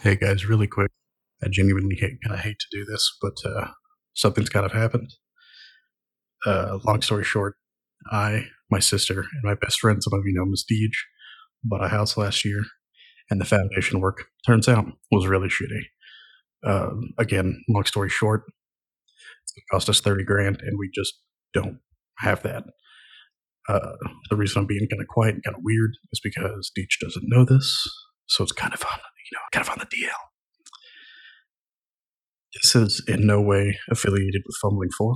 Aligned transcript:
Hey 0.00 0.14
guys, 0.14 0.46
really 0.46 0.68
quick. 0.68 0.92
I 1.42 1.48
genuinely 1.50 1.96
hate, 1.96 2.22
kind 2.22 2.32
of 2.32 2.38
hate 2.38 2.60
to 2.60 2.66
do 2.70 2.84
this, 2.84 3.10
but 3.20 3.34
uh, 3.44 3.66
something's 4.14 4.48
kind 4.48 4.64
of 4.64 4.70
happened. 4.70 5.10
Uh, 6.46 6.78
long 6.86 7.02
story 7.02 7.24
short, 7.24 7.56
I, 8.12 8.44
my 8.70 8.78
sister, 8.78 9.22
and 9.22 9.42
my 9.42 9.54
best 9.54 9.80
friend, 9.80 10.00
some 10.00 10.12
of 10.12 10.24
you 10.24 10.34
know 10.34 10.48
as 10.52 10.64
Deej, 10.70 10.92
bought 11.64 11.82
a 11.82 11.88
house 11.88 12.16
last 12.16 12.44
year, 12.44 12.62
and 13.28 13.40
the 13.40 13.44
foundation 13.44 13.98
work 13.98 14.26
turns 14.46 14.68
out 14.68 14.86
was 15.10 15.26
really 15.26 15.48
shitty. 15.48 15.82
Um, 16.64 17.10
again, 17.18 17.60
long 17.68 17.84
story 17.84 18.08
short, 18.08 18.44
it 19.56 19.64
cost 19.72 19.88
us 19.88 20.00
thirty 20.00 20.22
grand, 20.22 20.60
and 20.60 20.78
we 20.78 20.88
just 20.94 21.14
don't 21.52 21.80
have 22.18 22.44
that. 22.44 22.62
Uh, 23.68 23.96
the 24.30 24.36
reason 24.36 24.60
I'm 24.60 24.66
being 24.66 24.86
kind 24.88 25.02
of 25.02 25.08
quiet 25.08 25.34
and 25.34 25.44
kind 25.44 25.56
of 25.56 25.62
weird 25.64 25.90
is 26.12 26.20
because 26.22 26.70
Deej 26.78 27.00
doesn't 27.00 27.26
know 27.26 27.44
this, 27.44 27.84
so 28.28 28.44
it's 28.44 28.52
kind 28.52 28.72
of 28.72 28.78
you 29.30 29.36
know, 29.36 29.42
kind 29.52 29.66
of 29.66 29.70
on 29.70 29.78
the 29.78 29.86
DL. 29.86 30.10
This 32.54 32.74
is 32.74 33.04
in 33.06 33.26
no 33.26 33.40
way 33.40 33.78
affiliated 33.90 34.42
with 34.46 34.56
Fumbling 34.60 34.90
4. 34.96 35.14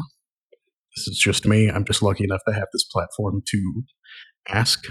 This 0.96 1.08
is 1.08 1.18
just 1.18 1.46
me. 1.46 1.70
I'm 1.70 1.84
just 1.84 2.02
lucky 2.02 2.24
enough 2.24 2.42
to 2.46 2.54
have 2.54 2.68
this 2.72 2.84
platform 2.84 3.42
to 3.48 3.82
ask 4.48 4.84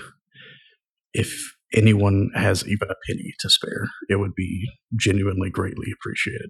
if 1.14 1.54
anyone 1.74 2.30
has 2.34 2.68
even 2.68 2.90
a 2.90 2.96
penny 3.08 3.34
to 3.40 3.50
spare. 3.50 3.88
It 4.10 4.16
would 4.16 4.34
be 4.36 4.68
genuinely 5.00 5.50
greatly 5.50 5.88
appreciated. 5.94 6.50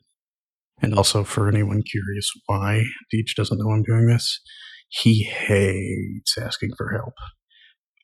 And 0.82 0.96
also, 0.96 1.24
for 1.24 1.48
anyone 1.48 1.84
curious 1.84 2.32
why 2.48 2.84
Deej 3.14 3.36
doesn't 3.36 3.60
know 3.60 3.72
I'm 3.72 3.84
doing 3.84 4.08
this, 4.08 4.40
he 4.90 5.24
hates 5.24 6.38
asking 6.40 6.72
for 6.78 6.92
help. 6.92 7.14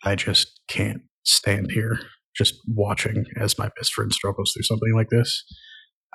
I 0.04 0.16
just 0.16 0.60
can't 0.68 1.02
stand 1.24 1.72
here 1.72 2.00
just 2.38 2.56
watching 2.68 3.26
as 3.40 3.58
my 3.58 3.70
best 3.78 3.94
friend 3.94 4.12
struggles 4.14 4.54
through 4.54 4.64
something 4.64 4.94
like 4.96 5.10
this. 5.10 5.44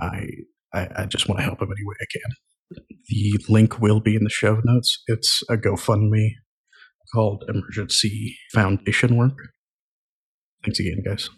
I 0.01 0.27
I, 0.75 0.89
I 0.97 1.07
just 1.07 1.29
want 1.29 1.39
to 1.39 1.45
help 1.45 1.61
him 1.61 1.69
any 1.69 1.87
way 1.87 1.95
I 2.01 2.07
can. 2.13 2.83
The 3.09 3.45
link 3.53 3.81
will 3.81 4.01
be 4.01 4.17
in 4.17 4.25
the 4.25 4.31
show 4.31 4.61
notes. 4.65 5.03
It's 5.07 5.43
a 5.51 5.57
GoFundMe 5.57 6.31
called 7.15 7.45
Emergency 7.49 8.37
Foundation 8.55 9.17
Work. 9.17 9.37
Thanks 10.65 10.81
again, 10.81 11.03
guys. 11.05 11.29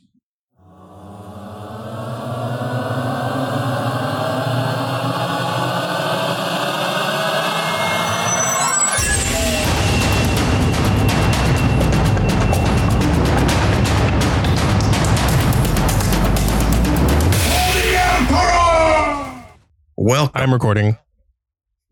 Welcome. 20.07 20.33
I'm 20.43 20.53
recording. 20.53 20.99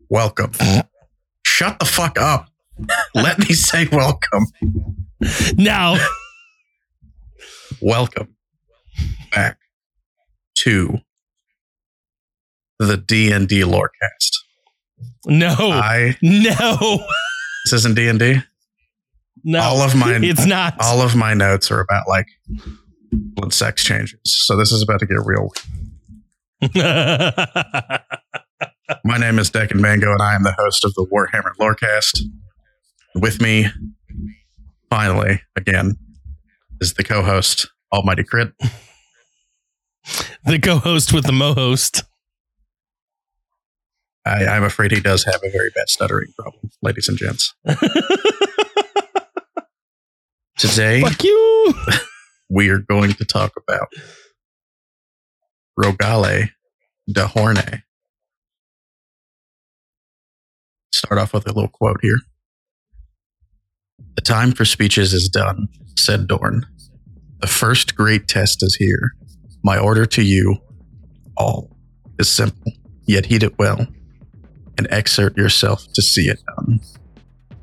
Welcome. 0.07 0.51
Shut 1.43 1.79
the 1.79 1.85
fuck 1.85 2.19
up. 2.19 2.47
Let 3.15 3.39
me 3.39 3.55
say 3.55 3.87
welcome. 3.91 4.45
Now, 5.57 5.95
Welcome 7.81 8.35
back 9.31 9.57
to 10.59 10.99
the 12.77 12.97
D&D 12.97 13.61
Lorecast. 13.61 14.37
no, 15.25 15.55
I 15.57 16.15
no, 16.21 17.03
this 17.65 17.73
isn't 17.73 17.95
D&D. 17.95 18.41
no. 19.43 19.59
All 19.59 19.81
of 19.81 19.95
mine 19.95 20.23
It's 20.23 20.45
not. 20.45 20.75
all 20.79 21.01
of 21.01 21.15
my 21.15 21.33
notes 21.33 21.71
are 21.71 21.79
about 21.79 22.07
like 22.07 22.27
blood 23.11 23.53
sex 23.53 23.83
changes. 23.83 24.19
So 24.23 24.55
this 24.55 24.71
is 24.71 24.83
about 24.83 24.99
to 24.99 25.07
get 25.07 25.17
real. 25.25 25.49
My 29.03 29.17
name 29.17 29.37
is 29.37 29.49
Deccan 29.49 29.81
Mango 29.81 30.11
and 30.13 30.21
I 30.21 30.33
am 30.35 30.43
the 30.43 30.55
host 30.57 30.85
of 30.85 30.93
the 30.93 31.05
Warhammer 31.05 31.51
Lorecast. 31.59 32.21
With 33.15 33.41
me 33.41 33.65
finally 34.89 35.41
again 35.57 35.97
is 36.79 36.93
the 36.93 37.03
co-host 37.03 37.67
Almighty 37.91 38.23
Crit. 38.23 38.53
the 40.45 40.57
co-host 40.59 41.11
with 41.11 41.25
the 41.25 41.33
mo-host. 41.33 42.03
I, 44.25 44.45
I'm 44.45 44.63
afraid 44.63 44.91
he 44.91 45.01
does 45.01 45.25
have 45.25 45.41
a 45.43 45.51
very 45.51 45.69
bad 45.75 45.89
stuttering 45.89 46.31
problem, 46.39 46.71
ladies 46.81 47.09
and 47.09 47.17
gents. 47.17 47.53
Today, 50.57 51.01
Fuck 51.01 51.23
you. 51.25 51.73
we 52.49 52.69
are 52.69 52.79
going 52.79 53.11
to 53.13 53.25
talk 53.25 53.51
about 53.57 53.89
Rogale 55.79 56.49
de 57.11 57.27
Horne. 57.27 57.83
Start 60.93 61.19
off 61.19 61.33
with 61.33 61.47
a 61.47 61.53
little 61.53 61.69
quote 61.69 61.99
here. 62.01 62.19
The 64.15 64.21
time 64.21 64.51
for 64.51 64.65
speeches 64.65 65.13
is 65.13 65.27
done, 65.27 65.67
said 65.97 66.27
Dorn. 66.27 66.65
The 67.41 67.47
first 67.47 67.95
great 67.95 68.27
test 68.27 68.63
is 68.63 68.75
here. 68.75 69.13
My 69.63 69.77
order 69.77 70.05
to 70.05 70.21
you 70.21 70.57
all 71.35 71.75
is 72.19 72.29
simple, 72.29 72.71
yet 73.05 73.25
heed 73.25 73.43
it 73.43 73.57
well, 73.57 73.87
and 74.77 74.87
exert 74.91 75.35
yourself 75.35 75.85
to 75.93 76.01
see 76.01 76.27
it 76.29 76.39
done. 76.55 76.79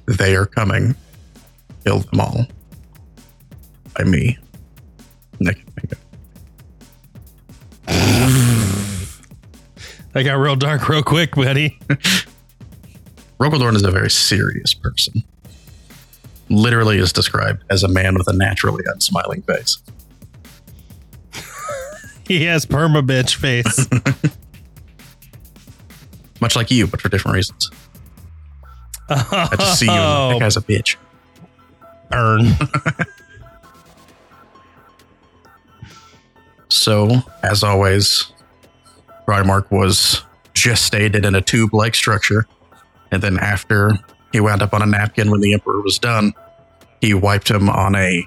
They 0.06 0.34
are 0.34 0.46
coming. 0.46 0.96
Kill 1.84 2.00
them 2.00 2.20
all. 2.20 2.46
By 3.96 4.04
me. 4.04 4.38
Nick. 5.38 5.64
I 10.14 10.22
got 10.22 10.34
real 10.34 10.56
dark 10.56 10.88
real 10.88 11.02
quick, 11.02 11.34
buddy. 11.36 11.78
Rogal 13.40 13.58
Dorn 13.60 13.76
is 13.76 13.84
a 13.84 13.90
very 13.90 14.10
serious 14.10 14.74
person. 14.74 15.22
Literally 16.48 16.98
is 16.98 17.12
described 17.12 17.62
as 17.70 17.82
a 17.84 17.88
man 17.88 18.16
with 18.16 18.26
a 18.28 18.32
naturally 18.32 18.84
unsmiling 18.86 19.42
face. 19.42 19.78
He 22.26 22.44
has 22.44 22.64
perma 22.64 23.04
bitch 23.04 23.34
face. 23.34 23.88
Much 26.40 26.54
like 26.54 26.70
you, 26.70 26.86
but 26.86 27.00
for 27.00 27.08
different 27.08 27.34
reasons. 27.34 27.68
I 29.08 29.56
just 29.58 29.80
see 29.80 29.86
you 29.86 29.90
Oh, 29.92 30.38
as 30.40 30.56
a 30.56 30.60
bitch. 30.60 30.94
Earn. 32.12 32.54
So, 36.68 37.20
as 37.42 37.64
always, 37.64 38.32
Primarch 39.30 39.70
was 39.70 40.24
gestated 40.54 41.24
in 41.24 41.36
a 41.36 41.40
tube 41.40 41.72
like 41.72 41.94
structure. 41.94 42.48
And 43.12 43.22
then 43.22 43.38
after 43.38 43.92
he 44.32 44.40
wound 44.40 44.60
up 44.60 44.74
on 44.74 44.82
a 44.82 44.86
napkin 44.86 45.30
when 45.30 45.40
the 45.40 45.52
Emperor 45.52 45.80
was 45.82 46.00
done, 46.00 46.34
he 47.00 47.14
wiped 47.14 47.48
him 47.48 47.70
on 47.70 47.94
a 47.94 48.26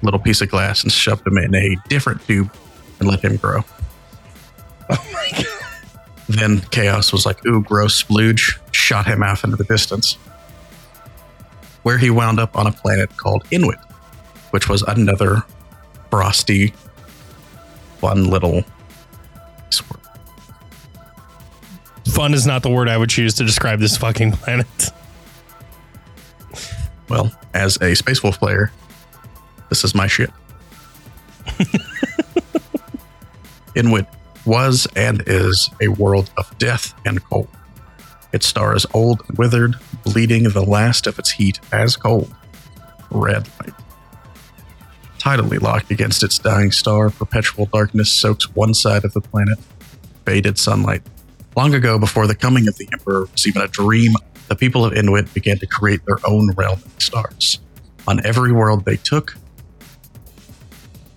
little 0.00 0.18
piece 0.18 0.40
of 0.40 0.48
glass 0.48 0.82
and 0.82 0.90
shoved 0.90 1.26
him 1.26 1.36
in 1.36 1.54
a 1.54 1.76
different 1.90 2.26
tube 2.26 2.50
and 2.98 3.08
let 3.08 3.22
him 3.22 3.36
grow. 3.36 3.60
Oh 4.90 5.06
my 5.12 5.28
god. 5.32 5.46
Then 6.30 6.60
Chaos 6.70 7.12
was 7.12 7.26
like, 7.26 7.44
ooh, 7.44 7.62
gross 7.62 8.02
splooge, 8.02 8.58
shot 8.72 9.04
him 9.06 9.22
off 9.22 9.44
into 9.44 9.56
the 9.56 9.64
distance. 9.64 10.14
Where 11.82 11.98
he 11.98 12.08
wound 12.08 12.40
up 12.40 12.56
on 12.56 12.66
a 12.66 12.72
planet 12.72 13.14
called 13.18 13.44
Inwit, 13.50 13.78
which 14.50 14.66
was 14.66 14.80
another 14.80 15.42
frosty, 16.10 16.72
fun 18.00 18.30
little. 18.30 18.64
Fun 22.10 22.34
is 22.34 22.46
not 22.46 22.62
the 22.62 22.70
word 22.70 22.88
I 22.88 22.96
would 22.96 23.10
choose 23.10 23.34
to 23.34 23.44
describe 23.44 23.80
this 23.80 23.96
fucking 23.96 24.32
planet. 24.32 24.66
Well, 27.08 27.32
as 27.54 27.80
a 27.80 27.94
Space 27.94 28.22
Wolf 28.22 28.38
player, 28.38 28.72
this 29.68 29.84
is 29.84 29.94
my 29.94 30.06
shit. 30.06 30.30
Inwit 33.74 34.06
was 34.44 34.86
and 34.96 35.22
is 35.26 35.70
a 35.80 35.88
world 35.88 36.30
of 36.36 36.56
death 36.58 36.94
and 37.04 37.22
cold. 37.24 37.48
Its 38.32 38.46
star 38.46 38.74
is 38.76 38.86
old 38.92 39.22
and 39.28 39.38
withered, 39.38 39.76
bleeding 40.04 40.44
the 40.44 40.64
last 40.64 41.06
of 41.06 41.18
its 41.18 41.30
heat 41.30 41.60
as 41.72 41.96
cold. 41.96 42.34
Red 43.10 43.48
light. 43.60 43.74
Tidally 45.18 45.60
locked 45.60 45.90
against 45.90 46.22
its 46.22 46.38
dying 46.38 46.72
star, 46.72 47.10
perpetual 47.10 47.66
darkness 47.66 48.10
soaks 48.10 48.54
one 48.54 48.74
side 48.74 49.04
of 49.04 49.12
the 49.12 49.20
planet. 49.20 49.58
Faded 50.24 50.58
sunlight. 50.58 51.02
Long 51.58 51.74
ago, 51.74 51.98
before 51.98 52.28
the 52.28 52.36
coming 52.36 52.68
of 52.68 52.76
the 52.76 52.88
Emperor 52.92 53.26
was 53.32 53.44
even 53.44 53.62
a 53.62 53.66
dream, 53.66 54.12
the 54.46 54.54
people 54.54 54.84
of 54.84 54.92
Inwit 54.92 55.34
began 55.34 55.58
to 55.58 55.66
create 55.66 56.06
their 56.06 56.18
own 56.24 56.52
realm 56.52 56.80
of 56.84 57.02
stars. 57.02 57.58
On 58.06 58.24
every 58.24 58.52
world 58.52 58.84
they 58.84 58.96
took, 58.96 59.36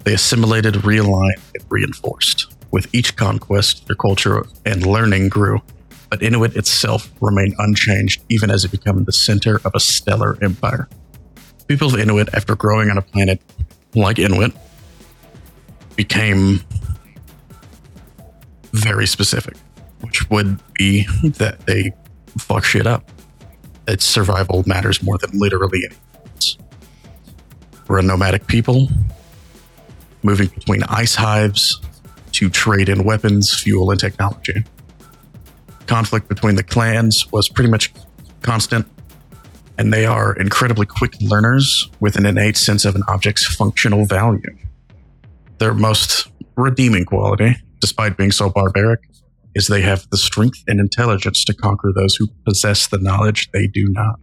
they 0.03 0.15
assimilated, 0.15 0.73
realigned, 0.73 1.39
and 1.53 1.63
reinforced. 1.69 2.51
With 2.71 2.87
each 2.91 3.15
conquest, 3.15 3.85
their 3.85 3.95
culture 3.95 4.47
and 4.65 4.83
learning 4.83 5.29
grew, 5.29 5.61
but 6.09 6.21
Inwit 6.21 6.55
itself 6.55 7.11
remained 7.21 7.53
unchanged 7.59 8.23
even 8.29 8.49
as 8.49 8.65
it 8.65 8.71
became 8.71 9.03
the 9.03 9.13
center 9.13 9.61
of 9.63 9.73
a 9.75 9.79
stellar 9.79 10.39
empire. 10.43 10.89
People 11.67 11.89
of 11.89 11.99
Inwit, 11.99 12.33
after 12.33 12.55
growing 12.55 12.89
on 12.89 12.97
a 12.97 13.03
planet 13.03 13.39
like 13.93 14.17
Inwit, 14.17 14.57
became 15.95 16.61
very 18.73 19.05
specific, 19.05 19.55
which 20.01 20.29
would 20.29 20.59
be 20.73 21.07
that 21.23 21.65
they 21.65 21.91
fuck 22.37 22.63
shit 22.63 22.87
up. 22.87 23.09
Its 23.87 24.05
survival 24.05 24.63
matters 24.65 25.01
more 25.01 25.17
than 25.17 25.31
literally 25.33 25.81
anything 25.85 25.99
else. 26.33 26.57
We're 27.87 27.99
a 27.99 28.03
nomadic 28.03 28.47
people, 28.47 28.89
moving 30.23 30.47
between 30.47 30.83
ice 30.83 31.15
hives 31.15 31.81
to 32.33 32.49
trade 32.49 32.89
in 32.89 33.03
weapons, 33.03 33.53
fuel, 33.53 33.91
and 33.91 33.99
technology. 33.99 34.63
Conflict 35.87 36.29
between 36.29 36.55
the 36.55 36.63
clans 36.63 37.29
was 37.31 37.49
pretty 37.49 37.69
much 37.69 37.91
constant, 38.41 38.87
and 39.77 39.91
they 39.91 40.05
are 40.05 40.33
incredibly 40.35 40.85
quick 40.85 41.19
learners 41.21 41.89
with 41.99 42.15
an 42.15 42.25
innate 42.25 42.55
sense 42.55 42.85
of 42.85 42.95
an 42.95 43.03
object's 43.07 43.45
functional 43.45 44.05
value. 44.05 44.55
Their 45.57 45.73
most 45.73 46.27
redeeming 46.55 47.05
quality, 47.05 47.55
despite 47.79 48.15
being 48.15 48.31
so 48.31 48.49
barbaric, 48.49 49.01
is 49.55 49.67
they 49.67 49.81
have 49.81 50.09
the 50.09 50.17
strength 50.17 50.63
and 50.67 50.79
intelligence 50.79 51.43
to 51.45 51.53
conquer 51.53 51.91
those 51.93 52.15
who 52.15 52.27
possess 52.45 52.87
the 52.87 52.97
knowledge 52.97 53.49
they 53.51 53.67
do 53.67 53.87
not. 53.89 54.19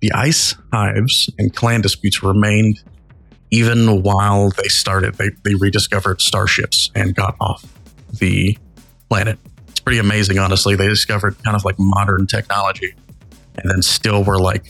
The 0.00 0.12
ice 0.12 0.54
hives 0.72 1.30
and 1.38 1.54
clan 1.54 1.80
disputes 1.80 2.22
remained 2.22 2.82
even 3.50 4.02
while 4.02 4.50
they 4.50 4.68
started. 4.68 5.14
They, 5.14 5.30
they 5.44 5.54
rediscovered 5.54 6.20
starships 6.20 6.90
and 6.94 7.14
got 7.14 7.36
off 7.40 7.64
the 8.12 8.58
planet. 9.08 9.38
It's 9.68 9.80
pretty 9.80 9.98
amazing, 9.98 10.38
honestly. 10.38 10.76
They 10.76 10.88
discovered 10.88 11.42
kind 11.44 11.56
of 11.56 11.64
like 11.64 11.76
modern 11.78 12.26
technology 12.26 12.94
and 13.56 13.70
then 13.70 13.82
still 13.82 14.24
were 14.24 14.38
like, 14.38 14.66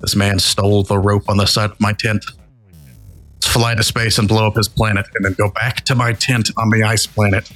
this 0.00 0.16
man 0.16 0.38
stole 0.38 0.82
the 0.82 0.98
rope 0.98 1.28
on 1.28 1.36
the 1.36 1.46
side 1.46 1.70
of 1.70 1.80
my 1.80 1.92
tent. 1.92 2.24
Let's 3.34 3.46
fly 3.48 3.74
to 3.74 3.82
space 3.82 4.18
and 4.18 4.28
blow 4.28 4.46
up 4.46 4.56
his 4.56 4.68
planet 4.68 5.06
and 5.14 5.24
then 5.24 5.34
go 5.34 5.50
back 5.50 5.84
to 5.86 5.94
my 5.94 6.12
tent 6.12 6.50
on 6.56 6.70
the 6.70 6.82
ice 6.82 7.06
planet. 7.06 7.50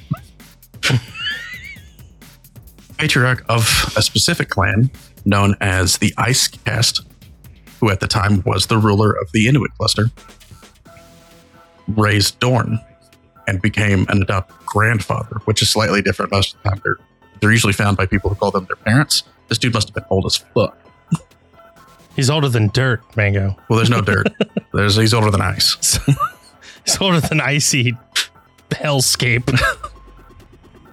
Patriarch 3.02 3.44
of 3.48 3.92
a 3.96 4.02
specific 4.02 4.48
clan 4.48 4.88
known 5.24 5.56
as 5.60 5.98
the 5.98 6.14
Ice 6.18 6.46
Caste, 6.46 7.04
who 7.80 7.90
at 7.90 7.98
the 7.98 8.06
time 8.06 8.44
was 8.46 8.68
the 8.68 8.78
ruler 8.78 9.10
of 9.10 9.32
the 9.32 9.46
Inwit 9.46 9.74
cluster, 9.76 10.04
raised 11.88 12.38
Dorn 12.38 12.78
and 13.48 13.60
became 13.60 14.06
an 14.08 14.22
adopted 14.22 14.56
grandfather, 14.66 15.40
which 15.46 15.62
is 15.62 15.68
slightly 15.68 16.00
different 16.00 16.30
most 16.30 16.54
of 16.54 16.62
the 16.62 16.68
time. 16.68 16.80
They're, 16.84 16.96
they're 17.40 17.50
usually 17.50 17.72
found 17.72 17.96
by 17.96 18.06
people 18.06 18.30
who 18.30 18.36
call 18.36 18.52
them 18.52 18.66
their 18.66 18.76
parents. 18.76 19.24
This 19.48 19.58
dude 19.58 19.74
must 19.74 19.88
have 19.88 19.96
been 19.96 20.04
old 20.08 20.24
as 20.24 20.36
fuck. 20.36 20.78
He's 22.14 22.30
older 22.30 22.48
than 22.48 22.68
dirt, 22.68 23.02
Mango. 23.16 23.56
Well, 23.68 23.78
there's 23.78 23.90
no 23.90 24.00
dirt. 24.00 24.28
There's 24.72 24.94
he's 24.94 25.12
older 25.12 25.32
than 25.32 25.40
ice. 25.40 25.98
He's 26.84 27.00
older 27.00 27.20
than 27.20 27.40
icy 27.40 27.96
hellscape. 28.70 29.58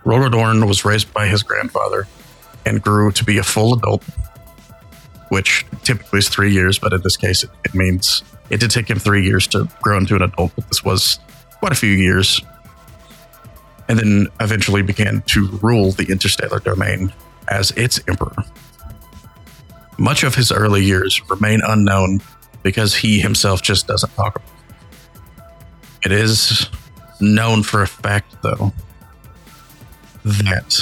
Rogal 0.10 0.32
Dorn 0.32 0.66
was 0.68 0.84
raised 0.84 1.14
by 1.14 1.28
his 1.28 1.44
grandfather 1.44 2.08
and 2.66 2.82
grew 2.82 3.12
to 3.12 3.24
be 3.24 3.38
a 3.38 3.44
full 3.44 3.76
adult, 3.76 4.04
which 5.30 5.68
typically 5.84 6.18
is 6.18 6.30
three 6.30 6.52
years, 6.52 6.80
but 6.80 6.94
in 6.94 7.02
this 7.04 7.16
case, 7.16 7.44
it, 7.44 7.52
it 7.64 7.76
means 7.76 8.24
it 8.50 8.60
did 8.60 8.72
take 8.72 8.90
him 8.90 8.98
three 8.98 9.24
years 9.24 9.46
to 9.50 9.70
grow 9.84 10.00
into 10.00 10.16
an 10.16 10.24
adult, 10.24 10.52
but 10.56 10.68
this 10.68 10.84
was 10.84 11.20
quite 11.60 11.72
a 11.72 11.76
few 11.76 11.92
years. 11.92 12.42
And 13.88 14.00
then 14.00 14.28
eventually 14.40 14.82
began 14.82 15.22
to 15.28 15.48
rule 15.62 15.92
the 15.92 16.08
interstellar 16.12 16.60
domain 16.60 17.14
as 17.48 17.70
its 17.72 18.02
emperor. 18.08 18.36
Much 20.00 20.24
of 20.24 20.34
his 20.34 20.52
early 20.52 20.84
years 20.84 21.22
remain 21.30 21.62
unknown 21.68 22.22
because 22.64 22.96
he 22.96 23.20
himself 23.20 23.62
just 23.62 23.86
doesn't 23.86 24.14
talk 24.16 24.38
about 24.38 24.50
it. 26.04 26.06
It 26.06 26.12
is 26.14 26.68
known 27.22 27.62
for 27.62 27.84
a 27.84 27.88
fact, 27.88 28.42
though, 28.42 28.74
that 30.26 30.80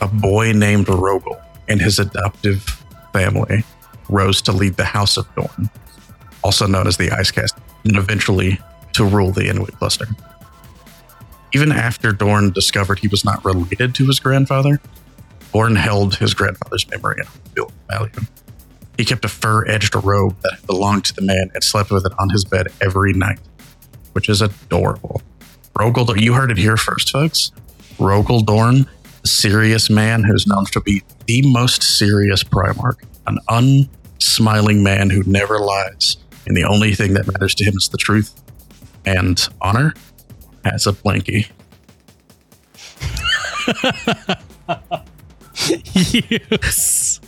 a 0.00 0.08
boy 0.08 0.52
named 0.52 0.86
Rogal 0.86 1.40
and 1.68 1.80
his 1.80 1.98
adoptive 1.98 2.62
family 3.12 3.64
rose 4.08 4.40
to 4.42 4.52
lead 4.52 4.76
the 4.76 4.84
House 4.84 5.16
of 5.16 5.26
Dorn, 5.34 5.70
also 6.44 6.66
known 6.66 6.86
as 6.86 6.96
the 6.96 7.10
Ice 7.10 7.30
Caste, 7.30 7.56
and 7.84 7.96
eventually 7.96 8.58
to 8.92 9.04
rule 9.04 9.32
the 9.32 9.42
Inwit 9.42 9.76
cluster. 9.78 10.06
Even 11.54 11.72
after 11.72 12.12
Dorn 12.12 12.50
discovered 12.50 12.98
he 12.98 13.08
was 13.08 13.24
not 13.24 13.44
related 13.44 13.94
to 13.96 14.06
his 14.06 14.20
grandfather, 14.20 14.80
Dorn 15.52 15.76
held 15.76 16.16
his 16.16 16.34
grandfather's 16.34 16.88
memory 16.90 17.16
in 17.18 17.26
real 17.56 17.72
value. 17.88 18.10
He 18.96 19.04
kept 19.04 19.24
a 19.24 19.28
fur 19.28 19.66
edged 19.66 19.94
robe 19.94 20.36
that 20.42 20.66
belonged 20.66 21.04
to 21.06 21.14
the 21.14 21.22
man 21.22 21.50
and 21.54 21.62
slept 21.62 21.90
with 21.90 22.06
it 22.06 22.12
on 22.18 22.30
his 22.30 22.44
bed 22.44 22.68
every 22.80 23.12
night, 23.12 23.38
which 24.12 24.28
is 24.28 24.42
adorable. 24.42 25.22
Rogal, 25.78 26.18
you 26.18 26.32
heard 26.32 26.50
it 26.50 26.58
here 26.58 26.76
first, 26.76 27.10
folks. 27.10 27.52
Rogal 27.98 28.44
Dorn, 28.44 28.86
a 29.24 29.26
serious 29.26 29.88
man 29.88 30.22
who's 30.22 30.46
known 30.46 30.66
to 30.66 30.80
be 30.80 31.02
the 31.26 31.42
most 31.42 31.82
serious 31.82 32.42
Primarch, 32.42 33.02
an 33.26 33.38
unsmiling 33.48 34.82
man 34.82 35.10
who 35.10 35.22
never 35.24 35.58
lies, 35.58 36.16
and 36.46 36.56
the 36.56 36.64
only 36.64 36.94
thing 36.94 37.14
that 37.14 37.26
matters 37.26 37.54
to 37.56 37.64
him 37.64 37.74
is 37.76 37.88
the 37.88 37.98
truth 37.98 38.42
and 39.04 39.48
honor, 39.60 39.94
has 40.64 40.86
a 40.86 40.92
blankie. 40.92 41.48
yes. 46.50 47.20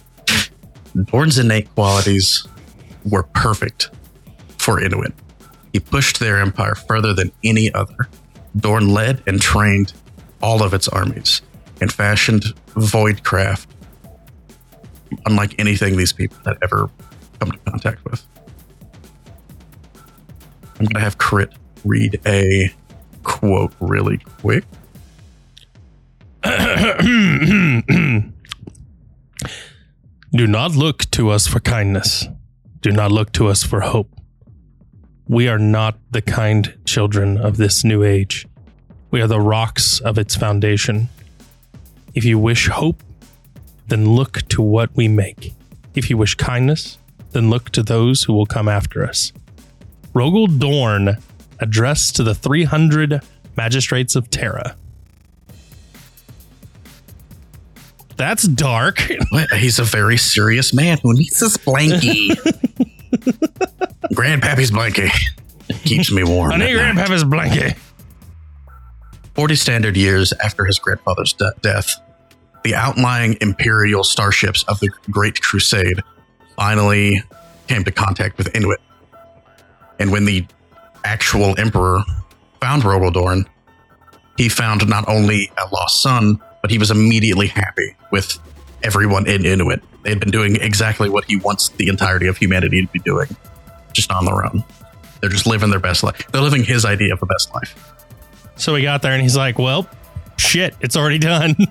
Dorn's 1.05 1.39
innate 1.39 1.73
qualities 1.75 2.47
were 3.05 3.23
perfect 3.23 3.91
for 4.59 4.81
Inwit. 4.81 5.13
He 5.73 5.81
pushed 5.81 6.21
their 6.21 6.41
empire 6.41 6.75
further 6.75 7.15
than 7.15 7.33
any 7.45 7.73
other. 7.73 8.09
Dorn 8.57 8.89
led 8.89 9.23
and 9.27 9.41
trained 9.41 9.93
all 10.41 10.63
of 10.63 10.75
its 10.75 10.89
armies 10.89 11.43
and 11.81 11.93
fashioned 11.93 12.43
voidcraft 12.75 13.67
unlike 15.27 15.55
anything 15.59 15.97
these 15.97 16.13
people 16.13 16.39
had 16.45 16.57
ever 16.63 16.91
come 17.41 17.51
to 17.53 17.59
contact 17.59 18.05
with. 18.05 18.25
I'm 20.79 20.85
going 20.87 20.95
to 20.95 21.01
have 21.01 21.19
Crit 21.19 21.53
read 21.85 22.21
a 22.27 22.73
quote 23.23 23.73
really 23.81 24.19
quick. 24.41 24.65
Do 30.31 30.47
not 30.47 30.77
look 30.77 31.11
to 31.13 31.31
us 31.31 31.47
for 31.47 31.61
kindness. 31.61 32.27
Do 32.81 32.93
not 32.93 33.11
look 33.11 33.33
to 33.33 33.49
us 33.49 33.63
for 33.65 33.81
hope. 33.81 34.11
We 35.27 35.49
are 35.49 35.59
not 35.59 35.99
the 36.11 36.23
kind 36.23 36.79
children 36.85 37.37
of 37.39 37.57
this 37.57 37.83
new 37.83 38.05
age. 38.05 38.47
We 39.11 39.21
are 39.23 39.27
the 39.27 39.41
rocks 39.41 40.01
of 40.01 40.19
its 40.19 40.37
foundation. 40.37 41.09
If 42.15 42.25
you 42.25 42.39
wish 42.39 42.69
hope, 42.69 43.03
then 43.89 44.11
look 44.11 44.43
to 44.49 44.61
what 44.61 44.91
we 44.95 45.09
make. 45.09 45.55
If 45.95 46.11
you 46.11 46.17
wish 46.17 46.35
kindness, 46.35 46.99
then 47.33 47.51
look 47.51 47.71
to 47.71 47.83
those 47.83 48.25
who 48.25 48.33
will 48.35 48.47
come 48.47 48.69
after 48.69 49.05
us. 49.05 49.33
Rogal 50.15 50.59
Dorn 50.59 51.17
addressed 51.59 52.17
to 52.17 52.23
the 52.23 52.35
300 52.35 53.23
magistrates 53.57 54.15
of 54.15 54.31
Terra. 54.31 54.77
That's 58.17 58.43
dark. 58.43 58.99
He's 59.57 59.79
a 59.79 59.85
very 59.85 60.17
serious 60.17 60.75
man 60.75 60.99
who 61.03 61.15
needs 61.15 61.41
his 61.41 61.57
blankie. 61.57 62.31
Grandpappy's 64.13 64.71
blankie 64.71 65.11
keeps 65.85 66.11
me 66.11 66.25
warm. 66.25 66.53
I 66.53 66.57
need 66.57 66.75
night. 66.75 66.95
Grandpapa's 66.95 67.25
blanket. 67.25 67.77
40 69.39 69.55
standard 69.55 69.97
years 69.97 70.33
after 70.43 70.65
his 70.65 70.81
grandfather's 70.81 71.33
de- 71.33 71.53
death, 71.61 71.95
the 72.65 72.75
outlying 72.75 73.37
Imperial 73.41 74.03
starships 74.03 74.65
of 74.65 74.81
the 74.81 74.91
Great 75.13 75.41
Crusade 75.41 76.03
finally 76.57 77.23
came 77.69 77.85
to 77.85 77.93
contact 77.93 78.37
with 78.37 78.53
Inwit. 78.53 78.79
And 80.01 80.11
when 80.11 80.25
the 80.25 80.45
actual 81.05 81.55
Emperor 81.57 82.01
found 82.61 82.83
Rogal 82.83 83.13
Dorn, 83.13 83.49
he 84.37 84.49
found 84.49 84.89
not 84.89 85.09
only 85.09 85.53
a 85.57 85.73
lost 85.73 86.03
son, 86.03 86.41
but 86.61 86.73
he 86.73 86.79
was 86.79 86.91
immediately 86.91 87.47
happy 87.47 87.95
with 88.11 88.41
everyone 88.83 89.29
in 89.29 89.43
Inwit. 89.43 89.83
They 90.03 90.11
had 90.11 90.19
been 90.19 90.33
doing 90.33 90.57
exactly 90.57 91.09
what 91.09 91.27
he 91.27 91.37
wants 91.37 91.69
the 91.69 91.87
entirety 91.87 92.27
of 92.27 92.37
humanity 92.37 92.85
to 92.85 92.89
be 92.89 92.99
doing, 92.99 93.29
just 93.93 94.11
on 94.11 94.25
their 94.25 94.45
own. 94.45 94.65
They're 95.21 95.31
just 95.31 95.47
living 95.47 95.71
their 95.71 95.79
best 95.79 96.03
life. 96.03 96.27
They're 96.33 96.43
living 96.43 96.65
his 96.65 96.85
idea 96.85 97.13
of 97.13 97.21
the 97.21 97.27
best 97.27 97.55
life. 97.55 97.95
So 98.59 98.75
he 98.75 98.83
got 98.83 99.03
there 99.03 99.13
and 99.13 99.23
he's 99.23 99.37
like, 99.37 99.59
well, 99.59 99.89
shit, 100.37 100.75
it's 100.81 100.97
already 100.97 101.19
done. 101.19 101.57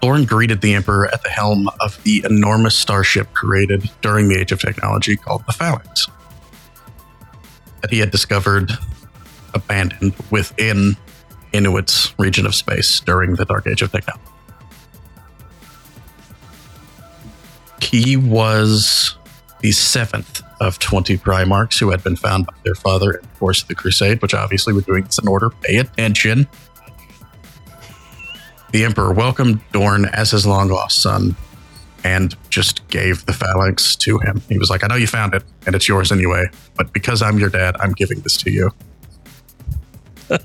Thorn 0.00 0.24
greeted 0.24 0.60
the 0.60 0.74
Emperor 0.74 1.06
at 1.12 1.22
the 1.22 1.28
helm 1.28 1.68
of 1.80 2.02
the 2.02 2.24
enormous 2.28 2.74
starship 2.74 3.32
created 3.34 3.90
during 4.00 4.28
the 4.28 4.38
Age 4.38 4.50
of 4.50 4.60
Technology 4.60 5.16
called 5.16 5.44
the 5.46 5.52
Phalanx. 5.52 6.08
That 7.82 7.90
he 7.90 7.98
had 7.98 8.10
discovered 8.10 8.72
abandoned 9.54 10.14
within 10.30 10.96
Inwit's 11.52 12.14
region 12.18 12.46
of 12.46 12.54
space 12.54 13.00
during 13.00 13.34
the 13.34 13.44
Dark 13.44 13.66
Age 13.66 13.82
of 13.82 13.92
Technology. 13.92 14.24
He 17.80 18.16
was 18.16 19.16
the 19.62 19.72
seventh 19.72 20.42
of 20.60 20.78
20 20.78 21.16
Primarchs 21.18 21.78
who 21.78 21.90
had 21.90 22.02
been 22.04 22.16
found 22.16 22.46
by 22.46 22.54
their 22.64 22.74
father 22.74 23.12
in 23.12 23.22
the 23.22 23.38
course 23.38 23.62
of 23.62 23.68
the 23.68 23.74
Crusade, 23.74 24.20
which 24.20 24.34
obviously 24.34 24.74
we're 24.74 24.80
doing 24.80 25.04
this 25.04 25.18
in 25.18 25.28
order. 25.28 25.50
Pay 25.50 25.78
attention. 25.78 26.46
The 28.72 28.84
Emperor 28.84 29.12
welcomed 29.12 29.60
Dorn 29.72 30.06
as 30.06 30.32
his 30.32 30.46
long 30.46 30.68
lost 30.68 31.00
son 31.00 31.36
and 32.04 32.34
just 32.50 32.86
gave 32.88 33.24
the 33.26 33.32
phalanx 33.32 33.94
to 33.96 34.18
him. 34.18 34.42
He 34.48 34.58
was 34.58 34.68
like, 34.68 34.82
I 34.82 34.88
know 34.88 34.96
you 34.96 35.06
found 35.06 35.34
it 35.34 35.44
and 35.66 35.74
it's 35.74 35.88
yours 35.88 36.10
anyway, 36.10 36.46
but 36.76 36.92
because 36.92 37.22
I'm 37.22 37.38
your 37.38 37.50
dad, 37.50 37.76
I'm 37.78 37.92
giving 37.92 38.20
this 38.20 38.36
to 38.38 38.50
you. 38.50 38.70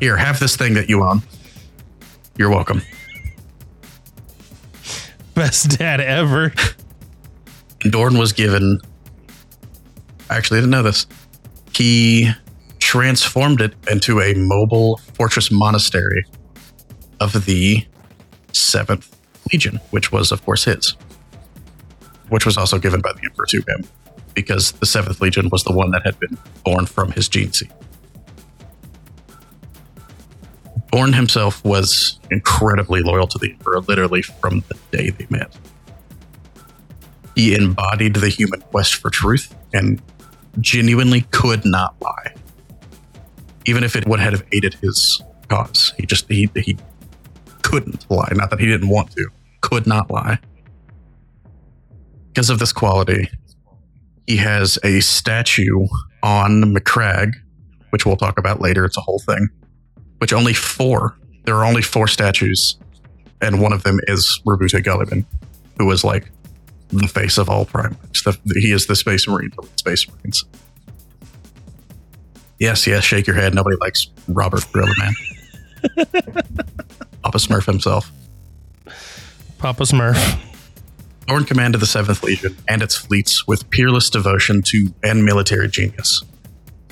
Here, 0.00 0.16
have 0.16 0.40
this 0.40 0.56
thing 0.56 0.74
that 0.74 0.88
you 0.88 1.04
own. 1.04 1.22
You're 2.36 2.50
welcome. 2.50 2.82
Best 5.34 5.78
dad 5.78 6.00
ever. 6.00 6.52
Dorn 7.90 8.18
was 8.18 8.32
given. 8.32 8.80
Actually, 10.30 10.58
I 10.58 10.60
didn't 10.62 10.70
know 10.70 10.82
this. 10.82 11.06
He 11.74 12.30
transformed 12.78 13.60
it 13.60 13.74
into 13.90 14.20
a 14.20 14.34
mobile 14.34 14.98
fortress 15.14 15.50
monastery 15.50 16.24
of 17.20 17.44
the 17.44 17.86
Seventh 18.52 19.16
Legion, 19.52 19.80
which 19.90 20.12
was, 20.12 20.32
of 20.32 20.44
course, 20.44 20.64
his, 20.64 20.96
which 22.28 22.46
was 22.46 22.56
also 22.56 22.78
given 22.78 23.00
by 23.00 23.12
the 23.12 23.20
Emperor 23.24 23.46
to 23.46 23.62
him, 23.68 23.84
because 24.34 24.72
the 24.72 24.86
Seventh 24.86 25.20
Legion 25.20 25.48
was 25.50 25.64
the 25.64 25.72
one 25.72 25.90
that 25.90 26.02
had 26.04 26.18
been 26.20 26.38
born 26.64 26.86
from 26.86 27.12
his 27.12 27.28
gene 27.28 27.52
seed. 27.52 27.72
Dorn 30.92 31.12
himself 31.12 31.64
was 31.64 32.20
incredibly 32.30 33.02
loyal 33.02 33.26
to 33.26 33.38
the 33.38 33.50
Emperor, 33.52 33.80
literally 33.80 34.22
from 34.22 34.62
the 34.68 34.76
day 34.96 35.10
they 35.10 35.26
met. 35.28 35.54
He 37.34 37.54
embodied 37.54 38.14
the 38.14 38.28
human 38.28 38.60
quest 38.60 38.94
for 38.94 39.10
truth 39.10 39.54
and 39.72 40.00
genuinely 40.60 41.22
could 41.32 41.64
not 41.64 41.94
lie. 42.00 42.34
Even 43.66 43.82
if 43.82 43.96
it 43.96 44.06
would 44.06 44.20
have 44.20 44.44
aided 44.52 44.74
his 44.74 45.22
cause. 45.48 45.92
He 45.98 46.06
just 46.06 46.28
he 46.28 46.48
he 46.54 46.76
couldn't 47.62 48.06
lie. 48.10 48.30
Not 48.32 48.50
that 48.50 48.60
he 48.60 48.66
didn't 48.66 48.88
want 48.88 49.10
to, 49.12 49.28
could 49.60 49.86
not 49.86 50.10
lie. 50.10 50.38
Because 52.28 52.50
of 52.50 52.58
this 52.58 52.72
quality, 52.72 53.28
he 54.26 54.36
has 54.36 54.78
a 54.82 55.00
statue 55.00 55.86
on 56.22 56.74
Macragge, 56.74 57.34
which 57.90 58.04
we'll 58.04 58.16
talk 58.16 58.38
about 58.38 58.60
later. 58.60 58.84
It's 58.84 58.96
a 58.96 59.00
whole 59.00 59.20
thing. 59.20 59.48
Which 60.18 60.32
only 60.32 60.54
four, 60.54 61.16
there 61.44 61.56
are 61.56 61.64
only 61.64 61.82
four 61.82 62.08
statues, 62.08 62.78
and 63.40 63.60
one 63.60 63.72
of 63.72 63.82
them 63.82 63.98
is 64.04 64.40
Roboute 64.46 65.24
who 65.78 65.86
was 65.86 66.04
like 66.04 66.30
the 66.98 67.08
face 67.08 67.38
of 67.38 67.48
all 67.48 67.64
primates. 67.64 68.22
The, 68.22 68.38
he 68.56 68.72
is 68.72 68.86
the 68.86 68.96
Space 68.96 69.28
Marine 69.28 69.52
of 69.58 69.68
Space 69.76 70.06
Marines. 70.08 70.44
Yes, 72.58 72.86
yes, 72.86 73.04
shake 73.04 73.26
your 73.26 73.36
head. 73.36 73.54
Nobody 73.54 73.76
likes 73.80 74.06
Roboute 74.28 74.64
Guilliman. 74.72 75.14
Papa 77.22 77.38
Smurf 77.38 77.66
himself. 77.66 78.10
Papa 79.58 79.82
Smurf. 79.82 80.40
Dorn 81.26 81.44
commanded 81.44 81.78
the 81.80 81.86
7th 81.86 82.22
Legion 82.22 82.56
and 82.68 82.82
its 82.82 82.94
fleets 82.96 83.46
with 83.46 83.68
peerless 83.70 84.10
devotion 84.10 84.62
to 84.62 84.94
and 85.02 85.24
military 85.24 85.68
genius. 85.68 86.22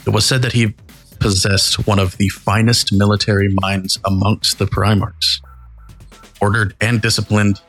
It 0.06 0.10
was 0.10 0.24
said 0.24 0.42
that 0.42 0.52
he 0.52 0.74
possessed 1.20 1.86
one 1.86 1.98
of 1.98 2.16
the 2.16 2.28
finest 2.28 2.92
military 2.92 3.48
minds 3.48 3.98
amongst 4.04 4.58
the 4.58 4.66
Primarchs. 4.66 5.40
Ordered 6.40 6.74
and 6.80 7.00
disciplined, 7.00 7.60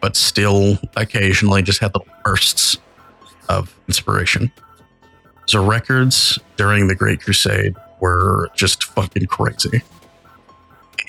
but 0.00 0.16
still 0.16 0.78
occasionally 0.96 1.62
just 1.62 1.80
had 1.80 1.92
the 1.92 2.00
bursts 2.24 2.78
of 3.48 3.74
inspiration. 3.86 4.52
The 5.50 5.60
records 5.60 6.38
during 6.56 6.88
the 6.88 6.94
Great 6.94 7.20
Crusade 7.20 7.74
were 8.00 8.50
just 8.54 8.84
fucking 8.84 9.26
crazy. 9.26 9.82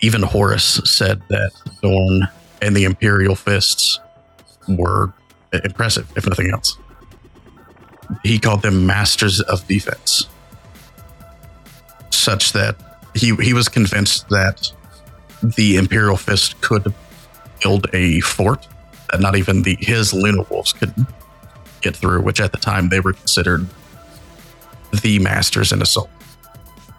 Even 0.01 0.23
Horus 0.23 0.81
said 0.85 1.21
that 1.29 1.51
Dorn 1.81 2.27
and 2.61 2.75
the 2.75 2.85
Imperial 2.85 3.35
Fists 3.35 3.99
were 4.67 5.13
impressive, 5.51 6.09
if 6.15 6.25
nothing 6.25 6.51
else. 6.51 6.77
He 8.23 8.39
called 8.39 8.61
them 8.61 8.85
masters 8.85 9.41
of 9.41 9.67
defense, 9.67 10.27
such 12.11 12.53
that 12.53 12.75
he 13.13 13.35
he 13.35 13.53
was 13.53 13.67
convinced 13.67 14.29
that 14.29 14.71
the 15.43 15.75
Imperial 15.75 16.17
Fist 16.17 16.59
could 16.61 16.93
build 17.61 17.87
a 17.93 18.21
fort 18.21 18.67
that 19.11 19.19
not 19.19 19.35
even 19.35 19.63
the 19.63 19.77
his 19.79 20.13
Luna 20.13 20.43
Wolves 20.49 20.73
could 20.73 20.93
get 21.81 21.95
through, 21.95 22.21
which 22.21 22.39
at 22.39 22.51
the 22.51 22.57
time 22.57 22.89
they 22.89 22.99
were 22.99 23.13
considered 23.13 23.67
the 25.01 25.19
masters 25.19 25.71
in 25.71 25.81
assault. 25.81 26.09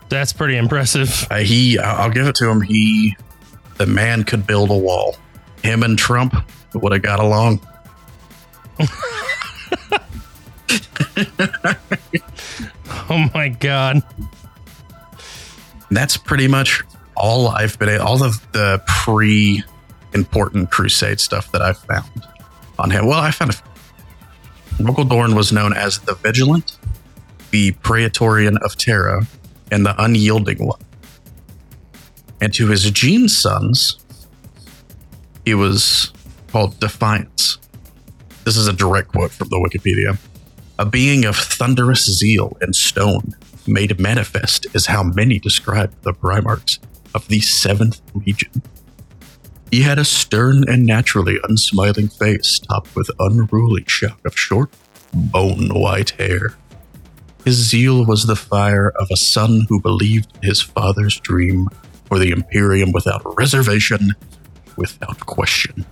That's 0.08 0.32
pretty 0.32 0.56
impressive. 0.56 1.26
Uh, 1.30 1.38
he, 1.38 1.78
I'll 1.78 2.10
give 2.10 2.26
it 2.26 2.34
to 2.36 2.48
him. 2.48 2.60
He, 2.62 3.16
the 3.76 3.86
man, 3.86 4.24
could 4.24 4.46
build 4.46 4.70
a 4.70 4.76
wall. 4.76 5.16
Him 5.62 5.82
and 5.82 5.98
Trump 5.98 6.34
would 6.74 6.92
have 6.92 7.02
got 7.02 7.20
along. 7.20 7.60
Oh 13.10 13.28
my 13.34 13.48
god. 13.48 14.02
That's 15.90 16.16
pretty 16.16 16.46
much 16.46 16.82
all 17.16 17.48
I've 17.48 17.76
been. 17.78 18.00
All 18.00 18.22
of 18.22 18.40
the 18.52 18.80
pre-important 20.10 20.70
Crusade 20.70 21.20
stuff 21.20 21.50
that 21.52 21.62
I've 21.62 21.78
found 21.78 22.10
on 22.78 22.90
him. 22.90 23.06
Well, 23.06 23.20
I 23.20 23.30
found. 23.30 23.60
Rogal 24.78 25.08
Dorn 25.08 25.34
was 25.34 25.52
known 25.52 25.72
as 25.72 25.98
the 26.00 26.14
Vigilant, 26.14 26.78
the 27.50 27.72
Praetorian 27.72 28.56
of 28.58 28.76
Terra, 28.76 29.26
and 29.70 29.84
the 29.84 29.94
Unyielding 30.02 30.64
One. 30.64 30.80
And 32.40 32.54
to 32.54 32.68
his 32.68 32.90
gene 32.90 33.28
sons, 33.28 33.98
he 35.44 35.54
was 35.54 36.12
called 36.50 36.80
Defiance. 36.80 37.58
This 38.44 38.56
is 38.56 38.66
a 38.66 38.72
direct 38.72 39.08
quote 39.08 39.32
from 39.32 39.48
the 39.48 39.56
Wikipedia. 39.56 40.18
A 40.78 40.86
being 40.86 41.26
of 41.26 41.36
thunderous 41.36 42.06
zeal 42.06 42.56
and 42.62 42.74
stone, 42.74 43.34
made 43.66 44.00
manifest 44.00 44.66
is 44.74 44.86
how 44.86 45.02
many 45.02 45.38
describe 45.38 45.92
the 46.02 46.14
Primarchs 46.14 46.78
of 47.14 47.28
the 47.28 47.40
Seventh 47.40 48.00
Legion. 48.14 48.62
He 49.70 49.82
had 49.82 49.98
a 49.98 50.04
stern 50.04 50.68
and 50.68 50.84
naturally 50.84 51.38
unsmiling 51.48 52.08
face, 52.08 52.58
topped 52.58 52.96
with 52.96 53.10
unruly 53.20 53.84
shock 53.86 54.18
of 54.26 54.36
short, 54.36 54.70
bone 55.12 55.68
white 55.68 56.10
hair. 56.10 56.56
His 57.44 57.56
zeal 57.56 58.04
was 58.04 58.26
the 58.26 58.36
fire 58.36 58.92
of 58.96 59.08
a 59.10 59.16
son 59.16 59.66
who 59.68 59.80
believed 59.80 60.36
his 60.42 60.60
father's 60.60 61.18
dream 61.20 61.68
for 62.04 62.18
the 62.18 62.30
Imperium 62.30 62.90
without 62.92 63.22
reservation, 63.38 64.12
without 64.76 65.20
question. 65.20 65.86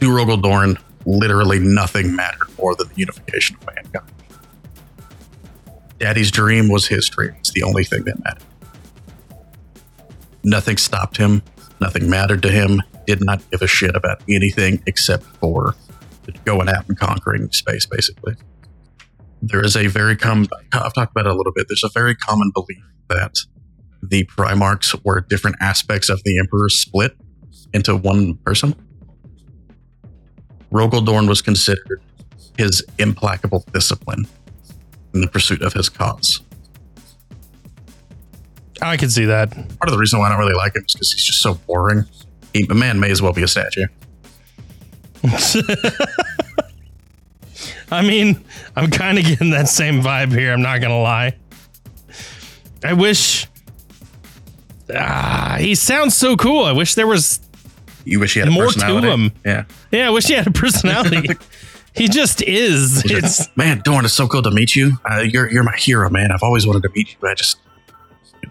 To 0.00 0.06
Rogal 0.06 0.40
Dorn, 0.40 0.78
literally 1.04 1.58
nothing 1.58 2.14
mattered 2.14 2.48
more 2.58 2.74
than 2.76 2.88
the 2.88 2.96
unification 2.96 3.56
of 3.56 3.66
mankind. 3.74 4.12
Daddy's 5.98 6.30
dream 6.30 6.68
was 6.68 6.86
his 6.86 7.08
dream. 7.08 7.34
It's 7.38 7.52
the 7.52 7.62
only 7.62 7.82
thing 7.82 8.04
that 8.04 8.22
mattered. 8.22 8.42
Nothing 10.44 10.76
stopped 10.76 11.16
him. 11.16 11.42
Nothing 11.80 12.08
mattered 12.08 12.42
to 12.42 12.50
him. 12.50 12.82
Did 13.06 13.24
not 13.24 13.42
give 13.50 13.62
a 13.62 13.66
shit 13.66 13.94
about 13.94 14.22
anything 14.28 14.82
except 14.86 15.24
for 15.24 15.74
going 16.44 16.68
out 16.68 16.88
and 16.88 16.98
conquering 16.98 17.50
space, 17.52 17.86
basically. 17.86 18.34
There 19.42 19.64
is 19.64 19.76
a 19.76 19.86
very 19.86 20.16
common, 20.16 20.48
I've 20.72 20.92
talked 20.94 21.12
about 21.12 21.26
it 21.26 21.32
a 21.32 21.34
little 21.34 21.52
bit. 21.52 21.66
There's 21.68 21.84
a 21.84 21.90
very 21.90 22.14
common 22.14 22.50
belief 22.52 22.82
that 23.08 23.36
the 24.02 24.24
Primarchs 24.24 24.98
were 25.04 25.20
different 25.20 25.56
aspects 25.60 26.08
of 26.08 26.22
the 26.24 26.38
Emperor 26.38 26.68
split 26.68 27.16
into 27.72 27.94
one 27.94 28.36
person. 28.38 28.74
Rogal 30.72 31.04
Dorn 31.04 31.26
was 31.26 31.42
considered 31.42 32.02
his 32.58 32.84
implacable 32.98 33.64
discipline 33.72 34.26
in 35.14 35.20
the 35.20 35.28
pursuit 35.28 35.62
of 35.62 35.74
his 35.74 35.88
cause. 35.88 36.40
I 38.82 38.96
can 38.96 39.10
see 39.10 39.24
that. 39.26 39.52
Part 39.52 39.88
of 39.88 39.90
the 39.90 39.98
reason 39.98 40.18
why 40.18 40.26
I 40.26 40.30
don't 40.30 40.38
really 40.38 40.54
like 40.54 40.76
him 40.76 40.84
is 40.86 40.92
because 40.92 41.12
he's 41.12 41.24
just 41.24 41.40
so 41.40 41.54
boring. 41.54 42.04
He, 42.52 42.66
a 42.68 42.74
man 42.74 43.00
may 43.00 43.10
as 43.10 43.22
well 43.22 43.32
be 43.32 43.42
a 43.42 43.48
statue. 43.48 43.86
I 47.90 48.02
mean, 48.02 48.44
I'm 48.74 48.90
kind 48.90 49.18
of 49.18 49.24
getting 49.24 49.50
that 49.50 49.68
same 49.68 50.02
vibe 50.02 50.32
here. 50.32 50.52
I'm 50.52 50.62
not 50.62 50.80
gonna 50.80 51.00
lie. 51.00 51.36
I 52.84 52.92
wish. 52.92 53.46
Ah, 54.94 55.56
he 55.58 55.74
sounds 55.74 56.14
so 56.14 56.36
cool. 56.36 56.64
I 56.64 56.72
wish 56.72 56.94
there 56.94 57.06
was. 57.06 57.40
You 58.04 58.20
wish 58.20 58.34
he 58.34 58.40
had 58.40 58.48
a 58.48 58.52
More 58.52 58.68
to 58.68 59.00
him. 59.00 59.32
Yeah. 59.44 59.64
Yeah, 59.90 60.06
I 60.08 60.10
wish 60.10 60.26
he 60.26 60.34
had 60.34 60.46
a 60.46 60.52
personality. 60.52 61.28
he 61.94 62.08
just 62.08 62.42
is. 62.42 63.04
It's 63.04 63.48
man, 63.56 63.80
Dorn, 63.84 64.04
it's 64.04 64.14
so 64.14 64.28
cool 64.28 64.42
to 64.42 64.50
meet 64.50 64.76
you. 64.76 64.98
Uh, 65.04 65.22
you're 65.22 65.50
you're 65.50 65.64
my 65.64 65.76
hero, 65.76 66.08
man. 66.10 66.30
I've 66.30 66.42
always 66.42 66.66
wanted 66.66 66.82
to 66.84 66.90
meet 66.94 67.10
you. 67.10 67.16
But 67.20 67.30
I 67.30 67.34
just, 67.34 67.56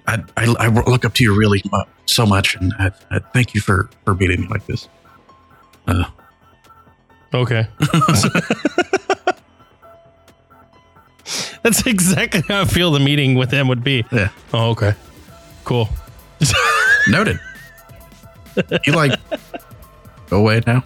I, 0.08 0.24
I, 0.38 0.56
I 0.60 0.68
look 0.68 1.06
up 1.06 1.14
to 1.16 1.24
you 1.24 1.36
really 1.38 1.64
so 2.06 2.26
much, 2.26 2.56
and 2.56 2.74
I, 2.80 2.92
I 3.12 3.20
thank 3.20 3.54
you 3.54 3.62
for 3.62 3.90
for 4.04 4.14
meeting 4.16 4.42
me 4.42 4.48
like 4.48 4.66
this. 4.66 4.88
Uh, 5.88 6.06
okay. 7.34 7.68
That's 11.64 11.86
exactly 11.88 12.42
how 12.48 12.62
I 12.62 12.66
feel 12.66 12.92
the 12.92 13.00
meeting 13.00 13.34
with 13.36 13.50
him 13.52 13.68
would 13.68 13.84
be. 13.84 14.06
yeah, 14.12 14.30
Oh, 14.54 14.70
okay. 14.72 14.94
Cool. 15.64 15.90
noted. 17.08 17.40
You 18.86 18.94
like 18.94 19.20
go 20.30 20.38
away 20.40 20.62
now? 20.68 20.84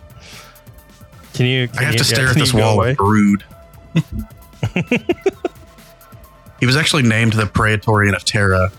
Can 1.33 1.45
you? 1.47 1.67
Can 1.67 1.79
I 1.79 1.83
have 1.83 1.93
you- 1.93 1.99
to 1.99 2.05
stare 2.05 2.23
yeah, 2.25 2.29
at 2.31 2.35
this 2.37 2.53
wall 2.53 2.81
of 2.83 2.95
brood. 2.95 3.43
he 6.59 6.65
was 6.65 6.77
actually 6.77 7.03
named 7.03 7.33
the 7.33 7.45
Praetorian 7.45 8.15
of 8.15 8.23
Terra 8.23 8.71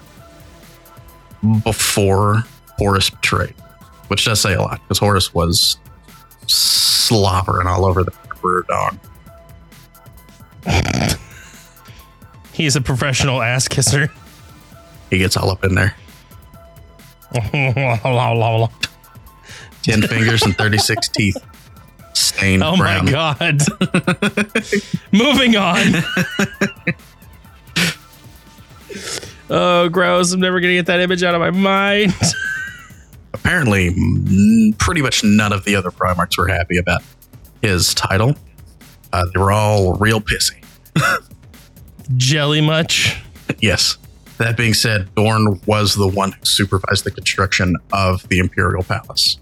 before 1.65 2.45
Horus 2.79 3.11
betrayed, 3.11 3.55
which 4.09 4.25
does 4.25 4.41
say 4.41 4.55
a 4.55 4.61
lot 4.61 4.81
because 4.83 4.99
Horus 4.99 5.35
was 5.35 5.79
slobbering 6.47 7.67
all 7.67 7.85
over 7.85 8.05
the 8.05 8.13
Emperor 8.31 8.65
dog. 8.69 8.99
He's 12.53 12.77
a 12.77 12.81
professional 12.81 13.43
ass 13.43 13.69
kisser. 13.69 14.11
He 15.09 15.19
gets 15.19 15.37
all 15.37 15.51
up 15.51 15.65
in 15.65 15.75
there. 15.75 15.95
10 19.83 20.03
fingers 20.03 20.43
and 20.43 20.57
36 20.57 21.09
teeth. 21.09 21.37
Stained 22.13 22.63
oh 22.63 22.77
brown. 22.77 23.07
My 23.07 23.11
god. 23.11 23.61
Moving 25.13 25.57
on. 25.57 26.03
Oh, 29.51 29.89
gross. 29.89 30.33
I'm 30.33 30.41
never 30.41 30.61
going 30.61 30.71
to 30.71 30.77
get 30.77 30.87
that 30.87 31.01
image 31.01 31.23
out 31.23 31.35
of 31.35 31.41
my 31.41 31.51
mind. 31.51 32.15
Apparently, 33.35 33.95
pretty 34.79 35.03
much 35.03 35.23
none 35.23 35.53
of 35.53 35.65
the 35.65 35.77
other 35.77 35.91
Primarchs 35.91 36.39
were 36.39 36.49
happy 36.49 36.79
about 36.79 37.03
his 37.63 37.95
title. 37.95 38.35
Uh, 39.13 39.27
they 39.33 39.41
were 39.41 39.53
all 39.53 39.95
real 39.95 40.21
pissy. 40.21 40.65
Jelly 42.17 42.61
much? 42.61 43.17
Yes. 43.61 43.99
That 44.39 44.57
being 44.57 44.75
said, 44.75 45.15
Dorn 45.15 45.61
was 45.67 45.95
the 45.95 46.09
one 46.09 46.33
who 46.33 46.45
supervised 46.45 47.05
the 47.05 47.11
construction 47.11 47.77
of 47.93 48.27
the 48.29 48.39
Imperial 48.39 48.83
Palace, 48.83 49.39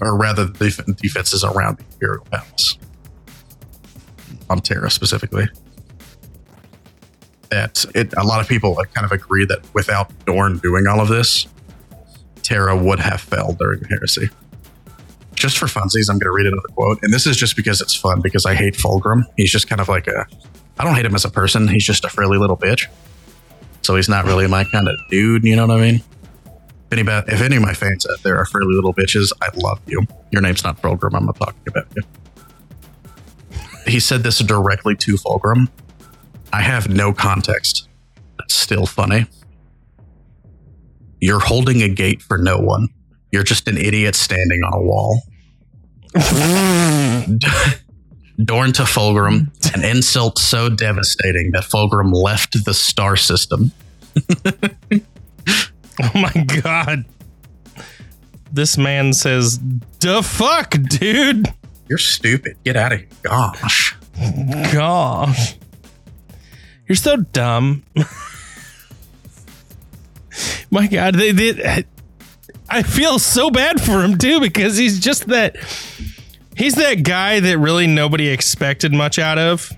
or 0.00 0.16
rather, 0.16 0.46
the 0.46 0.70
def- 0.70 0.96
defenses 0.96 1.44
around 1.44 1.78
the 1.78 1.84
Imperial 1.92 2.24
Palace 2.24 2.78
on 4.48 4.60
Terra 4.60 4.90
specifically. 4.90 5.48
That 7.52 7.84
it, 7.94 8.14
a 8.16 8.24
lot 8.24 8.40
of 8.40 8.48
people 8.48 8.74
kind 8.94 9.04
of 9.04 9.12
agree 9.12 9.44
that 9.44 9.58
without 9.74 10.10
Dorn 10.24 10.56
doing 10.56 10.86
all 10.86 11.00
of 11.00 11.08
this, 11.08 11.46
Terra 12.42 12.74
would 12.74 12.98
have 12.98 13.20
fell 13.20 13.52
during 13.52 13.84
heresy. 13.84 14.30
Just 15.34 15.58
for 15.58 15.66
funsies, 15.66 16.08
I'm 16.08 16.18
going 16.18 16.20
to 16.20 16.30
read 16.30 16.46
another 16.46 16.68
quote, 16.68 17.00
and 17.02 17.12
this 17.12 17.26
is 17.26 17.36
just 17.36 17.54
because 17.54 17.82
it's 17.82 17.94
fun. 17.94 18.22
Because 18.22 18.46
I 18.46 18.54
hate 18.54 18.72
Fulgrim. 18.72 19.24
He's 19.36 19.50
just 19.50 19.68
kind 19.68 19.82
of 19.82 19.88
like 19.90 20.06
a. 20.06 20.26
I 20.78 20.84
don't 20.84 20.94
hate 20.94 21.04
him 21.04 21.14
as 21.14 21.26
a 21.26 21.30
person. 21.30 21.68
He's 21.68 21.84
just 21.84 22.06
a 22.06 22.08
frilly 22.08 22.38
little 22.38 22.56
bitch. 22.56 22.86
So 23.82 23.96
he's 23.96 24.08
not 24.08 24.24
really 24.24 24.46
my 24.46 24.64
kind 24.64 24.88
of 24.88 24.96
dude. 25.10 25.44
You 25.44 25.56
know 25.56 25.66
what 25.66 25.76
I 25.76 25.80
mean? 25.92 26.02
If 26.90 26.98
any, 26.98 27.10
if 27.32 27.42
any 27.42 27.56
of 27.56 27.62
my 27.62 27.74
fans 27.74 28.06
out 28.10 28.22
there 28.22 28.38
are 28.38 28.46
frilly 28.46 28.74
little 28.74 28.94
bitches, 28.94 29.30
I 29.42 29.48
love 29.56 29.78
you. 29.86 30.06
Your 30.30 30.40
name's 30.40 30.64
not 30.64 30.80
Fulgrim. 30.80 31.14
I'm 31.14 31.26
not 31.26 31.36
talking 31.36 31.62
about 31.68 31.86
you. 31.94 32.02
He 33.86 34.00
said 34.00 34.22
this 34.22 34.38
directly 34.38 34.96
to 34.96 35.16
Fulgrim. 35.16 35.68
I 36.52 36.62
have 36.62 36.88
no 36.88 37.12
context. 37.12 37.88
It's 38.40 38.54
still 38.54 38.86
funny. 38.86 39.26
You're 41.20 41.40
holding 41.40 41.82
a 41.82 41.88
gate 41.88 42.22
for 42.22 42.38
no 42.38 42.58
one. 42.58 42.88
You're 43.30 43.44
just 43.44 43.68
an 43.68 43.78
idiot 43.78 44.14
standing 44.14 44.60
on 44.64 44.74
a 44.74 44.82
wall. 44.82 45.22
Dorn 48.44 48.72
to 48.72 48.82
Fulgrim, 48.82 49.48
an 49.74 49.84
insult 49.84 50.38
so 50.38 50.68
devastating 50.68 51.52
that 51.52 51.64
Fulgrim 51.64 52.12
left 52.12 52.64
the 52.64 52.74
star 52.74 53.16
system. 53.16 53.72
Oh 56.02 56.10
my 56.14 56.32
god. 56.62 57.04
This 58.50 58.78
man 58.78 59.12
says, 59.12 59.60
"The 60.00 60.22
fuck, 60.22 60.70
dude." 60.88 61.48
You're 61.88 61.98
stupid. 61.98 62.56
Get 62.64 62.76
out 62.76 62.92
of 62.92 63.00
here. 63.00 63.08
Gosh. 63.22 63.94
Gosh. 64.72 65.56
You're 66.88 66.96
so 66.96 67.16
dumb. 67.16 67.82
my 70.70 70.86
god, 70.86 71.14
they 71.14 71.32
did 71.32 71.86
I 72.68 72.82
feel 72.82 73.18
so 73.18 73.50
bad 73.50 73.80
for 73.80 74.02
him 74.02 74.16
too 74.16 74.40
because 74.40 74.76
he's 74.76 74.98
just 74.98 75.26
that 75.28 75.56
he's 76.56 76.74
that 76.76 77.02
guy 77.02 77.40
that 77.40 77.58
really 77.58 77.86
nobody 77.86 78.28
expected 78.28 78.92
much 78.92 79.18
out 79.18 79.38
of. 79.38 79.70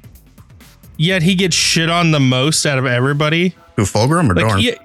Yet 0.97 1.23
he 1.23 1.35
gets 1.35 1.57
shit 1.57 1.91
on 1.91 2.13
the 2.13 2.21
most 2.21 2.65
out 2.67 2.79
of 2.79 2.87
everybody. 2.87 3.55
Who, 3.75 3.83
Fulgrim 3.83 4.31
or 4.31 4.35
Like 4.35 4.47
Dorn? 4.47 4.59
he, 4.61 4.77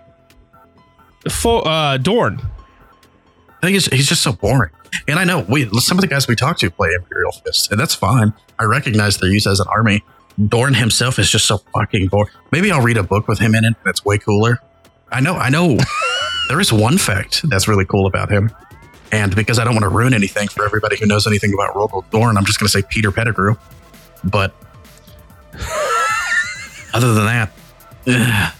Fo- 1.29 1.60
uh, 1.60 1.97
Dorn. 1.97 2.39
I 3.62 3.62
think 3.67 3.73
he's, 3.75 3.86
he's 3.88 4.08
just 4.08 4.23
so 4.23 4.32
boring. 4.32 4.71
And 5.08 5.19
I 5.19 5.23
know 5.23 5.45
we 5.47 5.69
some 5.82 5.99
of 5.99 6.01
the 6.01 6.08
guys 6.08 6.27
we 6.27 6.36
talk 6.36 6.58
to 6.60 6.71
play 6.71 6.89
Imperial 6.95 7.32
Fist, 7.32 7.69
and 7.71 7.79
that's 7.79 7.93
fine. 7.93 8.34
I 8.58 8.63
recognize 8.63 9.17
their 9.19 9.29
use 9.29 9.45
as 9.45 9.60
an 9.60 9.67
army. 9.69 10.03
Dorn 10.47 10.73
himself 10.73 11.19
is 11.19 11.30
just 11.30 11.45
so 11.45 11.58
fucking 11.73 12.08
boring. 12.08 12.32
Maybe 12.52 12.71
I'll 12.71 12.82
read 12.82 12.97
a 12.97 13.04
book 13.04 13.28
with 13.28 13.39
him 13.39 13.56
in 13.56 13.65
it 13.65 13.75
that's 13.84 14.06
way 14.06 14.17
cooler. 14.17 14.60
I 15.12 15.19
know, 15.19 15.36
I 15.36 15.49
know. 15.49 15.78
there 16.49 16.60
is 16.60 16.71
one 16.71 16.97
fact 16.97 17.47
that's 17.49 17.67
really 17.67 17.86
cool 17.86 18.08
about 18.08 18.32
him. 18.32 18.52
And 19.12 19.36
because 19.36 19.60
I 19.60 19.63
don't 19.63 19.73
want 19.73 19.84
to 19.84 19.89
ruin 19.89 20.13
anything 20.13 20.47
for 20.47 20.63
everybody 20.63 20.97
who 20.97 21.08
knows 21.08 21.25
anything 21.28 21.54
about 21.54 21.73
Rogal 21.75 22.10
Dorn, 22.12 22.38
I'm 22.38 22.45
just 22.45 22.60
going 22.60 22.67
to 22.67 22.71
say 22.71 22.84
Peter 22.88 23.12
Pettigrew. 23.12 23.56
But 24.23 24.54
other 26.93 27.13
than 27.13 27.25
that. 27.25 27.52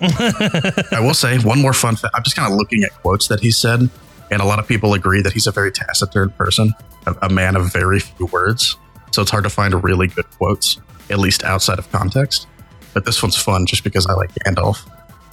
I 0.00 1.00
will 1.00 1.14
say 1.14 1.38
one 1.38 1.60
more 1.60 1.72
fun 1.72 1.96
fact. 1.96 2.14
I'm 2.14 2.22
just 2.22 2.36
kind 2.36 2.50
of 2.50 2.58
looking 2.58 2.82
at 2.82 2.92
quotes 3.02 3.28
that 3.28 3.40
he 3.40 3.50
said, 3.50 3.88
and 4.30 4.42
a 4.42 4.44
lot 4.44 4.58
of 4.58 4.66
people 4.66 4.94
agree 4.94 5.22
that 5.22 5.32
he's 5.32 5.46
a 5.46 5.52
very 5.52 5.70
taciturn 5.70 6.30
person, 6.30 6.74
a, 7.06 7.14
a 7.22 7.28
man 7.28 7.56
of 7.56 7.72
very 7.72 8.00
few 8.00 8.26
words. 8.26 8.76
So 9.12 9.22
it's 9.22 9.30
hard 9.30 9.44
to 9.44 9.50
find 9.50 9.82
really 9.82 10.06
good 10.08 10.28
quotes, 10.30 10.78
at 11.10 11.18
least 11.18 11.42
outside 11.44 11.78
of 11.78 11.90
context. 11.90 12.46
But 12.94 13.04
this 13.04 13.22
one's 13.22 13.36
fun 13.36 13.66
just 13.66 13.84
because 13.84 14.06
I 14.06 14.14
like 14.14 14.30
Gandalf. 14.46 14.78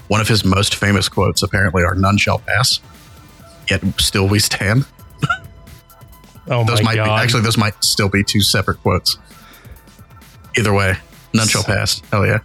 One 0.08 0.22
of 0.22 0.28
his 0.28 0.46
most 0.46 0.76
famous 0.76 1.10
quotes 1.10 1.42
apparently 1.44 1.84
are 1.84 1.96
"None 1.96 2.18
shall 2.18 2.40
pass, 2.40 2.80
yet 3.70 3.82
still 4.00 4.28
we 4.28 4.40
stand." 4.40 4.86
Oh 6.48 6.64
Those 6.64 6.84
my 6.84 6.92
might 6.92 6.96
god. 6.98 7.06
be 7.18 7.24
actually 7.24 7.42
those 7.42 7.58
might 7.58 7.84
still 7.84 8.08
be 8.08 8.24
two 8.24 8.42
separate 8.42 8.78
quotes. 8.84 9.18
Either 10.56 10.72
way, 10.76 10.94
none 11.34 11.48
shall 11.48 11.64
pass. 11.64 12.02
Hell 12.12 12.24
yeah. 12.24 12.38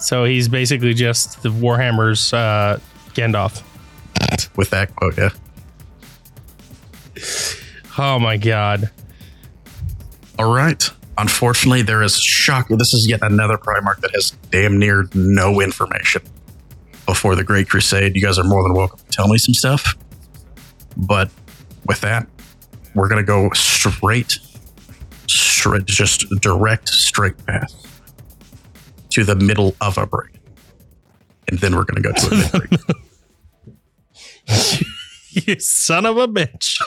so 0.00 0.24
he's 0.24 0.48
basically 0.48 0.92
just 0.92 1.44
the 1.44 1.50
Warhammer's 1.50 2.32
uh, 2.32 2.80
Gandalf. 3.14 3.62
With 4.56 4.70
that 4.70 4.96
quote, 4.96 5.16
yeah. 5.16 5.30
Oh 7.96 8.18
my 8.18 8.36
god. 8.36 8.90
All 10.38 10.52
right. 10.52 10.90
Unfortunately, 11.18 11.80
there 11.82 12.02
is 12.02 12.18
shock. 12.18 12.68
This 12.68 12.92
is 12.92 13.08
yet 13.08 13.20
another 13.22 13.56
Primarch 13.56 14.00
that 14.00 14.10
has 14.14 14.32
damn 14.50 14.78
near 14.78 15.08
no 15.14 15.60
information 15.62 16.22
before 17.06 17.34
the 17.34 17.44
Great 17.44 17.70
Crusade. 17.70 18.14
You 18.14 18.22
guys 18.22 18.38
are 18.38 18.44
more 18.44 18.62
than 18.62 18.74
welcome 18.74 18.98
to 18.98 19.04
tell 19.10 19.28
me 19.28 19.38
some 19.38 19.54
stuff. 19.54 19.94
But 20.96 21.30
with 21.86 22.02
that, 22.02 22.26
we're 22.94 23.08
going 23.08 23.24
to 23.24 23.26
go 23.26 23.48
straight, 23.54 24.38
straight, 25.26 25.86
just 25.86 26.26
direct, 26.40 26.90
straight 26.90 27.46
path 27.46 27.72
to 29.10 29.24
the 29.24 29.36
middle 29.36 29.74
of 29.80 29.96
a 29.96 30.06
break. 30.06 30.34
And 31.48 31.58
then 31.60 31.76
we're 31.76 31.84
going 31.84 32.02
to 32.02 32.08
go 32.08 32.12
to 32.12 32.26
a 32.26 32.58
break. 32.58 32.70
you 35.46 35.58
son 35.60 36.04
of 36.04 36.18
a 36.18 36.28
bitch. 36.28 36.82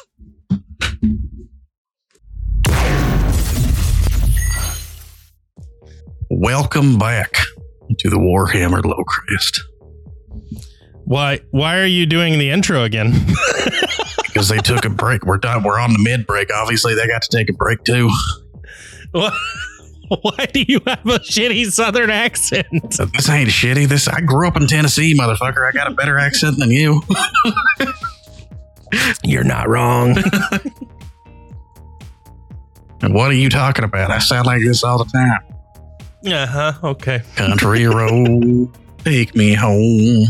Welcome 6.32 7.00
back 7.00 7.34
to 7.98 8.08
the 8.08 8.18
Warhammer 8.18 8.84
Lorecast. 8.84 9.62
Why 11.06 11.40
why 11.50 11.80
are 11.80 11.88
you 11.88 12.06
doing 12.06 12.38
the 12.38 12.52
intro 12.52 12.84
again? 12.84 13.14
because 14.28 14.48
they 14.48 14.60
took 14.60 14.86
a 14.86 14.92
break. 14.92 15.26
We're 15.26 15.40
done. 15.40 15.64
We're 15.64 15.80
on 15.80 15.92
the 15.92 16.00
mid 16.04 16.28
break. 16.28 16.54
Obviously, 16.54 16.94
they 16.94 17.08
got 17.08 17.24
to 17.24 17.36
take 17.36 17.50
a 17.50 17.54
break 17.54 17.84
too. 17.84 18.12
Why 19.12 19.36
why 20.22 20.46
do 20.54 20.64
you 20.68 20.80
have 20.86 21.04
a 21.08 21.18
shitty 21.18 21.72
southern 21.72 22.12
accent? 22.12 22.94
So 22.94 23.06
this 23.06 23.28
ain't 23.28 23.50
shitty. 23.50 23.88
This 23.88 24.08
I 24.08 24.22
grew 24.22 24.48
up 24.48 24.56
in 24.56 24.68
Tennessee, 24.68 25.18
motherfucker. 25.18 25.68
I 25.68 25.72
got 25.72 25.92
a 25.92 25.96
better 25.96 26.20
accent 26.20 26.60
than 26.60 26.70
you. 26.70 27.02
You're 29.24 29.44
not 29.44 29.68
wrong. 29.68 30.16
And 33.02 33.16
what 33.16 33.32
are 33.32 33.36
you 33.36 33.50
talking 33.50 33.84
about? 33.84 34.12
I 34.12 34.20
sound 34.20 34.46
like 34.46 34.62
this 34.62 34.84
all 34.84 35.04
the 35.04 35.06
time. 35.06 35.40
Uh-huh. 36.26 36.74
Okay. 36.84 37.22
Country 37.36 37.86
road, 37.86 38.70
take 39.00 39.36
me 39.36 39.54
home. 39.54 40.28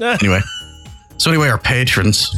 Anyway, 0.00 0.40
so 1.18 1.30
anyway, 1.30 1.48
our 1.48 1.58
patrons. 1.58 2.34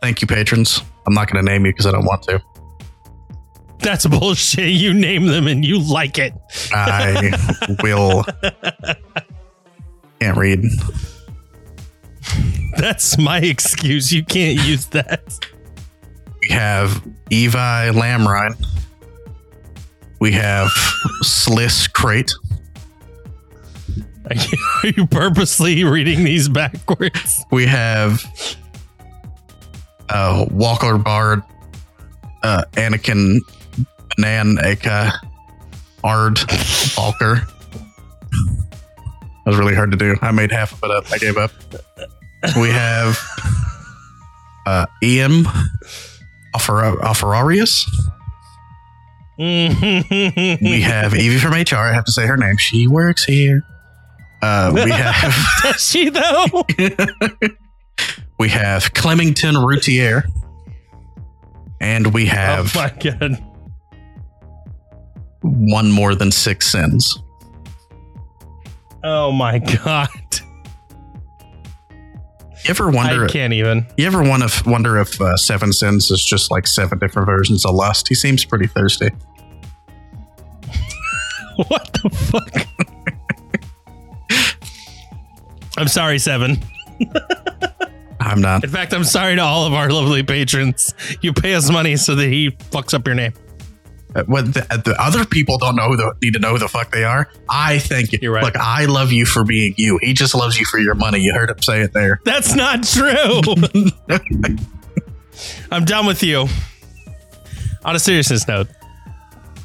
Thank 0.00 0.20
you, 0.20 0.26
patrons. 0.26 0.82
I'm 1.06 1.14
not 1.14 1.30
going 1.30 1.44
to 1.44 1.50
name 1.50 1.66
you 1.66 1.72
because 1.72 1.86
I 1.86 1.92
don't 1.92 2.04
want 2.04 2.22
to. 2.24 2.42
That's 3.78 4.06
bullshit. 4.06 4.70
You 4.70 4.94
name 4.94 5.26
them 5.26 5.46
and 5.48 5.64
you 5.64 5.80
like 5.80 6.18
it. 6.18 6.32
I 6.72 7.32
will. 7.82 8.24
Can't 10.20 10.36
read. 10.36 10.64
That's 12.76 13.18
my 13.18 13.38
excuse. 13.38 14.12
You 14.12 14.24
can't 14.24 14.64
use 14.64 14.86
that. 14.86 15.38
We 16.40 16.48
have 16.50 17.02
Evi 17.30 17.92
Lamrine. 17.92 18.54
We 20.22 20.30
have 20.30 20.68
Sliss 21.24 21.92
Crate. 21.92 22.32
Are 24.30 24.36
you, 24.36 24.58
are 24.84 24.88
you 24.90 25.06
purposely 25.08 25.82
reading 25.82 26.22
these 26.22 26.48
backwards? 26.48 27.44
We 27.50 27.66
have 27.66 28.22
uh, 30.08 30.46
Walker 30.52 30.96
Bard, 30.96 31.42
uh, 32.44 32.62
Anakin 32.74 33.40
Nan 34.16 34.58
Aka 34.62 35.10
Ard 36.04 36.38
Walker. 36.96 37.44
That 38.30 39.46
was 39.46 39.56
really 39.56 39.74
hard 39.74 39.90
to 39.90 39.96
do. 39.96 40.14
I 40.22 40.30
made 40.30 40.52
half 40.52 40.72
of 40.72 40.84
it 40.84 40.90
up. 40.92 41.10
I 41.10 41.18
gave 41.18 41.36
up. 41.36 41.50
We 42.60 42.68
have 42.68 43.18
uh, 44.66 44.86
Ian 45.02 45.46
Offer- 46.54 46.98
Offerarius. 47.02 47.88
We 49.38 50.80
have 50.82 51.14
Evie 51.14 51.38
from 51.38 51.52
HR. 51.52 51.76
I 51.76 51.92
have 51.92 52.04
to 52.04 52.12
say 52.12 52.26
her 52.26 52.36
name. 52.36 52.56
She 52.56 52.86
works 52.86 53.24
here. 53.24 53.64
Uh, 54.42 54.72
we 54.74 54.80
have 54.90 55.34
Does 55.62 55.86
she 55.86 56.10
though? 56.10 56.46
we 58.38 58.48
have 58.48 58.92
Clemington 58.92 59.56
Routier, 59.64 60.24
and 61.80 62.12
we 62.12 62.26
have. 62.26 62.76
Oh 62.76 62.80
my 62.80 62.90
god. 62.90 63.42
one 65.42 65.90
more 65.90 66.14
than 66.14 66.30
six 66.30 66.66
sins. 66.70 67.18
Oh 69.04 69.32
my 69.32 69.58
god. 69.58 70.08
You 72.64 72.70
ever 72.70 72.90
wonder? 72.90 73.24
I 73.24 73.28
can't 73.28 73.52
even. 73.52 73.86
You 73.96 74.06
ever 74.06 74.22
want 74.22 74.48
to 74.48 74.70
wonder 74.70 74.98
if 74.98 75.20
uh, 75.20 75.36
Seven 75.36 75.72
Sins 75.72 76.10
is 76.10 76.22
just 76.24 76.50
like 76.50 76.66
seven 76.66 76.98
different 76.98 77.26
versions 77.26 77.66
of 77.66 77.74
lust? 77.74 78.08
He 78.08 78.14
seems 78.14 78.44
pretty 78.44 78.66
thirsty. 78.66 79.10
What 81.68 81.92
the 81.92 82.08
fuck? 82.08 82.66
I'm 85.76 85.86
sorry, 85.86 86.18
Seven. 86.18 86.56
I'm 88.20 88.40
not. 88.40 88.64
In 88.64 88.70
fact, 88.70 88.94
I'm 88.94 89.04
sorry 89.04 89.36
to 89.36 89.42
all 89.42 89.66
of 89.66 89.74
our 89.74 89.90
lovely 89.90 90.22
patrons. 90.22 90.94
You 91.20 91.34
pay 91.34 91.54
us 91.54 91.70
money 91.70 91.96
so 91.96 92.14
that 92.14 92.28
he 92.28 92.52
fucks 92.52 92.94
up 92.94 93.06
your 93.06 93.14
name. 93.14 93.34
Uh, 94.14 94.24
What 94.24 94.52
the, 94.52 94.82
the 94.84 94.94
other 95.00 95.24
people 95.24 95.58
don't 95.58 95.76
know 95.76 95.88
who 95.88 95.96
the, 95.96 96.14
need 96.22 96.34
to 96.34 96.38
know 96.38 96.50
who 96.52 96.58
the 96.58 96.68
fuck 96.68 96.90
they 96.92 97.04
are. 97.04 97.28
I 97.48 97.78
think 97.78 98.12
you. 98.12 98.18
You're 98.22 98.32
right. 98.32 98.44
Look, 98.44 98.56
I 98.56 98.84
love 98.86 99.12
you 99.12 99.24
for 99.26 99.44
being 99.44 99.74
you. 99.76 99.98
He 100.02 100.12
just 100.12 100.34
loves 100.34 100.58
you 100.58 100.66
for 100.66 100.78
your 100.78 100.94
money. 100.94 101.20
You 101.20 101.32
heard 101.32 101.50
him 101.50 101.60
say 101.62 101.80
it 101.82 101.92
there. 101.92 102.20
That's 102.24 102.54
not 102.54 102.82
true. 102.84 103.40
I'm 105.70 105.84
done 105.84 106.06
with 106.06 106.22
you. 106.22 106.46
On 107.84 107.96
a 107.96 107.98
seriousness 107.98 108.46
note, 108.46 108.68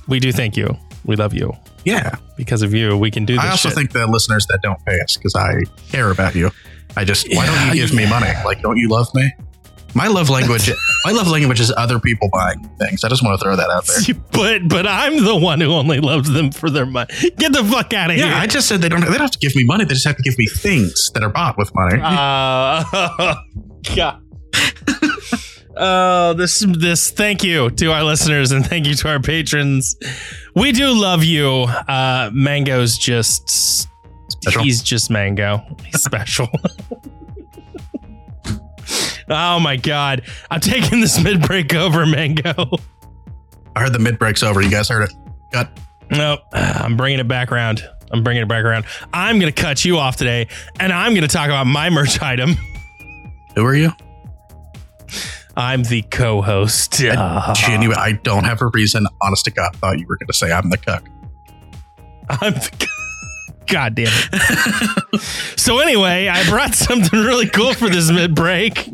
we 0.08 0.20
do 0.20 0.32
thank 0.32 0.58
you. 0.58 0.76
We 1.06 1.16
love 1.16 1.34
you. 1.34 1.54
Yeah. 1.84 2.16
Because 2.36 2.62
of 2.64 2.74
you, 2.74 2.98
we 2.98 3.12
can 3.12 3.26
do 3.26 3.36
this. 3.36 3.44
I 3.44 3.52
also 3.52 3.70
shit. 3.70 3.78
think 3.78 3.92
the 3.92 4.08
listeners 4.08 4.46
that 4.48 4.62
don't 4.62 4.84
pay 4.86 5.00
us 5.02 5.18
because 5.18 5.36
I 5.36 5.62
care 5.90 6.12
about 6.12 6.36
you. 6.36 6.52
I 6.96 7.04
just 7.04 7.28
why 7.34 7.46
don't 7.46 7.76
you 7.76 7.86
give 7.86 7.94
me 7.96 8.10
money? 8.10 8.32
Like, 8.44 8.62
don't 8.62 8.78
you 8.78 8.90
love 8.90 9.14
me? 9.14 9.32
My 9.98 10.08
love 10.08 10.30
language. 10.30 10.70
my 11.06 11.12
love 11.12 11.28
language 11.28 11.60
is 11.60 11.74
other 11.76 12.00
people 12.00 12.30
buying 12.32 12.60
things. 12.80 13.04
I 13.04 13.10
just 13.10 13.24
want 13.24 13.40
to 13.40 13.44
throw 13.44 13.56
that 13.56 13.70
out 13.70 13.86
there. 13.88 14.16
but 14.32 14.70
but 14.70 14.86
I'm 14.88 15.24
the 15.26 15.36
one 15.36 15.60
who 15.60 15.72
only 15.74 16.00
loves 16.00 16.30
them 16.30 16.52
for 16.52 16.70
their 16.70 16.86
money. 16.86 17.12
Get 17.38 17.52
the 17.52 17.64
fuck 17.64 17.94
out 17.94 18.12
of 18.12 18.18
Yeah, 18.18 18.26
here. 18.26 18.34
I 18.36 18.46
just 18.46 18.68
said 18.68 18.82
they 18.82 18.90
don't. 18.90 19.02
They 19.02 19.08
don't 19.08 19.22
have 19.22 19.32
to 19.32 19.40
give 19.40 19.56
me 19.56 19.64
money. 19.64 19.86
They 19.86 19.96
just 19.96 20.06
have 20.08 20.18
to 20.18 20.24
give 20.24 20.38
me 20.38 20.46
things 20.46 21.10
that 21.16 21.24
are 21.24 21.30
bought 21.30 21.58
with 21.58 21.74
money. 21.74 22.00
Uh, 22.02 23.36
God. 23.96 24.22
Oh, 25.80 26.34
this 26.34 26.60
this 26.78 27.12
thank 27.12 27.44
you 27.44 27.70
to 27.70 27.92
our 27.92 28.04
listeners 28.04 28.52
and 28.52 28.66
thank 28.66 28.88
you 28.88 28.96
to 28.96 29.10
our 29.10 29.20
patrons. 29.20 29.96
We 30.56 30.72
do 30.72 30.92
love 30.92 31.24
you. 31.24 31.66
Uh 31.88 32.30
Mango's 32.34 32.98
just 32.98 33.88
Special? 34.30 34.64
he's 34.64 34.82
just 34.82 35.10
Mango. 35.12 35.62
He's 35.86 36.02
special. 36.04 36.48
oh 39.30 39.60
my 39.60 39.76
god. 39.76 40.24
I'm 40.50 40.60
taking 40.60 41.02
this 41.02 41.22
mid 41.22 41.42
break 41.42 41.74
over, 41.74 42.06
Mango. 42.06 42.70
I 43.76 43.82
heard 43.82 43.94
the 43.94 44.00
mid 44.00 44.18
breaks 44.20 44.44
over. 44.44 44.62
You 44.62 44.72
guys 44.72 44.90
heard 44.90 45.04
it. 45.10 45.14
Cut. 45.52 45.70
Nope. 46.10 46.42
I'm 46.54 46.98
bringing 46.98 47.20
it 47.20 47.28
back 47.28 47.52
around. 47.52 47.88
I'm 48.12 48.24
bringing 48.24 48.44
it 48.44 48.48
back 48.48 48.64
around. 48.64 48.86
I'm 49.14 49.40
going 49.40 49.52
to 49.52 49.62
cut 49.62 49.84
you 49.84 49.98
off 49.98 50.16
today 50.16 50.48
and 50.80 50.94
I'm 50.94 51.14
going 51.14 51.28
to 51.28 51.34
talk 51.34 51.48
about 51.48 51.68
my 51.68 51.90
merch 51.90 52.22
item. 52.22 52.56
Who 53.56 53.66
are 53.66 53.76
you? 53.76 53.92
I'm 55.56 55.84
the 55.84 56.04
co-host. 56.04 57.02
Uh, 57.04 57.54
Genuine. 57.56 57.98
I 57.98 58.14
don't 58.14 58.44
have 58.44 58.62
a 58.62 58.68
reason. 58.68 59.08
Honest 59.22 59.46
to 59.46 59.52
God, 59.52 59.76
thought 59.78 60.00
you 60.00 60.06
were 60.08 60.18
going 60.18 60.28
to 60.28 60.34
say 60.34 60.52
I'm 60.52 60.70
the 60.70 60.78
cook. 60.78 61.04
I'm 62.30 62.54
the 62.54 62.88
God 63.68 63.96
damn 63.96 64.08
it. 64.10 65.22
so 65.58 65.80
anyway, 65.80 66.28
I 66.28 66.48
brought 66.50 66.74
something 66.74 67.20
really 67.20 67.48
cool 67.48 67.74
for 67.74 67.90
this 67.90 68.10
mid 68.10 68.34
break. 68.34 68.90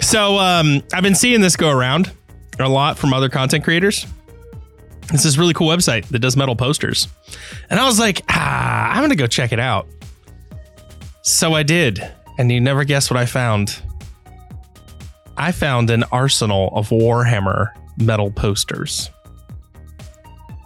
So 0.00 0.38
um, 0.38 0.82
I've 0.92 1.02
been 1.02 1.14
seeing 1.14 1.40
this 1.40 1.56
go 1.56 1.70
around 1.70 2.12
a 2.58 2.68
lot 2.68 2.98
from 2.98 3.12
other 3.12 3.28
content 3.28 3.64
creators. 3.64 4.06
It's 5.12 5.24
this 5.24 5.38
really 5.38 5.54
cool 5.54 5.68
website 5.68 6.06
that 6.08 6.20
does 6.20 6.36
metal 6.36 6.56
posters. 6.56 7.08
And 7.68 7.80
I 7.80 7.84
was 7.84 7.98
like, 7.98 8.22
ah, 8.28 8.90
I'm 8.90 9.02
gonna 9.02 9.16
go 9.16 9.26
check 9.26 9.52
it 9.52 9.58
out. 9.58 9.86
So 11.22 11.54
I 11.54 11.62
did, 11.62 12.00
and 12.38 12.50
you 12.50 12.60
never 12.60 12.84
guess 12.84 13.10
what 13.10 13.18
I 13.18 13.26
found. 13.26 13.80
I 15.36 15.52
found 15.52 15.90
an 15.90 16.04
arsenal 16.12 16.70
of 16.74 16.90
Warhammer 16.90 17.70
metal 17.96 18.30
posters. 18.30 19.10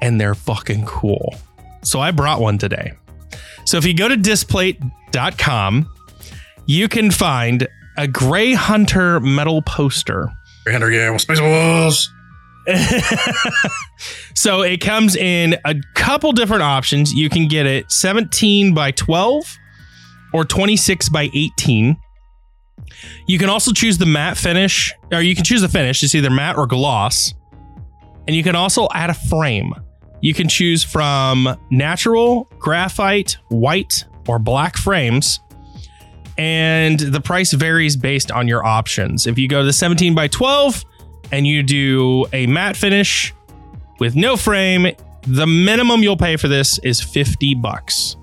And 0.03 0.20
they're 0.20 0.35
fucking 0.35 0.85
cool. 0.85 1.35
So 1.83 2.00
I 2.00 2.11
brought 2.11 2.40
one 2.40 2.59
today. 2.59 2.92
So 3.64 3.79
if 3.79 3.87
you 3.87 3.94
go 3.94 4.09
to 4.09 4.16
displate.com, 4.16 5.88
you 6.66 6.88
can 6.88 7.11
find 7.11 7.66
a 7.96 8.09
Grey 8.09 8.52
Hunter 8.52 9.20
metal 9.20 9.62
poster. 9.62 10.28
Grey 10.64 10.72
Hunter, 10.72 10.90
yeah, 10.90 11.11
well, 11.11 11.18
Space 11.18 11.40
Wolves. 11.40 12.11
so 14.35 14.62
it 14.62 14.80
comes 14.80 15.16
in 15.16 15.57
a 15.64 15.74
couple 15.94 16.33
different 16.33 16.62
options. 16.62 17.12
You 17.12 17.28
can 17.28 17.46
get 17.46 17.66
it 17.66 17.90
17 17.90 18.72
by 18.72 18.90
12 18.92 19.59
or 20.33 20.44
26 20.44 21.09
by 21.11 21.30
18. 21.35 21.96
You 23.26 23.38
can 23.38 23.48
also 23.48 23.72
choose 23.72 23.98
the 23.98 24.07
matte 24.07 24.37
finish, 24.37 24.92
or 25.12 25.20
you 25.20 25.35
can 25.35 25.44
choose 25.44 25.61
the 25.61 25.68
finish. 25.68 26.02
It's 26.02 26.14
either 26.14 26.30
matte 26.30 26.57
or 26.57 26.66
gloss. 26.66 27.35
And 28.26 28.35
you 28.35 28.42
can 28.42 28.57
also 28.57 28.88
add 28.92 29.11
a 29.11 29.14
frame. 29.14 29.74
You 30.22 30.33
can 30.33 30.48
choose 30.48 30.83
from 30.83 31.57
natural, 31.70 32.48
graphite, 32.59 33.37
white, 33.50 34.04
or 34.26 34.38
black 34.38 34.78
frames. 34.78 35.40
And 36.37 36.99
the 36.99 37.20
price 37.20 37.53
varies 37.53 37.97
based 37.97 38.31
on 38.31 38.49
your 38.49 38.64
options. 38.64 39.27
If 39.27 39.38
you 39.38 39.49
go 39.49 39.61
to 39.61 39.66
the 39.66 39.73
17 39.73 40.14
by 40.14 40.29
12 40.29 40.85
and 41.33 41.47
you 41.47 41.62
do 41.62 42.27
a 42.33 42.47
matte 42.47 42.77
finish 42.77 43.33
with 44.01 44.16
no 44.16 44.37
frame, 44.37 44.94
the 45.27 45.47
minimum 45.47 46.03
you'll 46.03 46.16
pay 46.16 46.37
for 46.37 46.49
this 46.49 46.79
is 46.81 47.01
50 47.01 47.55
bucks. 47.57 48.16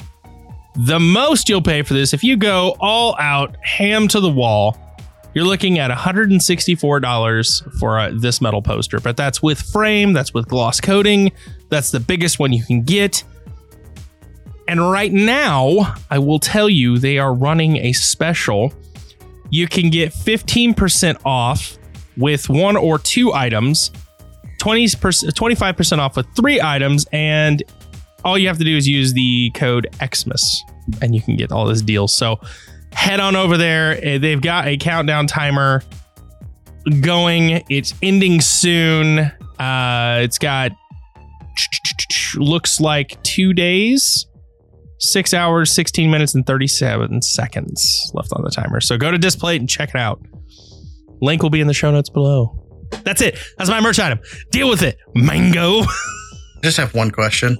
The 0.76 1.00
most 1.00 1.50
you'll 1.50 1.62
pay 1.62 1.82
for 1.82 1.94
this, 1.94 2.14
if 2.14 2.24
you 2.24 2.38
go 2.38 2.76
all 2.80 3.16
out, 3.20 3.58
ham 3.64 4.08
to 4.10 4.20
the 4.20 4.30
wall, 4.30 4.78
you're 5.34 5.46
looking 5.46 5.80
at 5.80 5.90
$164 5.92 7.80
for 7.80 8.00
uh, 8.00 8.12
this 8.14 8.42
metal 8.42 8.62
poster. 8.62 9.00
But 9.00 9.18
that's 9.18 9.42
with 9.42 9.62
frame, 9.62 10.14
that's 10.14 10.34
with 10.34 10.48
gloss 10.48 10.80
coating, 10.82 11.32
that's 11.70 11.92
the 11.92 12.00
biggest 12.00 12.40
one 12.40 12.54
you 12.54 12.64
can 12.64 12.84
get. 12.84 13.24
And 14.72 14.90
right 14.90 15.12
now, 15.12 15.96
I 16.10 16.18
will 16.18 16.40
tell 16.40 16.70
you 16.70 16.98
they 16.98 17.18
are 17.18 17.34
running 17.34 17.76
a 17.76 17.92
special. 17.92 18.72
You 19.50 19.68
can 19.68 19.90
get 19.90 20.14
15% 20.14 21.18
off 21.26 21.78
with 22.16 22.48
one 22.48 22.78
or 22.78 22.98
two 22.98 23.34
items, 23.34 23.92
20%, 24.60 24.96
25% 25.34 25.98
off 25.98 26.16
with 26.16 26.26
three 26.38 26.62
items, 26.62 27.06
and 27.12 27.62
all 28.24 28.38
you 28.38 28.48
have 28.48 28.60
to 28.60 28.64
do 28.64 28.78
is 28.78 28.88
use 28.88 29.12
the 29.12 29.52
code 29.56 29.94
Xmas 30.02 30.64
and 31.02 31.14
you 31.14 31.22
can 31.22 31.36
get 31.36 31.52
all 31.52 31.66
this 31.66 31.82
deals. 31.82 32.16
So 32.16 32.40
head 32.94 33.20
on 33.20 33.36
over 33.36 33.58
there. 33.58 33.98
Uh, 33.98 34.20
They've 34.20 34.42
got 34.42 34.68
a 34.68 34.78
countdown 34.78 35.28
timer 35.28 35.84
going. 37.02 37.62
It's 37.70 37.94
ending 38.02 38.40
soon. 38.40 39.20
Uh, 39.60 40.20
it's 40.22 40.38
got 40.38 40.72
looks 42.38 42.80
like 42.80 43.22
two 43.24 43.52
days, 43.52 44.28
six 45.02 45.34
hours, 45.34 45.72
16 45.74 46.10
minutes, 46.10 46.34
and 46.36 46.46
37 46.46 47.22
seconds 47.24 48.12
left 48.14 48.32
on 48.34 48.44
the 48.44 48.52
timer. 48.52 48.80
So 48.80 48.98
go 48.98 49.12
to 49.12 49.18
Displate 49.18 49.60
and 49.60 49.68
check 49.70 49.90
it 49.90 49.96
out. 50.00 50.22
Link 51.22 51.44
will 51.44 51.50
be 51.50 51.60
in 51.62 51.68
the 51.68 51.74
show 51.74 51.92
notes 51.92 52.10
below. 52.10 52.58
That's 53.04 53.22
it. 53.22 53.38
That's 53.58 53.70
my 53.70 53.80
merch 53.82 54.00
item. 54.00 54.20
Deal 54.52 54.70
with 54.70 54.82
it, 54.84 54.98
Mango. 55.16 55.80
I 55.82 55.88
just 56.64 56.78
have 56.78 56.94
one 56.94 57.10
question. 57.12 57.58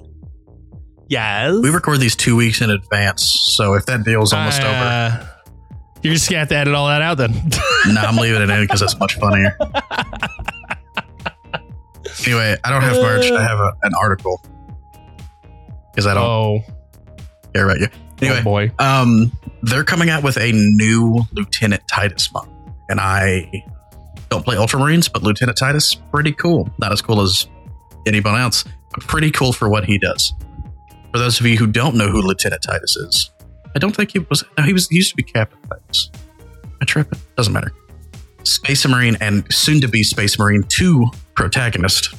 yes. 1.08 1.54
We 1.62 1.70
record 1.70 1.98
these 2.00 2.14
two 2.16 2.36
weeks 2.36 2.60
in 2.60 2.70
advance, 2.70 3.22
so 3.24 3.74
if 3.74 3.86
that 3.86 4.04
deal's 4.04 4.32
almost 4.32 4.60
over, 4.62 4.70
Uh, 4.70 5.26
You're 6.02 6.14
just 6.14 6.28
gonna 6.28 6.40
have 6.40 6.48
to 6.48 6.56
edit 6.56 6.74
all 6.74 6.86
that 6.88 7.02
out 7.02 7.18
then. 7.18 7.32
no, 7.88 8.00
I'm 8.00 8.16
leaving 8.16 8.42
it 8.42 8.50
in 8.50 8.60
because 8.62 8.82
it's 8.82 8.98
much 8.98 9.14
funnier. 9.16 9.56
anyway, 12.26 12.56
I 12.64 12.70
don't 12.70 12.82
have 12.82 12.96
merch. 12.96 13.30
I 13.30 13.42
have 13.42 13.58
a, 13.58 13.72
an 13.82 13.92
article 13.94 14.40
because 15.92 16.06
I 16.06 16.14
don't 16.14 16.24
oh, 16.24 16.60
care 17.54 17.64
about 17.64 17.80
you. 17.80 17.88
Anyway, 18.20 18.40
oh 18.40 18.44
boy. 18.44 18.70
um, 18.78 19.32
they're 19.62 19.84
coming 19.84 20.10
out 20.10 20.22
with 20.22 20.36
a 20.36 20.52
new 20.52 21.22
Lieutenant 21.32 21.82
Titus 21.88 22.32
mod, 22.32 22.48
and 22.88 23.00
I 23.00 23.64
don't 24.28 24.44
play 24.44 24.56
Ultramarines, 24.56 25.12
but 25.12 25.22
Lieutenant 25.22 25.58
Titus 25.58 25.94
pretty 25.94 26.32
cool. 26.32 26.68
Not 26.78 26.92
as 26.92 27.02
cool 27.02 27.20
as 27.20 27.46
anyone 28.06 28.36
else, 28.36 28.64
but 28.92 29.02
pretty 29.06 29.30
cool 29.30 29.52
for 29.52 29.68
what 29.68 29.84
he 29.84 29.98
does. 29.98 30.32
For 31.12 31.18
those 31.18 31.40
of 31.40 31.46
you 31.46 31.56
who 31.58 31.66
don't 31.66 31.96
know 31.96 32.08
who 32.08 32.22
Lieutenant 32.22 32.62
Titus 32.62 32.96
is, 32.96 33.30
I 33.74 33.78
don't 33.78 33.94
think 33.94 34.12
he 34.12 34.20
was. 34.20 34.44
No, 34.56 34.64
he 34.64 34.72
was. 34.72 34.88
He 34.88 34.96
used 34.96 35.10
to 35.10 35.16
be 35.16 35.22
Captain 35.22 35.58
Titus. 35.68 36.10
I 36.80 36.84
trip. 36.84 37.12
It 37.12 37.18
Doesn't 37.36 37.52
matter. 37.52 37.72
Space 38.44 38.86
Marine 38.86 39.16
and 39.20 39.44
soon 39.52 39.80
to 39.80 39.88
be 39.88 40.02
Space 40.02 40.38
Marine 40.38 40.64
2 40.64 41.06
protagonist, 41.36 42.14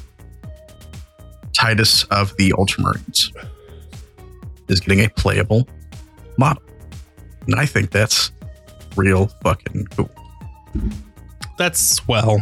Titus 1.57 2.03
of 2.05 2.35
the 2.37 2.51
Ultramarines, 2.51 3.31
is 4.69 4.79
getting 4.79 5.03
a 5.05 5.09
playable 5.09 5.67
model. 6.37 6.63
And 7.47 7.55
I 7.55 7.65
think 7.65 7.91
that's 7.91 8.31
real 8.95 9.27
fucking 9.43 9.85
cool. 9.95 10.09
That's 11.57 12.05
well. 12.07 12.37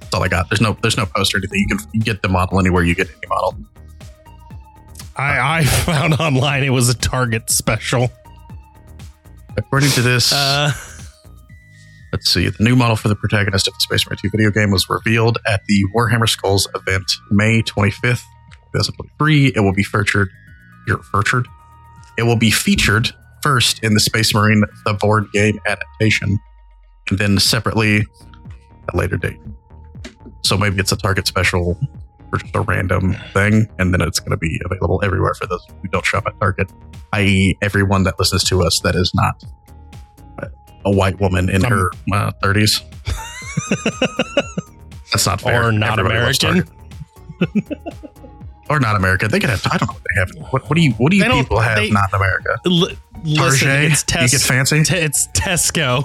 That's 0.00 0.12
all 0.14 0.22
I 0.22 0.28
got. 0.28 0.50
There's 0.50 0.60
no 0.60 0.76
there's 0.82 0.96
no 0.96 1.06
poster 1.06 1.38
or 1.38 1.40
anything. 1.40 1.60
You 1.68 1.76
can, 1.76 1.86
you 1.92 2.00
get 2.00 2.22
the 2.22 2.28
model 2.28 2.58
anywhere 2.58 2.82
you 2.82 2.94
get 2.94 3.08
any 3.08 3.26
model. 3.28 3.56
I 5.16 5.58
I 5.60 5.64
found 5.64 6.14
online 6.14 6.62
it 6.64 6.70
was 6.70 6.88
a 6.88 6.94
Target 6.94 7.48
special. 7.50 8.10
According 9.56 9.90
to 9.90 10.02
this, 10.02 10.32
Uh, 10.32 10.72
let's 12.12 12.28
see. 12.28 12.48
The 12.48 12.62
new 12.64 12.74
model 12.74 12.96
for 12.96 13.06
the 13.08 13.14
protagonist 13.14 13.68
of 13.68 13.74
the 13.74 13.80
Space 13.80 14.04
Marine 14.06 14.18
2 14.20 14.30
video 14.30 14.50
game 14.50 14.72
was 14.72 14.88
revealed 14.90 15.38
at 15.46 15.64
the 15.66 15.84
Warhammer 15.94 16.28
Skulls 16.28 16.66
event 16.74 17.04
May 17.30 17.62
25th, 17.62 18.22
2023. 18.72 19.52
It 19.54 19.60
will 19.60 19.72
be 19.72 19.84
featured. 19.84 20.28
You're 20.86 21.02
featured. 21.02 21.46
It 22.18 22.22
will 22.24 22.36
be 22.36 22.50
featured 22.50 23.10
first 23.42 23.82
in 23.82 23.94
the 23.94 24.00
Space 24.00 24.34
Marine 24.34 24.64
the 24.84 24.94
board 24.94 25.26
game 25.32 25.58
adaptation, 25.66 26.38
and 27.10 27.18
then 27.18 27.38
separately 27.38 27.98
at 28.88 28.94
a 28.94 28.96
later 28.96 29.16
date. 29.16 29.38
So 30.44 30.56
maybe 30.56 30.78
it's 30.78 30.92
a 30.92 30.96
Target 30.96 31.26
special 31.26 31.78
or 32.32 32.38
just 32.38 32.54
a 32.54 32.60
random 32.60 33.14
thing, 33.32 33.66
and 33.78 33.92
then 33.92 34.00
it's 34.00 34.18
going 34.20 34.30
to 34.30 34.36
be 34.36 34.60
available 34.64 35.00
everywhere 35.04 35.34
for 35.34 35.46
those 35.46 35.64
who 35.82 35.88
don't 35.88 36.04
shop 36.04 36.24
at 36.26 36.38
Target, 36.40 36.70
i.e., 37.12 37.56
everyone 37.62 38.02
that 38.04 38.18
listens 38.18 38.44
to 38.44 38.62
us 38.62 38.80
that 38.80 38.94
is 38.94 39.10
not 39.14 39.42
a 40.86 40.90
white 40.90 41.18
woman 41.20 41.48
in 41.48 41.64
Um, 41.64 41.70
her 41.72 41.90
uh, 42.12 42.32
30s. 42.42 42.82
That's 45.12 45.26
not 45.26 45.40
fair. 45.40 45.64
or 45.68 45.72
not 45.72 45.98
Everybody 45.98 46.18
American. 46.18 46.68
Or 48.74 48.80
not 48.80 48.96
American. 48.96 49.30
They 49.30 49.38
could 49.38 49.50
have. 49.50 49.64
I 49.70 49.76
don't 49.78 49.88
know 49.88 49.94
what 49.94 50.02
they 50.12 50.18
have. 50.20 50.50
What, 50.52 50.68
what 50.68 50.74
do 50.76 50.80
you? 50.82 50.90
What 50.92 51.10
do 51.12 51.16
you 51.16 51.24
people 51.24 51.60
have 51.60 51.76
they- 51.78 51.90
not 51.90 52.08
in 52.12 52.16
America? 52.16 52.58
L- 52.66 52.88
listen, 53.22 53.68
Target. 53.68 53.92
it's 53.92 54.32
you 54.32 54.38
get 54.38 54.40
fancy. 54.44 54.82
te- 54.82 54.96
it's 54.96 55.28
Tesco. 55.28 56.02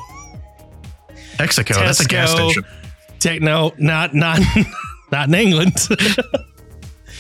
Texaco. 1.38 1.76
That's 1.76 2.00
a 2.00 2.06
gas 2.06 2.34
Tesco. 2.34 2.52
station. 2.52 2.64
Techno, 3.20 3.74
not 3.78 4.14
not 4.14 4.40
not 5.12 5.30
in 5.30 5.36
England. 5.36 5.74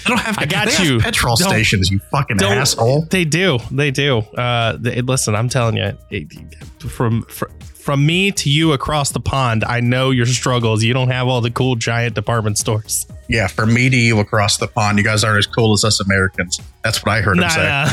I 0.06 0.10
don't 0.10 0.20
have. 0.20 0.38
I 0.40 0.46
got 0.46 0.68
they 0.70 0.84
you. 0.86 1.00
petrol 1.00 1.36
Don't- 1.36 1.50
stations. 1.50 1.90
You 1.92 2.00
fucking 2.12 2.42
asshole. 2.42 3.08
they 3.10 3.26
do, 3.26 3.60
they 3.72 3.92
do. 3.92 4.20
Uh, 4.20 4.78
they, 4.80 5.02
listen, 5.02 5.36
I'm 5.36 5.50
telling 5.50 5.78
you, 5.78 5.98
it, 6.10 6.32
from 6.80 7.24
fr- 7.24 7.50
from 7.76 8.06
me 8.06 8.32
to 8.32 8.50
you 8.50 8.72
across 8.74 9.12
the 9.12 9.20
pond, 9.20 9.64
I 9.64 9.80
know 9.80 10.12
your 10.12 10.26
struggles. 10.26 10.84
You 10.84 10.94
don't 10.94 11.10
have 11.10 11.28
all 11.28 11.42
the 11.42 11.52
cool 11.52 11.76
giant 11.76 12.14
department 12.16 12.58
stores. 12.58 13.08
Yeah, 13.30 13.48
from 13.48 13.74
me 13.74 13.90
to 13.90 13.96
you 13.96 14.20
across 14.20 14.58
the 14.58 14.68
pond, 14.68 14.98
you 14.98 15.04
guys 15.04 15.24
aren't 15.24 15.38
as 15.38 15.46
cool 15.48 15.72
as 15.74 15.84
us 15.86 16.02
Americans. 16.02 16.60
That's 16.84 17.06
what 17.06 17.12
I 17.16 17.22
heard 17.22 17.38
him 17.38 17.48
say. 17.50 17.64
nah. 17.64 17.86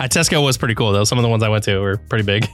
Tesco 0.08 0.42
was 0.44 0.58
pretty 0.58 0.74
cool 0.74 0.92
though. 0.92 1.04
Some 1.04 1.16
of 1.16 1.22
the 1.22 1.28
ones 1.28 1.42
I 1.44 1.48
went 1.48 1.62
to 1.64 1.78
were 1.78 1.96
pretty 1.96 2.24
big. 2.24 2.48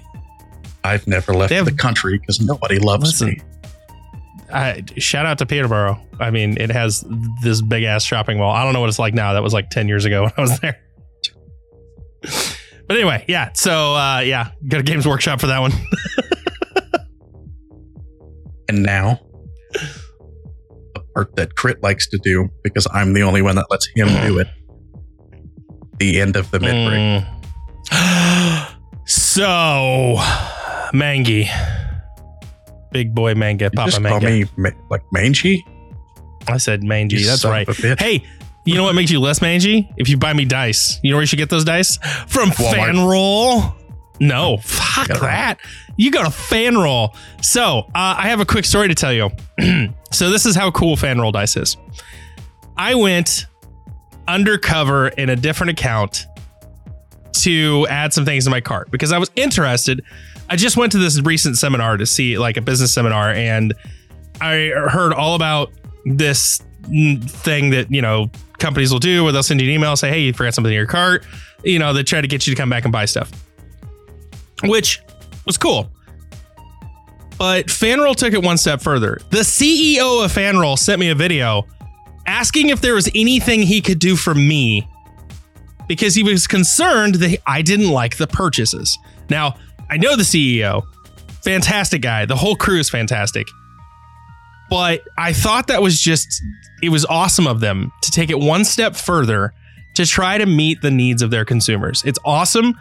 I've 0.84 1.06
never 1.06 1.32
left 1.32 1.52
have- 1.52 1.64
the 1.64 1.72
country 1.72 2.18
because 2.18 2.40
nobody 2.40 2.78
loves 2.78 3.04
Listen, 3.20 3.28
me. 3.28 3.40
I, 4.52 4.82
shout 4.98 5.26
out 5.26 5.38
to 5.38 5.46
Peterborough. 5.46 5.98
I 6.20 6.30
mean, 6.30 6.56
it 6.60 6.70
has 6.70 7.04
this 7.42 7.60
big 7.62 7.82
ass 7.82 8.04
shopping 8.04 8.38
mall. 8.38 8.52
I 8.52 8.62
don't 8.62 8.74
know 8.74 8.80
what 8.80 8.88
it's 8.90 8.98
like 8.98 9.14
now. 9.14 9.32
That 9.32 9.42
was 9.42 9.52
like 9.52 9.70
10 9.70 9.88
years 9.88 10.04
ago 10.04 10.22
when 10.24 10.32
I 10.36 10.40
was 10.42 10.60
there. 10.60 10.78
But 12.22 12.96
anyway, 12.96 13.24
yeah. 13.26 13.50
So, 13.54 13.94
uh, 13.96 14.20
yeah, 14.20 14.50
go 14.68 14.76
to 14.76 14.84
Games 14.84 15.08
Workshop 15.08 15.40
for 15.40 15.46
that 15.48 15.58
one. 15.60 15.72
And 18.68 18.82
now, 18.82 19.20
part 21.16 21.34
that 21.36 21.56
Crit 21.56 21.82
likes 21.82 22.06
to 22.08 22.18
do 22.18 22.50
because 22.62 22.86
I'm 22.92 23.14
the 23.14 23.22
only 23.22 23.42
one 23.42 23.56
that 23.56 23.66
lets 23.70 23.88
him 23.94 24.08
do 24.26 24.38
it. 24.38 24.48
The 25.98 26.20
end 26.20 26.36
of 26.36 26.50
the 26.50 26.60
mid 26.60 26.88
break. 26.88 27.24
Mm. 27.90 28.76
so, 29.06 30.16
Mangy. 30.92 31.48
Big 32.92 33.14
boy 33.14 33.34
manga, 33.34 33.70
Papa 33.70 33.90
just 33.90 34.02
call 34.02 34.20
me 34.20 34.44
ma- 34.56 34.70
like 34.90 35.02
mangy. 35.12 35.66
I 36.48 36.58
said 36.58 36.84
mangy. 36.84 37.16
You 37.16 37.26
That's 37.26 37.44
right. 37.44 37.68
of 37.68 37.78
a 37.78 37.82
bitch. 37.82 38.00
Hey, 38.00 38.24
you 38.64 38.74
know 38.74 38.84
what 38.84 38.94
makes 38.94 39.10
you 39.10 39.20
less 39.20 39.42
mangy? 39.42 39.90
If 39.96 40.08
you 40.08 40.16
buy 40.16 40.32
me 40.32 40.44
dice. 40.44 41.00
You 41.02 41.10
know 41.10 41.16
where 41.16 41.22
you 41.22 41.26
should 41.26 41.38
get 41.38 41.50
those 41.50 41.64
dice? 41.64 41.96
From 42.26 42.50
Walmart. 42.50 42.74
Fanroll. 42.74 43.74
No, 44.20 44.58
fuck 44.58 45.08
that. 45.08 45.58
You 45.96 46.10
go 46.10 46.22
to 46.22 46.28
Fanroll. 46.28 47.16
So, 47.42 47.78
uh, 47.78 48.14
I 48.18 48.28
have 48.28 48.40
a 48.40 48.46
quick 48.46 48.64
story 48.64 48.88
to 48.88 48.94
tell 48.94 49.12
you. 49.12 49.30
so, 50.12 50.30
this 50.30 50.46
is 50.46 50.54
how 50.54 50.70
cool 50.70 50.96
Fanroll 50.96 51.32
dice 51.32 51.56
is. 51.56 51.76
I 52.76 52.94
went 52.94 53.46
undercover 54.28 55.08
in 55.08 55.30
a 55.30 55.36
different 55.36 55.70
account 55.70 56.26
to 57.32 57.86
add 57.88 58.12
some 58.12 58.24
things 58.24 58.44
to 58.44 58.50
my 58.50 58.60
cart 58.60 58.90
because 58.90 59.12
I 59.12 59.18
was 59.18 59.30
interested. 59.36 60.02
I 60.48 60.56
just 60.56 60.76
went 60.76 60.92
to 60.92 60.98
this 60.98 61.20
recent 61.20 61.58
seminar 61.58 61.96
to 61.96 62.06
see 62.06 62.38
like 62.38 62.56
a 62.56 62.60
business 62.60 62.92
seminar 62.92 63.30
and 63.30 63.74
I 64.40 64.72
heard 64.88 65.12
all 65.12 65.34
about 65.34 65.72
this 66.04 66.60
thing 66.88 67.70
that, 67.70 67.86
you 67.90 68.02
know, 68.02 68.30
companies 68.58 68.92
will 68.92 68.98
do 68.98 69.24
where 69.24 69.32
they'll 69.32 69.42
send 69.42 69.60
you 69.60 69.68
an 69.68 69.74
email, 69.74 69.96
say, 69.96 70.10
hey, 70.10 70.20
you 70.20 70.32
forgot 70.32 70.54
something 70.54 70.72
in 70.72 70.76
your 70.76 70.86
cart. 70.86 71.24
You 71.64 71.78
know, 71.78 71.92
they 71.92 72.02
try 72.02 72.20
to 72.20 72.28
get 72.28 72.46
you 72.46 72.54
to 72.54 72.60
come 72.60 72.70
back 72.70 72.84
and 72.84 72.92
buy 72.92 73.06
stuff, 73.06 73.30
which 74.64 75.02
was 75.46 75.56
cool. 75.56 75.90
But 77.38 77.66
Fanroll 77.66 78.16
took 78.16 78.32
it 78.32 78.42
one 78.42 78.58
step 78.58 78.80
further. 78.80 79.18
The 79.30 79.38
CEO 79.38 80.24
of 80.24 80.32
Fanroll 80.32 80.78
sent 80.78 81.00
me 81.00 81.10
a 81.10 81.14
video 81.14 81.66
asking 82.26 82.70
if 82.70 82.80
there 82.80 82.94
was 82.94 83.08
anything 83.14 83.62
he 83.62 83.80
could 83.80 83.98
do 83.98 84.16
for 84.16 84.34
me 84.34 84.88
because 85.86 86.14
he 86.14 86.22
was 86.22 86.46
concerned 86.46 87.16
that 87.16 87.38
I 87.46 87.62
didn't 87.62 87.90
like 87.90 88.16
the 88.16 88.26
purchases. 88.26 88.98
Now, 89.30 89.56
I 89.88 89.96
know 89.96 90.16
the 90.16 90.22
CEO, 90.22 90.82
fantastic 91.42 92.02
guy. 92.02 92.26
The 92.26 92.36
whole 92.36 92.56
crew 92.56 92.78
is 92.78 92.90
fantastic. 92.90 93.46
But 94.68 95.02
I 95.16 95.32
thought 95.32 95.68
that 95.68 95.80
was 95.80 96.00
just, 96.00 96.42
it 96.82 96.88
was 96.88 97.04
awesome 97.04 97.46
of 97.46 97.60
them 97.60 97.92
to 98.02 98.10
take 98.10 98.30
it 98.30 98.38
one 98.38 98.64
step 98.64 98.96
further 98.96 99.52
to 99.94 100.04
try 100.04 100.38
to 100.38 100.46
meet 100.46 100.82
the 100.82 100.90
needs 100.90 101.22
of 101.22 101.30
their 101.30 101.44
consumers. 101.44 102.02
It's 102.04 102.18
awesome. 102.24 102.74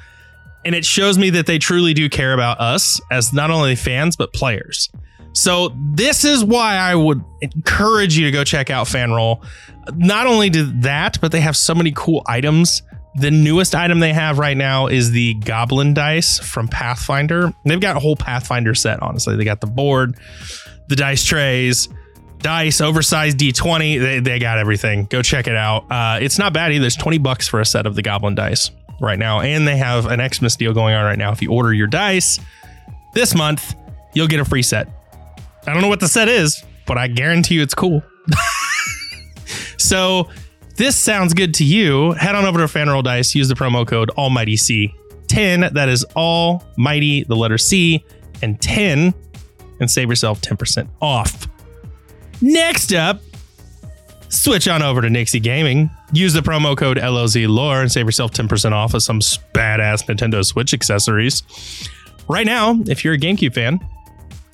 And 0.65 0.73
it 0.73 0.83
shows 0.83 1.17
me 1.17 1.29
that 1.29 1.45
they 1.45 1.59
truly 1.59 1.93
do 1.93 2.09
care 2.09 2.33
about 2.33 2.59
us 2.59 2.99
as 3.11 3.31
not 3.31 3.51
only 3.51 3.75
fans, 3.75 4.15
but 4.15 4.33
players. 4.33 4.89
So, 5.33 5.75
this 5.93 6.23
is 6.23 6.43
why 6.43 6.77
I 6.77 6.95
would 6.95 7.23
encourage 7.41 8.17
you 8.17 8.25
to 8.25 8.31
go 8.31 8.43
check 8.43 8.69
out 8.69 8.87
Fanroll. 8.87 9.45
Not 9.93 10.27
only 10.27 10.49
did 10.49 10.83
that, 10.83 11.19
but 11.19 11.31
they 11.31 11.41
have 11.41 11.57
so 11.57 11.75
many 11.75 11.91
cool 11.93 12.23
items. 12.25 12.81
The 13.17 13.31
newest 13.31 13.75
item 13.75 13.99
they 13.99 14.13
have 14.13 14.39
right 14.39 14.55
now 14.57 14.87
is 14.87 15.11
the 15.11 15.35
Goblin 15.35 15.93
dice 15.93 16.39
from 16.39 16.67
Pathfinder. 16.67 17.53
They've 17.65 17.79
got 17.79 17.95
a 17.95 17.99
whole 17.99 18.15
Pathfinder 18.15 18.73
set, 18.75 19.01
honestly. 19.01 19.35
They 19.35 19.45
got 19.45 19.61
the 19.61 19.67
board, 19.67 20.17
the 20.87 20.95
dice 20.95 21.23
trays, 21.23 21.89
dice, 22.39 22.79
oversized 22.79 23.37
D20. 23.37 23.99
They, 23.99 24.19
they 24.19 24.39
got 24.39 24.57
everything. 24.57 25.05
Go 25.05 25.21
check 25.21 25.47
it 25.47 25.55
out. 25.55 25.91
Uh, 25.91 26.19
it's 26.21 26.39
not 26.39 26.53
bad 26.53 26.71
either. 26.71 26.85
It's 26.85 26.95
20 26.95 27.17
bucks 27.19 27.47
for 27.47 27.59
a 27.59 27.65
set 27.65 27.85
of 27.85 27.95
the 27.95 28.01
Goblin 28.01 28.35
dice 28.35 28.71
right 28.99 29.19
now. 29.19 29.41
And 29.41 29.67
they 29.67 29.77
have 29.77 30.05
an 30.05 30.19
Xmas 30.27 30.55
deal 30.55 30.73
going 30.73 30.95
on 30.95 31.05
right 31.05 31.17
now. 31.17 31.31
If 31.31 31.41
you 31.41 31.51
order 31.51 31.73
your 31.73 31.87
dice 31.87 32.39
this 33.13 33.35
month, 33.35 33.75
you'll 34.13 34.27
get 34.27 34.39
a 34.39 34.45
free 34.45 34.63
set. 34.63 34.87
I 35.67 35.73
don't 35.73 35.81
know 35.81 35.87
what 35.87 35.99
the 35.99 36.07
set 36.07 36.27
is, 36.27 36.63
but 36.85 36.97
I 36.97 37.07
guarantee 37.07 37.55
you 37.55 37.61
it's 37.61 37.73
cool. 37.73 38.03
so, 39.77 40.29
this 40.77 40.97
sounds 40.97 41.33
good 41.33 41.53
to 41.55 41.63
you, 41.63 42.11
head 42.11 42.35
on 42.35 42.43
over 42.43 42.59
to 42.59 42.65
Fanroll 42.65 43.01
Dice, 43.01 43.33
use 43.33 43.47
the 43.47 43.53
promo 43.53 43.87
code 43.87 44.09
Almighty 44.11 44.57
C 44.57 44.93
10. 45.27 45.73
That 45.73 45.89
is 45.89 46.03
Almighty, 46.15 47.23
the 47.23 47.35
letter 47.35 47.57
C, 47.57 48.03
and 48.41 48.61
10, 48.61 49.13
and 49.79 49.89
save 49.89 50.09
yourself 50.09 50.41
10% 50.41 50.87
off. 51.01 51.47
Next 52.41 52.93
up, 52.93 53.21
switch 54.29 54.67
on 54.67 54.81
over 54.81 55.01
to 55.01 55.07
Nyxi 55.07 55.41
Gaming. 55.41 55.89
Use 56.13 56.33
the 56.33 56.41
promo 56.41 56.77
code 56.77 56.97
LOZ 56.97 57.35
Lore 57.47 57.81
and 57.81 57.91
save 57.91 58.05
yourself 58.05 58.31
10% 58.31 58.71
off 58.71 58.93
of 58.93 59.03
some 59.03 59.19
badass 59.19 60.05
Nintendo 60.05 60.43
Switch 60.43 60.73
accessories. 60.73 61.43
Right 62.27 62.45
now, 62.45 62.79
if 62.87 63.03
you're 63.03 63.13
a 63.13 63.19
GameCube 63.19 63.53
fan, 63.53 63.79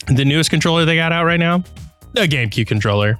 the 0.08 0.26
newest 0.26 0.50
controller 0.50 0.86
they 0.86 0.96
got 0.96 1.12
out 1.12 1.26
right 1.26 1.40
now, 1.40 1.64
the 2.14 2.28
GameCube 2.28 2.68
controller. 2.68 3.18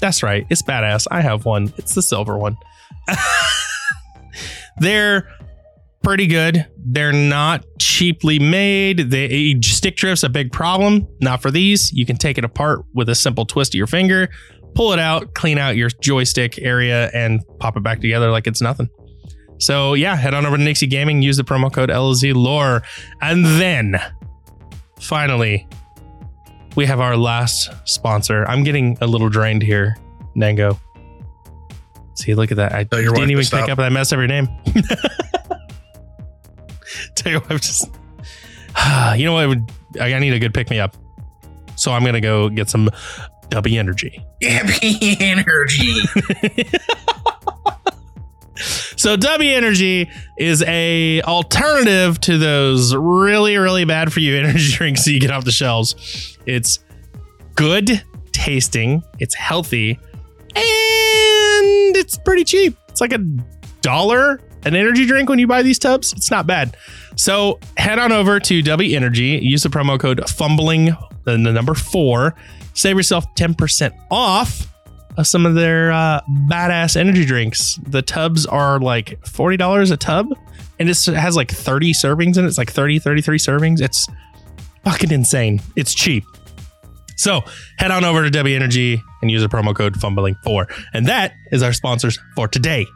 That's 0.00 0.22
right, 0.22 0.46
it's 0.50 0.62
badass. 0.62 1.06
I 1.10 1.20
have 1.20 1.44
one. 1.44 1.72
It's 1.76 1.94
the 1.94 2.02
silver 2.02 2.36
one. 2.36 2.56
They're 4.78 5.28
pretty 6.02 6.26
good. 6.26 6.66
They're 6.78 7.12
not 7.12 7.64
cheaply 7.80 8.38
made. 8.38 9.10
The 9.10 9.60
stick 9.62 9.96
drift's 9.96 10.22
a 10.22 10.28
big 10.28 10.52
problem. 10.52 11.08
Not 11.20 11.42
for 11.42 11.50
these. 11.50 11.92
You 11.92 12.06
can 12.06 12.16
take 12.16 12.38
it 12.38 12.44
apart 12.44 12.84
with 12.94 13.08
a 13.08 13.14
simple 13.14 13.44
twist 13.44 13.74
of 13.74 13.78
your 13.78 13.86
finger, 13.86 14.28
pull 14.76 14.92
it 14.92 14.98
out, 14.98 15.34
clean 15.34 15.58
out 15.58 15.74
your 15.74 15.88
joystick 15.88 16.58
area, 16.60 17.10
and 17.12 17.40
pop 17.58 17.76
it 17.76 17.82
back 17.82 18.00
together 18.00 18.30
like 18.30 18.46
it's 18.46 18.60
nothing. 18.60 18.88
So 19.58 19.94
yeah, 19.94 20.14
head 20.14 20.34
on 20.34 20.44
over 20.44 20.56
to 20.56 20.62
Nyxi 20.62 20.88
Gaming, 20.88 21.22
use 21.22 21.38
the 21.38 21.42
promo 21.42 21.72
code 21.72 21.88
LZ 21.88 22.34
Lore, 22.34 22.82
and 23.22 23.44
then 23.44 23.96
finally 25.00 25.66
we 26.76 26.84
have 26.84 27.00
our 27.00 27.16
last 27.16 27.70
sponsor. 27.84 28.44
I'm 28.44 28.62
getting 28.62 28.98
a 29.00 29.06
little 29.06 29.30
drained 29.30 29.62
here, 29.62 29.96
Nango. 30.36 30.78
See, 32.14 32.34
look 32.34 32.50
at 32.50 32.58
that. 32.58 32.74
I 32.74 32.84
Tell 32.84 33.00
didn't 33.00 33.30
even 33.30 33.44
pick 33.44 33.68
up 33.70 33.78
that 33.78 33.92
mess 33.92 34.12
of 34.12 34.18
your 34.18 34.28
name. 34.28 34.48
Tell 37.14 37.32
your 37.32 37.40
wife 37.42 37.62
just. 37.62 37.88
you 39.16 39.24
know 39.24 39.32
what? 39.32 39.58
I 40.00 40.18
need 40.18 40.34
a 40.34 40.38
good 40.38 40.52
pick 40.52 40.68
me 40.68 40.80
up. 40.80 40.96
So 41.76 41.92
I'm 41.92 42.04
gonna 42.04 42.20
go 42.20 42.48
get 42.48 42.70
some 42.70 42.90
Dubby 43.50 43.78
energy. 43.78 44.24
energy. 45.20 45.94
So 48.96 49.16
Dubby 49.16 49.54
Energy 49.54 50.10
is 50.38 50.62
a 50.62 51.20
alternative 51.22 52.18
to 52.22 52.38
those 52.38 52.94
really 52.94 53.56
really 53.58 53.84
bad 53.84 54.12
for 54.12 54.20
you 54.20 54.36
energy 54.36 54.72
drinks 54.72 55.04
that 55.04 55.12
you 55.12 55.20
get 55.20 55.30
off 55.30 55.44
the 55.44 55.52
shelves. 55.52 56.38
It's 56.46 56.80
good 57.54 58.02
tasting, 58.32 59.02
it's 59.18 59.34
healthy, 59.34 59.90
and 60.54 61.96
it's 61.96 62.16
pretty 62.18 62.44
cheap. 62.44 62.76
It's 62.88 63.00
like 63.00 63.12
a 63.12 63.18
dollar 63.82 64.40
an 64.64 64.74
energy 64.74 65.06
drink 65.06 65.28
when 65.28 65.38
you 65.38 65.46
buy 65.46 65.62
these 65.62 65.78
tubs. 65.78 66.12
It's 66.14 66.30
not 66.30 66.46
bad. 66.46 66.76
So 67.14 67.60
head 67.76 67.98
on 67.98 68.10
over 68.10 68.40
to 68.40 68.62
Dubby 68.62 68.96
Energy, 68.96 69.38
use 69.40 69.62
the 69.62 69.68
promo 69.68 70.00
code 70.00 70.28
fumbling 70.28 70.96
then 71.26 71.42
the 71.42 71.52
number 71.52 71.74
4, 71.74 72.34
save 72.76 72.96
yourself 72.96 73.24
10% 73.34 73.92
off 74.10 74.72
of 75.16 75.26
some 75.26 75.46
of 75.46 75.54
their 75.54 75.90
uh, 75.90 76.20
badass 76.48 76.96
energy 76.96 77.24
drinks. 77.24 77.80
The 77.88 78.02
tubs 78.02 78.46
are 78.46 78.78
like 78.78 79.20
$40 79.22 79.90
a 79.90 79.96
tub 79.96 80.28
and 80.78 80.88
it 80.88 81.04
has 81.06 81.36
like 81.36 81.50
30 81.50 81.92
servings 81.94 82.36
in 82.36 82.44
it. 82.44 82.48
It's 82.48 82.58
like 82.58 82.70
30, 82.70 82.98
33 82.98 83.38
servings. 83.38 83.80
It's 83.80 84.06
fucking 84.84 85.10
insane. 85.10 85.62
It's 85.74 85.94
cheap. 85.94 86.24
So 87.16 87.42
head 87.78 87.90
on 87.90 88.04
over 88.04 88.28
to 88.28 88.30
Dubby 88.30 88.54
Energy 88.54 89.02
and 89.22 89.30
use 89.30 89.42
a 89.42 89.48
promo 89.48 89.74
code 89.74 89.94
fumbling4. 89.94 90.66
And 90.92 91.06
that 91.06 91.32
is 91.50 91.62
our 91.62 91.72
sponsors 91.72 92.18
for 92.34 92.46
today. 92.46 92.86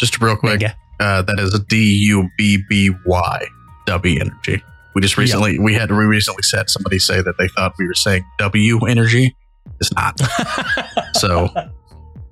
Just 0.00 0.20
real 0.20 0.36
quick, 0.36 0.62
uh, 1.00 1.22
that 1.22 1.38
is 1.38 1.54
a 1.54 1.60
D 1.60 1.94
U 2.08 2.28
B 2.36 2.58
B 2.68 2.90
Y 3.06 3.46
W 3.86 4.20
energy. 4.20 4.62
We 4.98 5.02
just 5.02 5.16
recently 5.16 5.60
we 5.60 5.74
had 5.74 5.92
we 5.92 6.06
recently 6.06 6.42
said 6.42 6.68
somebody 6.68 6.98
say 6.98 7.22
that 7.22 7.38
they 7.38 7.46
thought 7.46 7.72
we 7.78 7.86
were 7.86 7.94
saying 7.94 8.24
W 8.38 8.84
energy. 8.86 9.36
It's 9.80 9.92
not. 9.94 10.20
so 11.14 11.48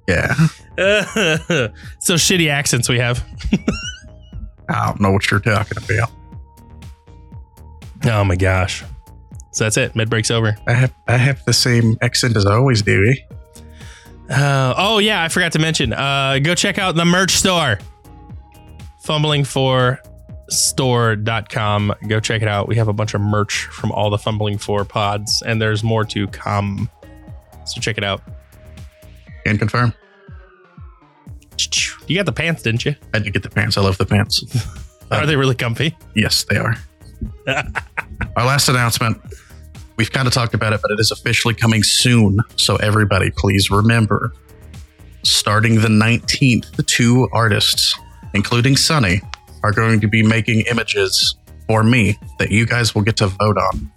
yeah, 0.08 0.34
so 2.00 2.14
shitty 2.14 2.50
accents 2.50 2.88
we 2.88 2.98
have. 2.98 3.24
I 4.68 4.86
don't 4.86 5.00
know 5.00 5.12
what 5.12 5.30
you're 5.30 5.38
talking 5.38 5.78
about. 5.78 6.10
Oh 8.04 8.24
my 8.24 8.34
gosh. 8.34 8.82
So 9.52 9.62
that's 9.62 9.76
it. 9.76 9.94
Mid 9.94 10.10
break's 10.10 10.32
over. 10.32 10.56
I 10.66 10.72
have 10.72 10.92
I 11.06 11.18
have 11.18 11.44
the 11.44 11.52
same 11.52 11.96
accent 12.02 12.36
as 12.36 12.46
I 12.46 12.56
always 12.56 12.82
do. 12.82 13.14
Eh? 13.14 14.34
Uh, 14.34 14.74
oh 14.76 14.98
yeah, 14.98 15.22
I 15.22 15.28
forgot 15.28 15.52
to 15.52 15.60
mention. 15.60 15.92
Uh, 15.92 16.40
go 16.42 16.56
check 16.56 16.78
out 16.78 16.96
the 16.96 17.04
merch 17.04 17.36
store. 17.36 17.78
Fumbling 19.02 19.44
4 19.44 20.00
store.com. 20.48 21.94
Go 22.08 22.20
check 22.20 22.42
it 22.42 22.48
out. 22.48 22.68
We 22.68 22.76
have 22.76 22.88
a 22.88 22.92
bunch 22.92 23.14
of 23.14 23.20
merch 23.20 23.64
from 23.66 23.92
all 23.92 24.10
the 24.10 24.18
Fumbling 24.18 24.58
4 24.58 24.84
pods, 24.84 25.42
and 25.42 25.60
there's 25.60 25.82
more 25.82 26.04
to 26.04 26.26
come. 26.28 26.90
So 27.64 27.80
check 27.80 27.98
it 27.98 28.04
out. 28.04 28.22
Can 29.44 29.58
confirm. 29.58 29.92
You 32.06 32.16
got 32.16 32.26
the 32.26 32.32
pants, 32.32 32.62
didn't 32.62 32.84
you? 32.84 32.94
I 33.14 33.18
did 33.18 33.32
get 33.32 33.42
the 33.42 33.50
pants. 33.50 33.76
I 33.76 33.80
love 33.80 33.98
the 33.98 34.06
pants. 34.06 34.44
Are 35.10 35.26
they 35.26 35.36
really 35.36 35.54
comfy? 35.54 35.96
Yes, 36.14 36.44
they 36.44 36.56
are. 36.56 36.76
Our 38.36 38.44
last 38.44 38.68
announcement. 38.68 39.20
We've 39.96 40.10
kind 40.10 40.26
of 40.28 40.34
talked 40.34 40.52
about 40.52 40.72
it, 40.72 40.80
but 40.82 40.90
it 40.90 41.00
is 41.00 41.10
officially 41.10 41.54
coming 41.54 41.82
soon. 41.82 42.40
So 42.56 42.76
everybody, 42.76 43.30
please 43.30 43.70
remember. 43.70 44.32
Starting 45.22 45.76
the 45.76 45.88
19th, 45.88 46.76
the 46.76 46.82
two 46.82 47.28
artists, 47.32 47.98
including 48.34 48.76
Sunny, 48.76 49.22
are 49.66 49.72
going 49.72 50.00
to 50.00 50.06
be 50.06 50.22
making 50.22 50.60
images 50.70 51.36
for 51.68 51.82
me 51.82 52.16
that 52.38 52.50
you 52.52 52.64
guys 52.64 52.94
will 52.94 53.02
get 53.02 53.16
to 53.16 53.26
vote 53.26 53.58
on 53.58 53.92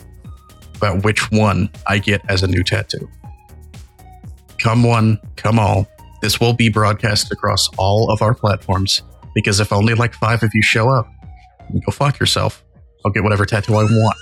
about 0.75 1.03
which 1.03 1.31
one 1.31 1.69
I 1.87 1.99
get 1.99 2.21
as 2.27 2.41
a 2.41 2.47
new 2.47 2.63
tattoo. 2.63 3.07
Come 4.57 4.83
one, 4.83 5.19
come 5.35 5.59
all. 5.59 5.87
This 6.21 6.39
will 6.39 6.53
be 6.53 6.69
broadcast 6.69 7.31
across 7.31 7.69
all 7.77 8.11
of 8.11 8.21
our 8.21 8.33
platforms 8.33 9.03
because 9.35 9.59
if 9.59 9.71
only 9.71 9.93
like 9.93 10.13
five 10.15 10.41
of 10.41 10.49
you 10.53 10.61
show 10.63 10.89
up, 10.89 11.07
go 11.85 11.91
fuck 11.91 12.19
yourself. 12.19 12.63
I'll 13.05 13.11
get 13.11 13.23
whatever 13.23 13.45
tattoo 13.45 13.75
I 13.75 13.83
want. 13.83 14.17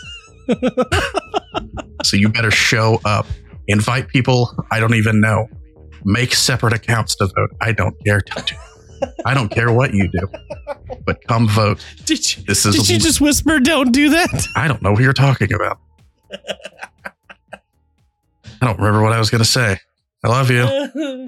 so 2.03 2.17
you 2.17 2.27
better 2.27 2.51
show 2.51 2.99
up. 3.05 3.25
Invite 3.67 4.09
people 4.09 4.53
I 4.69 4.81
don't 4.81 4.95
even 4.95 5.21
know. 5.21 5.47
Make 6.03 6.33
separate 6.33 6.73
accounts 6.73 7.15
to 7.15 7.27
vote. 7.27 7.51
I 7.61 7.71
don't 7.71 7.95
care. 8.05 8.19
Tattoo. 8.19 8.57
I 9.25 9.33
don't 9.33 9.49
care 9.49 9.71
what 9.71 9.93
you 9.93 10.07
do, 10.07 10.27
but 11.05 11.25
come 11.27 11.47
vote. 11.47 11.85
Did 12.05 12.37
you, 12.37 12.43
This 12.43 12.65
is 12.65 12.75
did 12.75 12.89
you 12.89 12.99
just 12.99 13.21
whisper, 13.21 13.59
don't 13.59 13.91
do 13.91 14.09
that? 14.11 14.47
I 14.55 14.67
don't 14.67 14.81
know 14.81 14.95
who 14.95 15.03
you're 15.03 15.13
talking 15.13 15.53
about. 15.53 15.79
I 18.59 18.65
don't 18.65 18.77
remember 18.77 19.01
what 19.03 19.13
I 19.13 19.19
was 19.19 19.29
going 19.29 19.43
to 19.43 19.45
say. 19.45 19.79
I 20.23 20.27
love 20.27 20.49
you. 20.49 21.27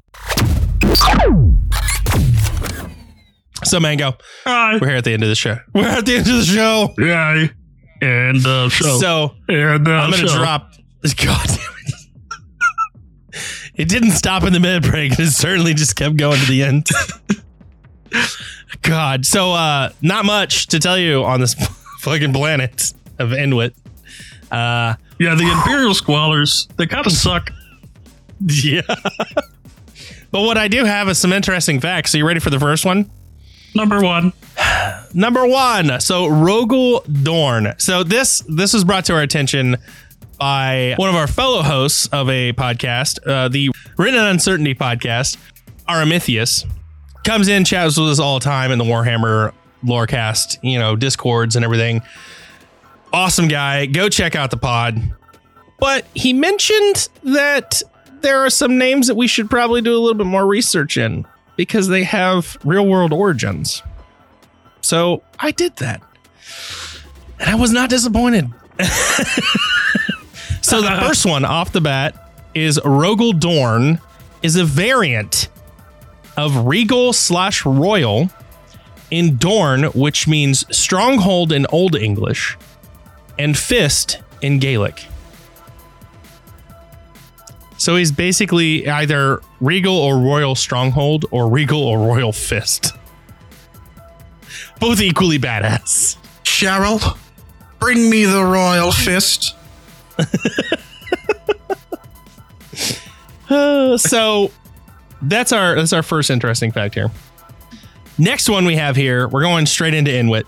So, 3.62 3.78
Mango, 3.78 4.14
Hi. 4.44 4.78
we're 4.80 4.88
here 4.88 4.96
at 4.96 5.04
the 5.04 5.12
end 5.12 5.22
of 5.22 5.28
the 5.28 5.34
show. 5.34 5.58
We're 5.74 5.86
at 5.86 6.06
the 6.06 6.16
end 6.16 6.26
of 6.26 6.34
the 6.34 6.44
show. 6.44 6.94
Yeah. 6.96 7.46
And 8.00 8.46
uh, 8.46 8.70
show. 8.70 8.98
So, 8.98 9.34
and 9.48 9.86
uh, 9.86 9.90
I'm 9.90 10.10
going 10.10 10.26
to 10.26 10.32
drop. 10.32 10.72
God 11.02 11.46
damn 11.46 11.56
it. 11.56 11.94
It 13.76 13.88
didn't 13.88 14.10
stop 14.10 14.42
in 14.44 14.52
the 14.52 14.60
mid 14.60 14.82
break. 14.82 15.18
It 15.18 15.30
certainly 15.30 15.72
just 15.72 15.96
kept 15.96 16.16
going 16.16 16.38
to 16.38 16.46
the 16.46 16.62
end. 16.64 16.86
God. 18.82 19.26
So, 19.26 19.52
uh, 19.52 19.90
not 20.02 20.24
much 20.24 20.66
to 20.68 20.78
tell 20.78 20.98
you 20.98 21.24
on 21.24 21.40
this 21.40 21.54
fucking 22.00 22.32
planet 22.32 22.92
of 23.18 23.30
Inwit. 23.30 23.72
Uh, 24.50 24.94
Yeah, 25.18 25.34
the 25.34 25.50
Imperial 25.50 25.92
Squallers, 25.92 26.66
they 26.76 26.86
kind 26.86 27.06
of 27.06 27.12
suck. 27.12 27.50
yeah. 28.40 28.80
but 30.30 30.42
what 30.42 30.56
I 30.56 30.68
do 30.68 30.84
have 30.84 31.08
is 31.08 31.18
some 31.18 31.32
interesting 31.32 31.80
facts. 31.80 32.14
Are 32.14 32.18
you 32.18 32.26
ready 32.26 32.40
for 32.40 32.50
the 32.50 32.58
first 32.60 32.84
one? 32.84 33.10
Number 33.74 34.00
one. 34.00 34.32
Number 35.14 35.46
one, 35.46 36.00
so 36.00 36.26
Rogal 36.26 37.02
Dorn. 37.22 37.74
So 37.78 38.02
this 38.02 38.42
this 38.48 38.72
was 38.72 38.82
brought 38.84 39.04
to 39.06 39.14
our 39.14 39.22
attention 39.22 39.76
by 40.38 40.94
one 40.98 41.08
of 41.08 41.14
our 41.14 41.26
fellow 41.28 41.62
hosts 41.62 42.08
of 42.08 42.28
a 42.28 42.52
podcast, 42.54 43.18
uh, 43.26 43.48
the 43.48 43.70
Written 43.96 44.18
Uncertainty 44.24 44.74
podcast, 44.74 45.36
Aramithius, 45.88 46.66
comes 47.24 47.48
in, 47.48 47.64
chats 47.64 47.98
with 47.98 48.08
us 48.08 48.18
all 48.18 48.38
the 48.38 48.44
time 48.44 48.72
in 48.72 48.78
the 48.78 48.84
Warhammer 48.84 49.52
Lorecast, 49.84 50.58
you 50.62 50.78
know, 50.78 50.96
discords 50.96 51.56
and 51.56 51.64
everything. 51.64 52.02
Awesome 53.12 53.48
guy. 53.48 53.86
Go 53.86 54.08
check 54.08 54.36
out 54.36 54.50
the 54.50 54.56
pod. 54.56 55.14
But 55.78 56.04
he 56.14 56.32
mentioned 56.32 57.08
that 57.22 57.82
there 58.20 58.38
are 58.40 58.50
some 58.50 58.78
names 58.78 59.06
that 59.06 59.14
we 59.14 59.26
should 59.26 59.48
probably 59.48 59.80
do 59.80 59.92
a 59.92 59.98
little 59.98 60.14
bit 60.14 60.26
more 60.26 60.46
research 60.46 60.96
in 60.96 61.26
because 61.56 61.88
they 61.88 62.04
have 62.04 62.58
real 62.64 62.86
world 62.86 63.12
origins. 63.12 63.82
So 64.82 65.22
I 65.38 65.50
did 65.50 65.76
that. 65.76 66.02
And 67.38 67.48
I 67.48 67.54
was 67.54 67.72
not 67.72 67.90
disappointed. 67.90 68.50
so 70.60 70.82
the 70.82 70.98
first 71.00 71.24
one 71.26 71.44
off 71.44 71.72
the 71.72 71.80
bat 71.80 72.32
is 72.54 72.78
Rogal 72.78 73.38
Dorn 73.38 74.00
is 74.42 74.56
a 74.56 74.64
variant 74.64 75.48
of 76.36 76.66
Regal 76.66 77.12
slash 77.12 77.64
Royal 77.64 78.30
in 79.10 79.36
Dorn, 79.36 79.84
which 79.84 80.28
means 80.28 80.64
stronghold 80.76 81.52
in 81.52 81.66
Old 81.72 81.96
English, 81.96 82.56
and 83.38 83.56
fist 83.56 84.18
in 84.40 84.58
Gaelic. 84.58 85.06
So 87.76 87.96
he's 87.96 88.12
basically 88.12 88.86
either 88.88 89.40
Regal 89.60 89.96
or 89.96 90.18
Royal 90.18 90.54
Stronghold 90.54 91.24
or 91.30 91.48
Regal 91.48 91.82
or 91.82 91.98
Royal 91.98 92.32
Fist. 92.32 92.92
Both 94.78 95.00
equally 95.00 95.38
badass. 95.38 96.16
Cheryl, 96.44 97.16
bring 97.78 98.10
me 98.10 98.26
the 98.26 98.44
royal 98.44 98.92
fist. 98.92 99.54
Uh, 103.48 103.96
so 103.98 104.50
that's 105.22 105.52
our 105.52 105.74
that's 105.74 105.92
our 105.92 106.02
first 106.02 106.30
interesting 106.30 106.72
fact 106.72 106.94
here. 106.94 107.10
Next 108.18 108.48
one 108.48 108.64
we 108.64 108.76
have 108.76 108.96
here, 108.96 109.28
we're 109.28 109.42
going 109.42 109.66
straight 109.66 109.94
into 109.94 110.10
Inwit. 110.10 110.44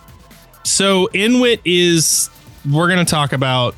So 0.64 1.08
Inwit 1.14 1.60
is 1.64 2.28
we're 2.70 2.88
going 2.88 3.04
to 3.04 3.10
talk 3.10 3.32
about 3.32 3.74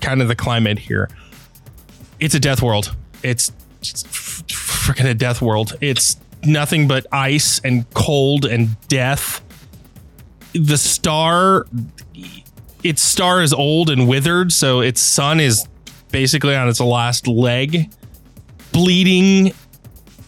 kind 0.00 0.22
of 0.22 0.28
the 0.28 0.36
climate 0.36 0.78
here. 0.78 1.08
It's 2.20 2.34
a 2.34 2.40
death 2.40 2.62
world. 2.62 2.96
It's, 3.22 3.52
it's 3.80 4.02
freaking 4.04 5.08
a 5.08 5.14
death 5.14 5.40
world. 5.40 5.76
It's 5.80 6.16
nothing 6.42 6.88
but 6.88 7.06
ice 7.12 7.60
and 7.60 7.88
cold 7.94 8.44
and 8.44 8.76
death. 8.88 9.42
The 10.54 10.78
star 10.78 11.66
its 12.84 13.02
star 13.02 13.42
is 13.42 13.52
old 13.52 13.90
and 13.90 14.08
withered, 14.08 14.52
so 14.52 14.80
its 14.80 15.00
sun 15.02 15.40
is 15.40 15.66
basically 16.10 16.54
on 16.54 16.68
its 16.68 16.80
last 16.80 17.26
leg, 17.26 17.90
bleeding 18.72 19.52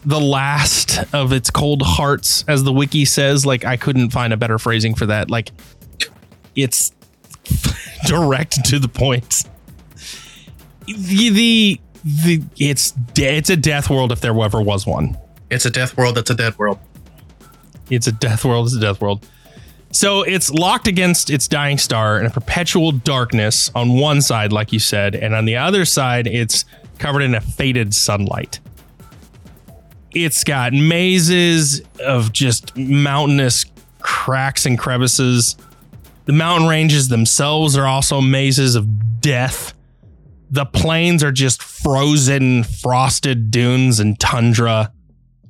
the 0.04 0.20
last 0.20 0.98
of 1.14 1.32
its 1.32 1.50
cold 1.50 1.82
hearts, 1.82 2.44
as 2.48 2.64
the 2.64 2.72
wiki 2.72 3.04
says. 3.04 3.44
Like, 3.44 3.64
I 3.64 3.76
couldn't 3.76 4.10
find 4.10 4.32
a 4.32 4.36
better 4.36 4.58
phrasing 4.58 4.94
for 4.94 5.06
that. 5.06 5.30
Like, 5.30 5.50
it's 6.54 6.92
direct 8.06 8.64
to 8.66 8.78
the 8.78 8.88
point. 8.88 9.44
The, 10.86 11.28
the, 11.30 11.80
the 12.04 12.42
it's 12.58 12.92
de- 12.92 13.36
it's 13.36 13.50
a 13.50 13.56
death 13.56 13.90
world 13.90 14.12
if 14.12 14.20
there 14.20 14.38
ever 14.40 14.60
was 14.60 14.86
one. 14.86 15.18
It's 15.50 15.66
a 15.66 15.70
death 15.70 15.96
world. 15.96 16.16
That's 16.16 16.30
a 16.30 16.34
dead 16.34 16.58
world. 16.58 16.78
It's 17.90 18.06
a 18.06 18.12
death 18.12 18.44
world. 18.44 18.66
It's 18.66 18.76
a 18.76 18.80
death 18.80 19.00
world. 19.00 19.26
So 19.92 20.22
it's 20.22 20.50
locked 20.50 20.86
against 20.86 21.30
its 21.30 21.48
dying 21.48 21.76
star 21.76 22.20
in 22.20 22.26
a 22.26 22.30
perpetual 22.30 22.92
darkness 22.92 23.70
on 23.74 23.98
one 23.98 24.22
side, 24.22 24.52
like 24.52 24.72
you 24.72 24.78
said, 24.78 25.16
and 25.16 25.34
on 25.34 25.46
the 25.46 25.56
other 25.56 25.84
side, 25.84 26.28
it's 26.28 26.64
covered 26.98 27.22
in 27.22 27.34
a 27.34 27.40
faded 27.40 27.92
sunlight. 27.92 28.60
It's 30.12 30.44
got 30.44 30.72
mazes 30.72 31.82
of 32.04 32.32
just 32.32 32.76
mountainous 32.76 33.64
cracks 34.00 34.66
and 34.66 34.78
crevices. 34.78 35.56
The 36.24 36.32
mountain 36.32 36.68
ranges 36.68 37.08
themselves 37.08 37.76
are 37.76 37.86
also 37.86 38.20
mazes 38.20 38.74
of 38.74 39.20
death. 39.20 39.74
The 40.50 40.66
plains 40.66 41.22
are 41.22 41.32
just 41.32 41.62
frozen, 41.62 42.64
frosted 42.64 43.50
dunes 43.50 44.00
and 44.00 44.18
tundra. 44.18 44.92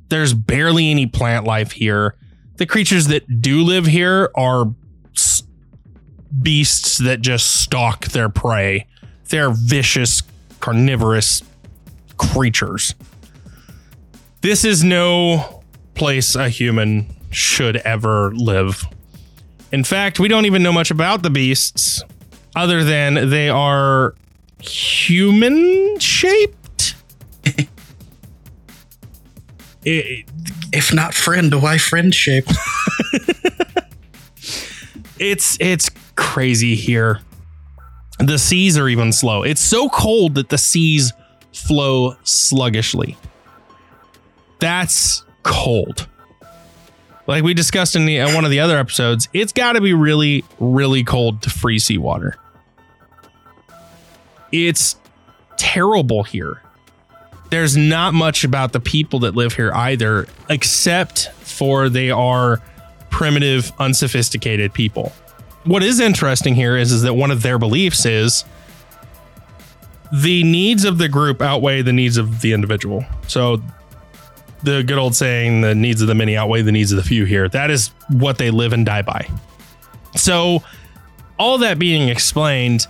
There's 0.09 0.35
barely 0.35 0.91
any 0.91 1.07
plant 1.07 1.47
life 1.47 1.73
here 1.73 2.17
the 2.61 2.67
creatures 2.67 3.07
that 3.07 3.41
do 3.41 3.63
live 3.63 3.87
here 3.87 4.31
are 4.35 4.67
beasts 6.43 6.99
that 6.99 7.23
just 7.23 7.63
stalk 7.63 8.09
their 8.09 8.29
prey. 8.29 8.87
They're 9.31 9.51
vicious, 9.51 10.23
carnivorous 10.61 11.43
creatures. 12.19 12.95
This 14.43 14.65
is 14.65 14.83
no 14.83 15.63
place 15.95 16.35
a 16.35 16.49
human 16.49 17.07
should 17.31 17.77
ever 17.79 18.33
live. 18.35 18.85
In 19.71 19.85
fact, 19.85 20.19
we 20.19 20.29
don't 20.29 20.47
even 20.47 20.63
know 20.63 20.73
much 20.73 20.91
about 20.91 21.23
the 21.23 21.29
beasts 21.31 22.03
other 22.57 22.83
than 22.83 23.29
they 23.29 23.49
are 23.49 24.15
human 24.61 25.99
shaped. 25.99 26.95
If 30.73 30.93
not 30.95 31.15
friend, 31.15 31.53
why 31.55 31.79
friend 31.79 32.15
friendship? 32.15 32.47
it's 35.19 35.57
it's 35.59 35.91
crazy 36.17 36.75
here. 36.75 37.21
The 38.19 38.39
seas 38.39 38.77
are 38.77 38.89
even 38.89 39.11
slow. 39.11 39.43
It's 39.43 39.63
so 39.63 39.89
cold 39.89 40.35
that 40.35 40.51
the 40.51 40.59
seas 40.59 41.13
flow 41.53 42.15
sluggishly. 42.25 43.17
That's 44.61 45.25
cold. 45.43 46.07
Like 47.27 47.45
we 47.45 47.55
discussed 47.55 47.97
in 47.97 48.07
the, 48.07 48.21
uh, 48.21 48.35
one 48.35 48.45
of 48.45 48.51
the 48.51 48.61
other 48.61 48.79
episodes, 48.79 49.29
it's 49.33 49.53
got 49.53 49.73
to 49.73 49.81
be 49.81 49.95
really, 49.95 50.45
really 50.59 51.05
cold 51.05 51.43
to 51.43 51.51
freeze 51.51 51.85
seawater. 51.85 52.37
It's 54.53 54.97
terrible 55.57 56.23
here. 56.25 56.63
There's 57.51 57.77
not 57.77 58.15
much 58.15 58.45
about 58.45 58.73
the 58.73 58.81
people 58.81 59.21
that 59.21 59.35
live 59.35 59.55
here 59.55 59.73
either, 59.73 60.27
except 60.49 61.31
for 61.33 61.89
they 61.89 62.11
are 62.11 62.61
primitive, 63.11 63.73
unsophisticated 63.79 64.73
people. 64.73 65.13
What 65.65 65.83
is 65.83 66.01
interesting 66.01 66.55
here 66.55 66.77
is, 66.77 66.93
is 66.93 67.03
that 67.03 67.15
one 67.15 67.31
of 67.31 67.43
their 67.43 67.59
beliefs 67.59 68.07
is 68.07 68.45
the 70.13 70.43
needs 70.43 70.85
of 70.85 70.99
the 70.99 71.09
group 71.09 71.43
outweigh 71.43 71.83
the 71.83 71.93
needs 71.93 72.17
of 72.17 72.41
the 72.41 72.53
individual. 72.53 73.05
So 73.29 73.63
the 74.63 74.83
good 74.83 74.99
old 74.99 75.15
saying, 75.15 75.61
the 75.63 75.75
needs 75.75 76.01
of 76.03 76.09
the 76.09 76.15
many 76.15 76.37
outweigh 76.37 76.63
the 76.63 76.73
needs 76.73 76.93
of 76.93 76.97
the 76.97 77.03
few 77.03 77.25
here. 77.25 77.49
That 77.49 77.71
is 77.71 77.89
what 78.11 78.39
they 78.39 78.51
live 78.51 78.73
and 78.73 78.85
die 78.85 79.03
by. 79.03 79.29
So, 80.17 80.63
all 81.39 81.59
that 81.59 81.79
being 81.79 82.09
explained, 82.09 82.87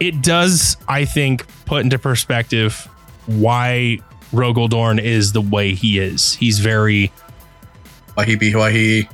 it 0.00 0.22
does, 0.22 0.76
I 0.88 1.04
think, 1.04 1.46
put 1.66 1.82
into 1.84 1.98
perspective 1.98 2.88
why 3.26 3.98
Rogal 4.32 4.68
Dorn 4.68 4.98
is 4.98 5.32
the 5.32 5.40
way 5.40 5.74
he 5.74 5.98
is. 5.98 6.34
He's 6.34 6.58
very 6.60 7.12
Why 8.14 8.24
he 8.24 8.36
be 8.36 8.54
why 8.54 8.70
he? 8.70 9.08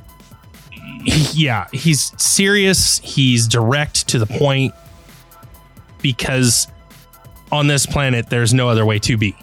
he- 1.03 1.43
yeah, 1.45 1.67
he's 1.73 2.13
serious. 2.21 2.99
He's 2.99 3.47
direct 3.47 4.07
to 4.09 4.19
the 4.19 4.25
point 4.27 4.73
because 6.01 6.67
on 7.51 7.67
this 7.67 7.85
planet, 7.85 8.29
there's 8.29 8.53
no 8.53 8.69
other 8.69 8.85
way 8.85 8.99
to 8.99 9.17
be. 9.17 9.35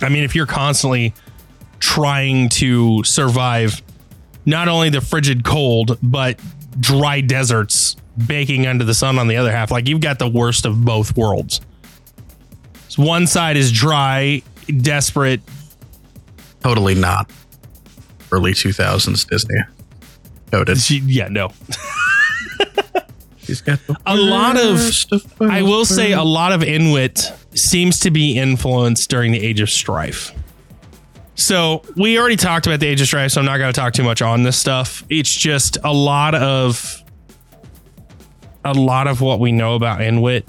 I 0.00 0.08
mean, 0.08 0.24
if 0.24 0.34
you're 0.34 0.46
constantly 0.46 1.14
trying 1.80 2.48
to 2.50 3.02
survive 3.04 3.82
not 4.46 4.68
only 4.68 4.90
the 4.90 5.00
frigid 5.00 5.44
cold, 5.44 5.98
but 6.02 6.38
dry 6.80 7.20
deserts 7.20 7.96
baking 8.26 8.66
under 8.66 8.84
the 8.84 8.94
sun 8.94 9.18
on 9.18 9.28
the 9.28 9.36
other 9.36 9.52
half, 9.52 9.70
like 9.70 9.88
you've 9.88 10.00
got 10.00 10.18
the 10.18 10.28
worst 10.28 10.64
of 10.66 10.84
both 10.84 11.16
worlds. 11.16 11.60
So 12.88 13.02
one 13.02 13.26
side 13.26 13.56
is 13.56 13.70
dry, 13.72 14.42
desperate, 14.80 15.40
Totally 16.60 16.96
not. 16.96 17.30
Early 18.32 18.52
two 18.52 18.72
thousands 18.72 19.24
Disney. 19.24 19.54
Coded. 20.50 20.78
she- 20.78 20.98
yeah, 21.06 21.28
no. 21.28 21.52
He's 23.36 23.60
got 23.62 23.78
A 24.04 24.16
lot 24.16 24.56
of- 24.58 24.78
of 25.12 25.22
I 25.40 25.62
will 25.62 25.84
say 25.84 26.12
a 26.12 26.22
lot 26.24 26.52
of 26.52 26.60
Inwit 26.62 27.32
seems 27.54 28.00
to 28.00 28.10
be 28.10 28.38
influenced 28.38 29.08
during 29.10 29.32
the 29.32 29.40
Age 29.40 29.60
of 29.60 29.70
Strife. 29.70 30.32
So 31.34 31.82
we 31.96 32.18
already 32.18 32.36
talked 32.36 32.66
about 32.66 32.80
the 32.80 32.86
Age 32.86 33.00
of 33.00 33.06
Strife, 33.06 33.30
so 33.32 33.40
I'm 33.40 33.46
not 33.46 33.58
going 33.58 33.72
to 33.72 33.80
talk 33.80 33.92
too 33.92 34.02
much 34.02 34.22
on 34.22 34.42
this 34.42 34.56
stuff. 34.56 35.04
It's 35.08 35.32
just 35.32 35.78
a 35.84 35.92
lot 35.92 36.34
of 36.34 37.02
a 38.64 38.74
lot 38.74 39.06
of 39.06 39.20
what 39.20 39.38
we 39.38 39.52
know 39.52 39.76
about 39.76 40.00
Inwit 40.00 40.42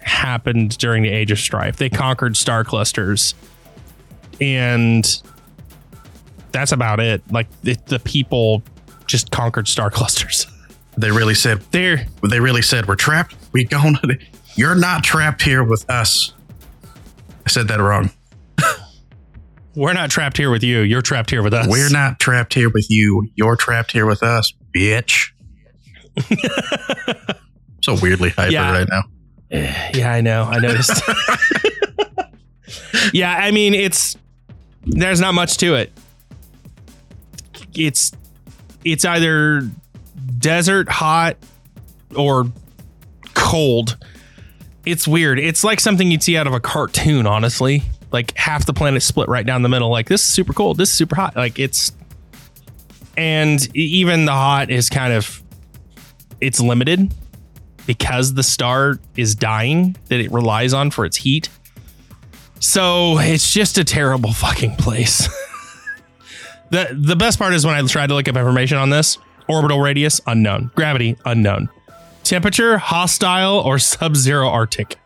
happened 0.00 0.78
during 0.78 1.02
the 1.02 1.10
Age 1.10 1.30
of 1.30 1.38
Strife. 1.38 1.76
They 1.76 1.90
conquered 1.90 2.36
star 2.36 2.64
clusters, 2.64 3.34
and 4.40 5.22
that's 6.52 6.72
about 6.72 7.00
it. 7.00 7.22
Like 7.30 7.48
the, 7.60 7.76
the 7.86 7.98
people 7.98 8.62
just 9.06 9.30
conquered 9.30 9.68
star 9.68 9.90
clusters. 9.90 10.46
They 10.96 11.10
really 11.10 11.34
said 11.34 11.60
They're 11.70 12.06
they 12.28 12.40
really 12.40 12.62
said 12.62 12.86
we're 12.86 12.96
trapped. 12.96 13.36
We 13.52 13.64
going. 13.64 13.98
You're 14.56 14.74
not 14.74 15.04
trapped 15.04 15.42
here 15.42 15.64
with 15.64 15.88
us. 15.90 16.32
I 17.46 17.50
said 17.50 17.68
that 17.68 17.80
wrong. 17.80 18.10
we're 19.74 19.92
not 19.92 20.10
trapped 20.10 20.36
here 20.36 20.50
with 20.50 20.62
you. 20.62 20.80
You're 20.80 21.02
trapped 21.02 21.30
here 21.30 21.42
with 21.42 21.54
us. 21.54 21.66
We're 21.68 21.90
not 21.90 22.20
trapped 22.20 22.54
here 22.54 22.70
with 22.70 22.90
you. 22.90 23.28
You're 23.34 23.56
trapped 23.56 23.92
here 23.92 24.06
with 24.06 24.22
us, 24.22 24.52
bitch. 24.74 25.30
so 27.82 27.96
weirdly 28.00 28.30
hyper 28.30 28.52
Yeah. 28.52 28.72
right 28.72 28.88
now. 28.90 29.02
Yeah, 29.94 30.12
I 30.12 30.20
know. 30.20 30.44
I 30.44 30.58
noticed. 30.58 30.92
yeah, 33.12 33.34
I 33.36 33.50
mean, 33.52 33.72
it's 33.74 34.16
there's 34.84 35.20
not 35.20 35.34
much 35.34 35.58
to 35.58 35.74
it. 35.74 35.92
It's 37.76 38.10
it's 38.84 39.04
either 39.04 39.68
desert 40.38 40.88
hot 40.88 41.36
or 42.16 42.46
cold. 43.34 43.96
It's 44.84 45.08
weird. 45.08 45.38
It's 45.38 45.64
like 45.64 45.80
something 45.80 46.10
you'd 46.10 46.22
see 46.22 46.36
out 46.36 46.46
of 46.46 46.52
a 46.52 46.60
cartoon, 46.60 47.26
honestly. 47.26 47.82
Like 48.12 48.36
half 48.36 48.66
the 48.66 48.72
planet 48.72 49.02
split 49.02 49.28
right 49.28 49.44
down 49.44 49.62
the 49.62 49.68
middle. 49.68 49.90
Like 49.90 50.08
this 50.08 50.22
is 50.22 50.32
super 50.32 50.52
cold. 50.52 50.76
This 50.76 50.90
is 50.90 50.94
super 50.94 51.16
hot. 51.16 51.36
Like 51.36 51.58
it's 51.58 51.92
and 53.16 53.74
even 53.76 54.24
the 54.24 54.32
hot 54.32 54.70
is 54.70 54.88
kind 54.88 55.12
of 55.12 55.42
it's 56.40 56.60
limited 56.60 57.12
because 57.86 58.34
the 58.34 58.42
star 58.42 58.98
is 59.16 59.34
dying 59.34 59.96
that 60.08 60.20
it 60.20 60.30
relies 60.32 60.72
on 60.72 60.90
for 60.90 61.04
its 61.04 61.16
heat. 61.16 61.48
So 62.60 63.18
it's 63.18 63.52
just 63.52 63.78
a 63.78 63.84
terrible 63.84 64.32
fucking 64.34 64.76
place. 64.76 65.28
the 66.70 66.88
the 66.92 67.16
best 67.16 67.38
part 67.38 67.54
is 67.54 67.64
when 67.66 67.74
I 67.74 67.86
tried 67.86 68.08
to 68.08 68.14
look 68.14 68.28
up 68.28 68.36
information 68.36 68.78
on 68.78 68.90
this. 68.90 69.18
Orbital 69.48 69.80
radius 69.80 70.20
unknown. 70.26 70.70
Gravity 70.74 71.16
unknown. 71.26 71.68
Temperature 72.24 72.78
hostile 72.78 73.58
or 73.58 73.78
sub-zero 73.78 74.48
arctic. 74.48 74.98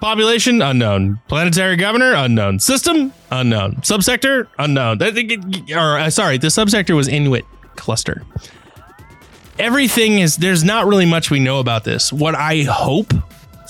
Population 0.00 0.60
unknown. 0.60 1.20
Planetary 1.28 1.76
governor 1.76 2.12
unknown. 2.14 2.58
System 2.58 3.12
unknown. 3.30 3.76
Subsector 3.76 4.48
unknown. 4.58 5.00
Or 5.72 5.98
uh, 5.98 6.10
sorry, 6.10 6.36
the 6.36 6.48
subsector 6.48 6.94
was 6.94 7.08
Inwit 7.08 7.44
cluster. 7.76 8.22
Everything 9.58 10.18
is 10.18 10.36
there's 10.36 10.64
not 10.64 10.86
really 10.86 11.06
much 11.06 11.30
we 11.30 11.40
know 11.40 11.60
about 11.60 11.84
this. 11.84 12.12
What 12.12 12.34
I 12.34 12.64
hope 12.64 13.14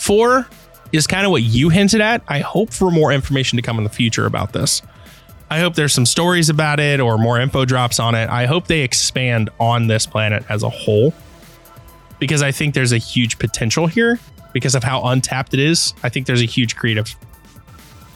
for 0.01 0.49
is 0.93 1.07
kind 1.07 1.27
of 1.27 1.31
what 1.31 1.43
you 1.43 1.69
hinted 1.69 2.01
at. 2.01 2.23
I 2.27 2.41
hope 2.41 2.73
for 2.73 2.91
more 2.91 3.13
information 3.13 3.57
to 3.57 3.63
come 3.63 3.79
in 3.79 3.85
the 3.85 3.91
future 3.91 4.27
about 4.27 4.53
this. 4.53 4.81
I 5.51 5.61
hope 5.61 5.75
there's 5.75 5.93
some 5.93 6.07
stories 6.07 6.49
about 6.49 6.81
it 6.81 7.01
or 7.01 7.19
more 7.19 7.39
info 7.39 7.65
drops 7.65 8.01
on 8.01 8.15
it. 8.15 8.29
I 8.31 8.47
hope 8.47 8.67
they 8.67 8.81
expand 8.81 9.51
on 9.61 9.87
this 9.87 10.07
planet 10.07 10.43
as 10.49 10.63
a 10.63 10.71
whole 10.71 11.13
because 12.25 12.41
I 12.41 12.53
think 12.53 12.73
there's 12.73 12.93
a 12.93 12.97
huge 12.97 13.39
potential 13.39 13.87
here 13.87 14.19
because 14.55 14.75
of 14.75 14.83
how 14.83 15.03
untapped 15.03 15.53
it 15.53 15.61
is. 15.61 15.93
I 16.03 16.09
think 16.09 16.27
there's 16.27 16.41
a 16.41 16.47
huge 16.47 16.75
creative 16.75 17.15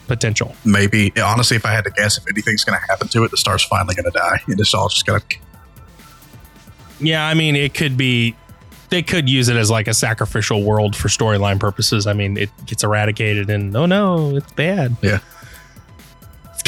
potential. 0.06 0.56
Maybe, 0.64 1.12
honestly, 1.20 1.58
if 1.58 1.66
I 1.66 1.72
had 1.72 1.84
to 1.84 1.90
guess, 1.90 2.16
if 2.16 2.26
anything's 2.26 2.64
going 2.64 2.80
to 2.80 2.86
happen 2.86 3.08
to 3.08 3.24
it, 3.24 3.30
the 3.30 3.36
star's 3.36 3.62
finally 3.64 3.94
going 3.94 4.10
to 4.10 4.18
die. 4.18 4.40
And 4.46 4.58
it's 4.58 4.72
all 4.72 4.88
just 4.88 5.04
going 5.04 5.20
to. 5.20 5.36
Yeah, 7.00 7.28
I 7.28 7.34
mean, 7.34 7.54
it 7.54 7.74
could 7.74 7.98
be. 7.98 8.34
They 8.88 9.02
could 9.02 9.28
use 9.28 9.50
it 9.50 9.58
as 9.58 9.70
like 9.70 9.88
a 9.88 9.92
sacrificial 9.92 10.62
world 10.62 10.96
for 10.96 11.08
storyline 11.08 11.60
purposes. 11.60 12.06
I 12.06 12.14
mean, 12.14 12.38
it 12.38 12.48
gets 12.64 12.82
eradicated, 12.82 13.50
and 13.50 13.76
oh 13.76 13.84
no, 13.84 14.36
it's 14.36 14.50
bad. 14.52 14.96
Yeah. 15.02 15.18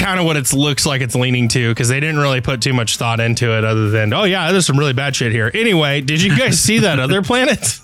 Kind 0.00 0.18
of 0.18 0.24
what 0.24 0.38
it 0.38 0.50
looks 0.54 0.86
like 0.86 1.02
it's 1.02 1.14
leaning 1.14 1.46
to 1.48 1.68
because 1.68 1.90
they 1.90 2.00
didn't 2.00 2.20
really 2.20 2.40
put 2.40 2.62
too 2.62 2.72
much 2.72 2.96
thought 2.96 3.20
into 3.20 3.54
it, 3.56 3.66
other 3.66 3.90
than 3.90 4.14
oh 4.14 4.24
yeah, 4.24 4.50
there's 4.50 4.64
some 4.64 4.78
really 4.78 4.94
bad 4.94 5.14
shit 5.14 5.30
here. 5.30 5.50
Anyway, 5.52 6.00
did 6.00 6.22
you 6.22 6.34
guys 6.38 6.58
see 6.58 6.78
that 6.78 6.98
other 6.98 7.20
planet? 7.20 7.78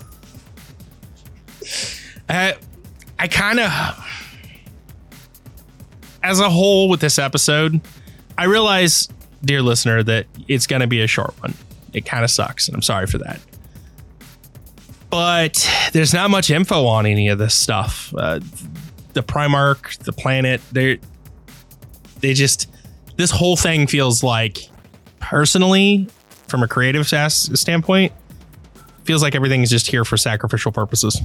Uh, 2.27 2.53
I 3.19 3.27
kind 3.27 3.59
of, 3.59 3.71
as 6.23 6.39
a 6.39 6.49
whole, 6.49 6.89
with 6.89 7.01
this 7.01 7.19
episode, 7.19 7.81
I 8.35 8.45
realize, 8.45 9.09
dear 9.45 9.61
listener, 9.61 10.01
that 10.01 10.25
it's 10.47 10.65
going 10.65 10.81
to 10.81 10.87
be 10.87 11.01
a 11.01 11.07
short 11.07 11.39
one. 11.41 11.53
It 11.93 12.05
kind 12.05 12.23
of 12.23 12.31
sucks, 12.31 12.67
and 12.67 12.75
I'm 12.75 12.81
sorry 12.81 13.05
for 13.05 13.19
that. 13.19 13.39
But 15.11 15.69
there's 15.93 16.15
not 16.15 16.31
much 16.31 16.49
info 16.49 16.87
on 16.87 17.05
any 17.05 17.27
of 17.27 17.37
this 17.37 17.53
stuff. 17.53 18.11
Uh, 18.17 18.39
the 19.13 19.21
Primarch, 19.21 19.99
the 19.99 20.13
planet, 20.13 20.61
they 20.71 20.99
they 22.19 22.33
just 22.33 22.69
this 23.15 23.31
whole 23.31 23.55
thing 23.55 23.87
feels 23.87 24.23
like, 24.23 24.69
personally, 25.19 26.07
from 26.47 26.63
a 26.63 26.67
creative 26.67 27.07
standpoint, 27.07 28.13
feels 29.03 29.23
like 29.23 29.35
everything 29.35 29.61
is 29.61 29.69
just 29.69 29.87
here 29.87 30.05
for 30.05 30.17
sacrificial 30.17 30.71
purposes 30.71 31.21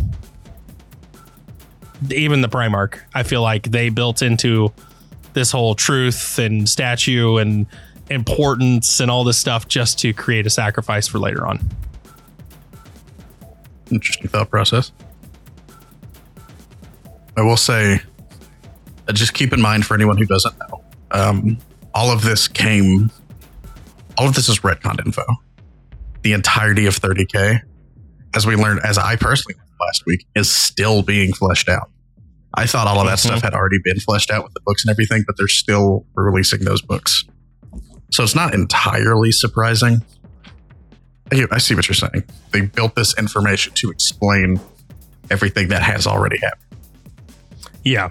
even 2.10 2.40
the 2.40 2.48
Primarch, 2.48 2.98
I 3.14 3.22
feel 3.22 3.42
like 3.42 3.70
they 3.70 3.88
built 3.88 4.22
into 4.22 4.72
this 5.34 5.50
whole 5.50 5.74
truth 5.74 6.38
and 6.38 6.68
statue 6.68 7.36
and 7.36 7.66
importance 8.10 9.00
and 9.00 9.10
all 9.10 9.24
this 9.24 9.38
stuff 9.38 9.68
just 9.68 9.98
to 10.00 10.12
create 10.12 10.46
a 10.46 10.50
sacrifice 10.50 11.06
for 11.06 11.18
later 11.18 11.46
on. 11.46 11.60
Interesting 13.90 14.28
thought 14.28 14.50
process. 14.50 14.92
I 17.36 17.42
will 17.42 17.56
say, 17.56 18.00
uh, 19.08 19.12
just 19.12 19.32
keep 19.32 19.52
in 19.52 19.60
mind 19.60 19.86
for 19.86 19.94
anyone 19.94 20.18
who 20.18 20.26
doesn't 20.26 20.54
know, 20.58 20.71
um, 21.12 21.58
all 21.94 22.10
of 22.10 22.22
this 22.22 22.48
came, 22.48 23.10
all 24.18 24.28
of 24.28 24.34
this 24.34 24.48
is 24.48 24.60
retcon 24.60 25.04
info. 25.04 25.24
The 26.22 26.32
entirety 26.32 26.86
of 26.86 26.98
30K, 26.98 27.60
as 28.34 28.46
we 28.46 28.56
learned, 28.56 28.80
as 28.84 28.98
I 28.98 29.16
personally 29.16 29.56
last 29.80 30.04
week, 30.06 30.24
is 30.34 30.50
still 30.50 31.02
being 31.02 31.32
fleshed 31.32 31.68
out. 31.68 31.90
I 32.54 32.66
thought 32.66 32.86
all 32.86 33.00
of 33.00 33.06
that 33.06 33.18
mm-hmm. 33.18 33.28
stuff 33.28 33.42
had 33.42 33.54
already 33.54 33.78
been 33.82 33.98
fleshed 33.98 34.30
out 34.30 34.44
with 34.44 34.54
the 34.54 34.60
books 34.64 34.84
and 34.84 34.90
everything, 34.90 35.24
but 35.26 35.36
they're 35.36 35.48
still 35.48 36.06
releasing 36.14 36.60
those 36.60 36.82
books. 36.82 37.24
So 38.12 38.22
it's 38.22 38.34
not 38.34 38.54
entirely 38.54 39.32
surprising. 39.32 40.04
I 41.50 41.58
see 41.58 41.74
what 41.74 41.88
you're 41.88 41.94
saying. 41.94 42.24
They 42.50 42.60
built 42.60 42.94
this 42.94 43.16
information 43.18 43.72
to 43.76 43.90
explain 43.90 44.60
everything 45.30 45.68
that 45.68 45.82
has 45.82 46.06
already 46.06 46.38
happened. 46.38 46.76
Yeah. 47.84 48.10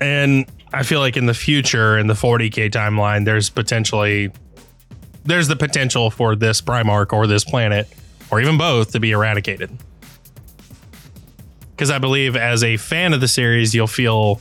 And 0.00 0.46
I 0.74 0.82
feel 0.82 1.00
like 1.00 1.16
in 1.16 1.26
the 1.26 1.34
future, 1.34 1.96
in 1.96 2.06
the 2.06 2.14
40K 2.14 2.70
timeline, 2.70 3.24
there's 3.24 3.48
potentially 3.48 4.30
there's 5.24 5.48
the 5.48 5.56
potential 5.56 6.10
for 6.10 6.36
this 6.36 6.60
Primarch 6.60 7.12
or 7.12 7.26
this 7.26 7.44
planet, 7.44 7.88
or 8.30 8.40
even 8.40 8.58
both, 8.58 8.92
to 8.92 9.00
be 9.00 9.12
eradicated 9.12 9.70
because 11.74 11.90
I 11.90 11.98
believe 11.98 12.36
as 12.36 12.62
a 12.62 12.76
fan 12.76 13.12
of 13.12 13.20
the 13.20 13.28
series, 13.28 13.74
you'll 13.74 13.86
feel. 13.86 14.40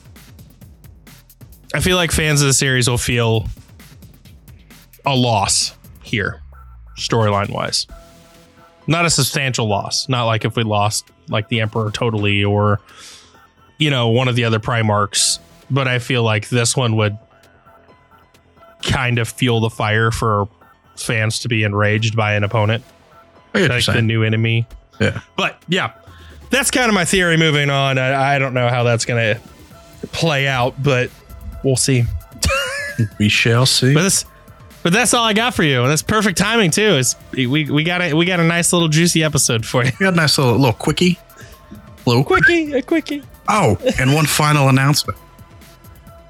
I 1.73 1.79
feel 1.79 1.97
like 1.97 2.11
fans 2.11 2.41
of 2.41 2.47
the 2.47 2.53
series 2.53 2.88
will 2.88 2.99
feel 2.99 3.47
a 5.05 5.15
loss 5.15 5.75
here, 6.03 6.41
storyline 6.97 7.49
wise. 7.49 7.88
Not 8.86 9.05
a 9.05 9.09
substantial 9.09 9.67
loss. 9.67 10.07
Not 10.07 10.25
like 10.25 10.45
if 10.45 10.55
we 10.55 10.63
lost 10.63 11.09
like 11.29 11.47
the 11.47 11.61
Emperor 11.61 11.89
totally 11.89 12.43
or, 12.43 12.79
you 13.79 13.89
know, 13.89 14.09
one 14.09 14.27
of 14.27 14.36
the 14.36 14.43
other 14.43 14.59
Primarchs. 14.59 15.39
But 15.70 15.88
I 15.88 15.99
feel 15.99 16.24
like 16.24 16.49
this 16.49 16.76
one 16.76 16.95
would 16.97 17.18
kind 18.84 19.20
of 19.20 19.30
fuel 19.30 19.61
the 19.61 19.70
fire 19.70 20.11
for 20.11 20.47
fans 20.95 21.39
to 21.39 21.47
be 21.47 21.64
enraged 21.64 22.16
by 22.16 22.34
an 22.34 22.43
opponent. 22.43 22.84
Like 23.53 23.86
the 23.86 24.01
new 24.01 24.24
enemy. 24.24 24.68
Yeah. 24.99 25.22
But 25.38 25.61
yeah, 25.68 25.93
that's 26.49 26.72
kind 26.72 26.88
of 26.89 26.95
my 26.95 27.05
theory 27.05 27.38
moving 27.38 27.70
on. 27.70 27.97
I, 27.97 28.36
I 28.36 28.39
don't 28.39 28.53
know 28.53 28.68
how 28.68 28.84
that's 28.84 29.05
going 29.05 29.36
to 29.36 30.07
play 30.07 30.47
out, 30.47 30.82
but 30.82 31.09
we'll 31.64 31.76
see. 31.76 32.03
we 33.20 33.30
shall 33.30 33.66
see. 33.66 33.93
But 33.93 34.03
that's, 34.03 34.26
but 34.82 34.91
that's 34.91 35.14
all 35.14 35.24
I 35.24 35.34
got 35.34 35.53
for 35.53 35.64
you, 35.64 35.82
and 35.82 35.89
that's 35.89 36.01
perfect 36.01 36.38
timing 36.38 36.72
too. 36.72 36.82
Is 36.82 37.16
we 37.32 37.47
we 37.47 37.84
got 37.84 38.01
a 38.01 38.14
we 38.14 38.26
got 38.26 38.39
a 38.39 38.43
nice 38.43 38.74
little 38.74 38.89
juicy 38.89 39.24
episode 39.24 39.66
for 39.66 39.84
you. 39.84 39.91
We 39.99 40.05
got 40.05 40.14
a 40.14 40.18
nice 40.18 40.38
little 40.38 40.57
little 40.57 40.74
quickie, 40.74 41.18
little 42.05 42.24
quickie, 42.24 42.74
a 42.74 42.82
quickie. 42.82 43.24
Oh, 43.47 43.78
and 43.97 44.14
one 44.14 44.26
final 44.26 44.68
announcement. 44.68 45.18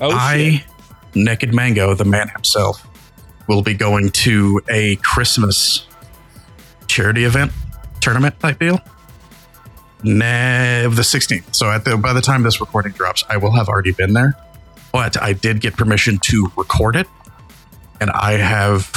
Oh, 0.02 0.12
I, 0.12 0.38
shit. 0.38 0.62
Naked 1.16 1.54
Mango, 1.54 1.94
the 1.94 2.06
man 2.06 2.30
himself, 2.30 2.86
will 3.48 3.62
be 3.62 3.74
going 3.74 4.10
to 4.10 4.62
a 4.70 4.96
Christmas 4.98 5.88
charity 6.88 7.24
event 7.24 7.52
tournament 8.02 8.40
type 8.40 8.60
deal. 8.60 8.80
Nah, 10.04 10.90
the 10.90 11.02
16th. 11.02 11.56
So 11.56 11.72
at 11.72 11.86
the 11.86 11.98
by 11.98 12.12
the 12.14 12.22
time 12.22 12.44
this 12.44 12.60
recording 12.60 12.92
drops, 12.92 13.24
I 13.30 13.38
will 13.38 13.52
have 13.54 13.70
already 13.70 13.92
been 13.92 14.14
there. 14.14 14.36
But 14.92 15.20
I 15.22 15.34
did 15.34 15.62
get 15.62 15.76
permission 15.76 16.20
to 16.24 16.52
record 16.56 16.96
it, 16.96 17.08
and 18.00 18.12
I 18.12 18.34
have 18.34 18.92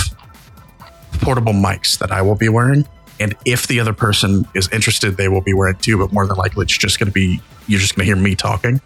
portable 1.13 1.55
mics 1.55 1.99
that 1.99 2.11
I 2.11 2.23
will 2.23 2.35
be 2.35 2.49
wearing. 2.49 2.87
And 3.19 3.35
if 3.47 3.67
the 3.67 3.81
other 3.81 3.95
person 3.95 4.47
is 4.55 4.69
interested, 4.73 5.17
they 5.17 5.29
will 5.29 5.41
be 5.41 5.55
wearing 5.55 5.77
too. 5.77 5.97
But 5.97 6.13
more 6.13 6.27
than 6.27 6.37
likely, 6.37 6.65
it's 6.65 6.77
just 6.77 6.99
going 6.99 7.07
to 7.07 7.13
be 7.13 7.41
you're 7.67 7.81
just 7.81 7.95
going 7.95 8.07
to 8.07 8.15
hear 8.15 8.23
me 8.23 8.35
talking. 8.35 8.81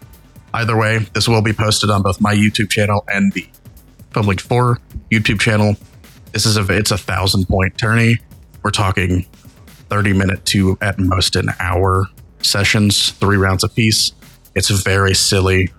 Either 0.53 0.77
way, 0.77 0.99
this 1.13 1.27
will 1.27 1.41
be 1.41 1.53
posted 1.53 1.89
on 1.89 2.01
both 2.01 2.19
my 2.19 2.33
YouTube 2.33 2.69
channel 2.69 3.03
and 3.07 3.31
the 3.33 3.47
Public 4.11 4.41
Four 4.41 4.79
YouTube 5.09 5.39
channel. 5.39 5.75
This 6.33 6.45
is 6.45 6.57
a 6.57 6.65
it's 6.77 6.91
a 6.91 6.97
thousand 6.97 7.47
point 7.47 7.77
tourney. 7.77 8.17
We're 8.63 8.71
talking 8.71 9.25
30 9.89 10.13
minute 10.13 10.45
to 10.47 10.77
at 10.81 10.99
most 10.99 11.35
an 11.35 11.49
hour 11.59 12.07
sessions, 12.41 13.11
three 13.11 13.37
rounds 13.37 13.63
apiece. 13.63 14.11
It's 14.55 14.69
very 14.69 15.13
silly. 15.13 15.71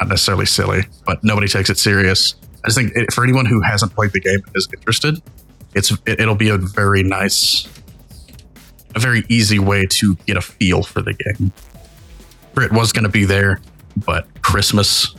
Not 0.00 0.08
necessarily 0.08 0.46
silly, 0.46 0.82
but 1.06 1.22
nobody 1.22 1.46
takes 1.46 1.70
it 1.70 1.78
serious. 1.78 2.34
I 2.64 2.68
just 2.68 2.78
think 2.78 2.92
it, 2.96 3.12
for 3.12 3.22
anyone 3.22 3.46
who 3.46 3.60
hasn't 3.60 3.94
played 3.94 4.12
the 4.12 4.20
game 4.20 4.40
and 4.44 4.56
is 4.56 4.68
interested, 4.76 5.22
it's 5.74 5.92
it, 6.06 6.20
it'll 6.20 6.34
be 6.34 6.48
a 6.48 6.58
very 6.58 7.02
nice, 7.02 7.66
a 8.94 8.98
very 8.98 9.24
easy 9.28 9.58
way 9.58 9.86
to 9.86 10.16
get 10.26 10.36
a 10.36 10.40
feel 10.40 10.82
for 10.82 11.02
the 11.02 11.12
game. 11.12 11.52
Brit 12.54 12.72
was 12.72 12.92
going 12.92 13.04
to 13.04 13.10
be 13.10 13.24
there, 13.24 13.60
but 13.96 14.26
Christmas, 14.42 15.14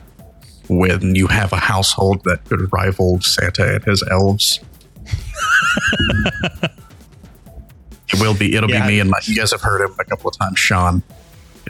when 0.68 1.16
you 1.16 1.28
have 1.28 1.54
a 1.54 1.58
household 1.58 2.24
that 2.26 2.44
could 2.46 2.72
rival 2.72 3.22
Santa 3.22 3.76
and 3.76 3.84
his 3.84 4.04
elves. 4.10 4.60
It 8.14 8.22
will 8.22 8.36
be. 8.36 8.56
It'll 8.56 8.70
yeah. 8.70 8.86
be 8.86 8.94
me 8.94 9.00
and 9.00 9.10
my. 9.10 9.20
You 9.24 9.36
guys 9.36 9.52
have 9.52 9.62
heard 9.62 9.82
him 9.82 9.96
a 10.00 10.06
couple 10.06 10.30
of 10.30 10.38
times. 10.38 10.60
Sean, 10.60 11.04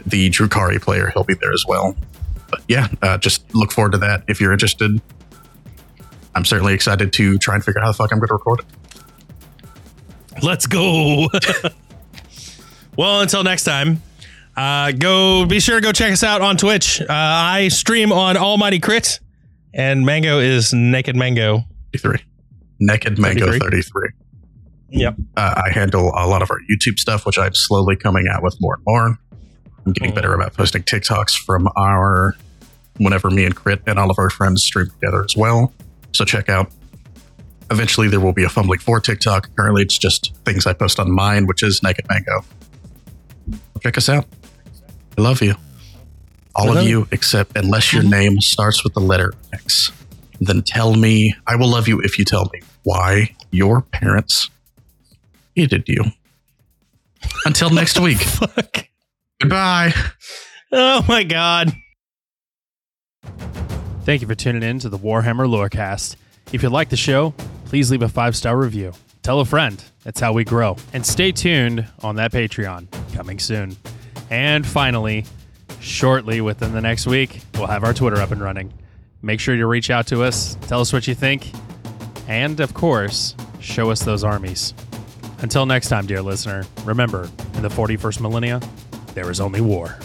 the 0.04 0.30
Drukhari 0.30 0.80
player, 0.80 1.10
he'll 1.12 1.24
be 1.24 1.34
there 1.34 1.52
as 1.52 1.64
well. 1.66 1.96
But 2.50 2.62
yeah, 2.68 2.88
uh, 3.02 3.18
just 3.18 3.52
look 3.54 3.72
forward 3.72 3.92
to 3.92 3.98
that 3.98 4.22
if 4.28 4.40
you're 4.40 4.52
interested. 4.52 5.00
I'm 6.34 6.44
certainly 6.44 6.74
excited 6.74 7.12
to 7.14 7.38
try 7.38 7.54
and 7.54 7.64
figure 7.64 7.80
out 7.80 7.84
how 7.84 7.92
the 7.92 7.96
fuck 7.96 8.12
I'm 8.12 8.18
going 8.18 8.28
to 8.28 8.34
record 8.34 8.60
it. 8.60 8.66
Let's 10.42 10.66
go. 10.66 11.28
well, 12.96 13.22
until 13.22 13.42
next 13.42 13.64
time, 13.64 14.02
Uh, 14.56 14.92
go 14.92 15.44
be 15.44 15.60
sure 15.60 15.80
to 15.80 15.84
go 15.84 15.92
check 15.92 16.12
us 16.12 16.22
out 16.22 16.40
on 16.40 16.56
Twitch. 16.56 17.00
Uh, 17.00 17.06
I 17.10 17.68
stream 17.68 18.10
on 18.10 18.36
Almighty 18.36 18.78
Crit, 18.78 19.20
and 19.74 20.06
Mango 20.06 20.38
is 20.38 20.72
Naked 20.72 21.14
Mango. 21.14 21.64
33. 21.92 22.24
Naked 22.80 23.18
Mango 23.18 23.46
33? 23.46 23.58
33. 23.58 24.08
Yep. 24.88 25.14
Uh, 25.36 25.62
I 25.66 25.70
handle 25.72 26.08
a 26.14 26.26
lot 26.26 26.42
of 26.42 26.50
our 26.50 26.58
YouTube 26.70 26.98
stuff, 26.98 27.26
which 27.26 27.38
I'm 27.38 27.54
slowly 27.54 27.96
coming 27.96 28.28
out 28.28 28.42
with 28.42 28.56
more 28.60 28.76
and 28.76 28.84
more. 28.86 29.18
I'm 29.84 29.92
getting 29.92 30.14
better 30.14 30.32
about 30.32 30.54
posting 30.54 30.82
TikToks 30.82 31.38
from 31.44 31.68
our 31.76 32.34
whenever 32.98 33.30
me 33.30 33.44
and 33.44 33.54
Crit 33.54 33.82
and 33.86 33.98
all 33.98 34.10
of 34.10 34.18
our 34.18 34.30
friends 34.30 34.64
stream 34.64 34.88
together 34.88 35.22
as 35.24 35.36
well. 35.36 35.72
So 36.12 36.24
check 36.24 36.48
out. 36.48 36.70
Eventually, 37.70 38.08
there 38.08 38.20
will 38.20 38.32
be 38.32 38.44
a 38.44 38.48
Fumbling 38.48 38.78
4 38.78 39.00
TikTok. 39.00 39.54
Currently, 39.56 39.82
it's 39.82 39.98
just 39.98 40.34
things 40.44 40.66
I 40.66 40.72
post 40.72 40.98
on 40.98 41.10
mine, 41.10 41.46
which 41.46 41.62
is 41.62 41.82
Naked 41.82 42.06
Mango. 42.08 42.44
Check 43.82 43.98
us 43.98 44.08
out. 44.08 44.24
I 45.16 45.22
love 45.22 45.42
you. 45.42 45.54
All 46.54 46.76
I 46.76 46.80
of 46.80 46.88
you, 46.88 47.06
except 47.10 47.56
unless 47.56 47.92
your 47.92 48.02
mm-hmm. 48.02 48.10
name 48.10 48.40
starts 48.40 48.84
with 48.84 48.94
the 48.94 49.00
letter 49.00 49.34
X. 49.52 49.92
Then 50.40 50.62
tell 50.62 50.94
me, 50.94 51.34
I 51.46 51.56
will 51.56 51.68
love 51.68 51.88
you 51.88 52.00
if 52.00 52.18
you 52.18 52.24
tell 52.24 52.48
me 52.52 52.60
why 52.82 53.34
your 53.50 53.82
parents 53.82 54.50
hated 55.54 55.88
you. 55.88 56.04
Until 57.44 57.70
next 57.74 57.98
week. 57.98 58.18
Fuck. 58.18 58.88
Goodbye. 59.40 59.92
Oh 60.72 61.04
my 61.08 61.22
god. 61.24 61.72
Thank 64.04 64.22
you 64.22 64.28
for 64.28 64.34
tuning 64.34 64.62
in 64.62 64.78
to 64.80 64.88
the 64.88 64.98
Warhammer 64.98 65.48
Lorecast. 65.48 66.16
If 66.52 66.62
you 66.62 66.68
like 66.68 66.90
the 66.90 66.96
show, 66.96 67.34
please 67.64 67.90
leave 67.90 68.02
a 68.02 68.08
five 68.08 68.36
star 68.36 68.56
review. 68.56 68.92
Tell 69.22 69.40
a 69.40 69.44
friend. 69.44 69.82
That's 70.04 70.20
how 70.20 70.32
we 70.32 70.44
grow. 70.44 70.76
And 70.92 71.04
stay 71.04 71.32
tuned 71.32 71.86
on 72.02 72.16
that 72.16 72.30
Patreon 72.30 72.86
coming 73.14 73.40
soon. 73.40 73.76
And 74.30 74.66
finally, 74.66 75.24
shortly 75.80 76.40
within 76.40 76.72
the 76.72 76.80
next 76.80 77.06
week, 77.06 77.40
we'll 77.54 77.66
have 77.66 77.84
our 77.84 77.94
Twitter 77.94 78.16
up 78.16 78.30
and 78.30 78.40
running. 78.40 78.72
Make 79.22 79.40
sure 79.40 79.54
you 79.54 79.66
reach 79.66 79.90
out 79.90 80.06
to 80.08 80.22
us, 80.22 80.56
tell 80.62 80.80
us 80.80 80.92
what 80.92 81.06
you 81.08 81.14
think, 81.14 81.50
and 82.28 82.60
of 82.60 82.74
course, 82.74 83.34
show 83.60 83.90
us 83.90 84.02
those 84.02 84.24
armies. 84.24 84.74
Until 85.38 85.66
next 85.66 85.88
time, 85.88 86.06
dear 86.06 86.22
listener, 86.22 86.64
remember, 86.84 87.28
in 87.54 87.62
the 87.62 87.68
41st 87.68 88.20
millennia, 88.20 88.60
there 89.14 89.30
is 89.30 89.40
only 89.40 89.60
war. 89.60 89.98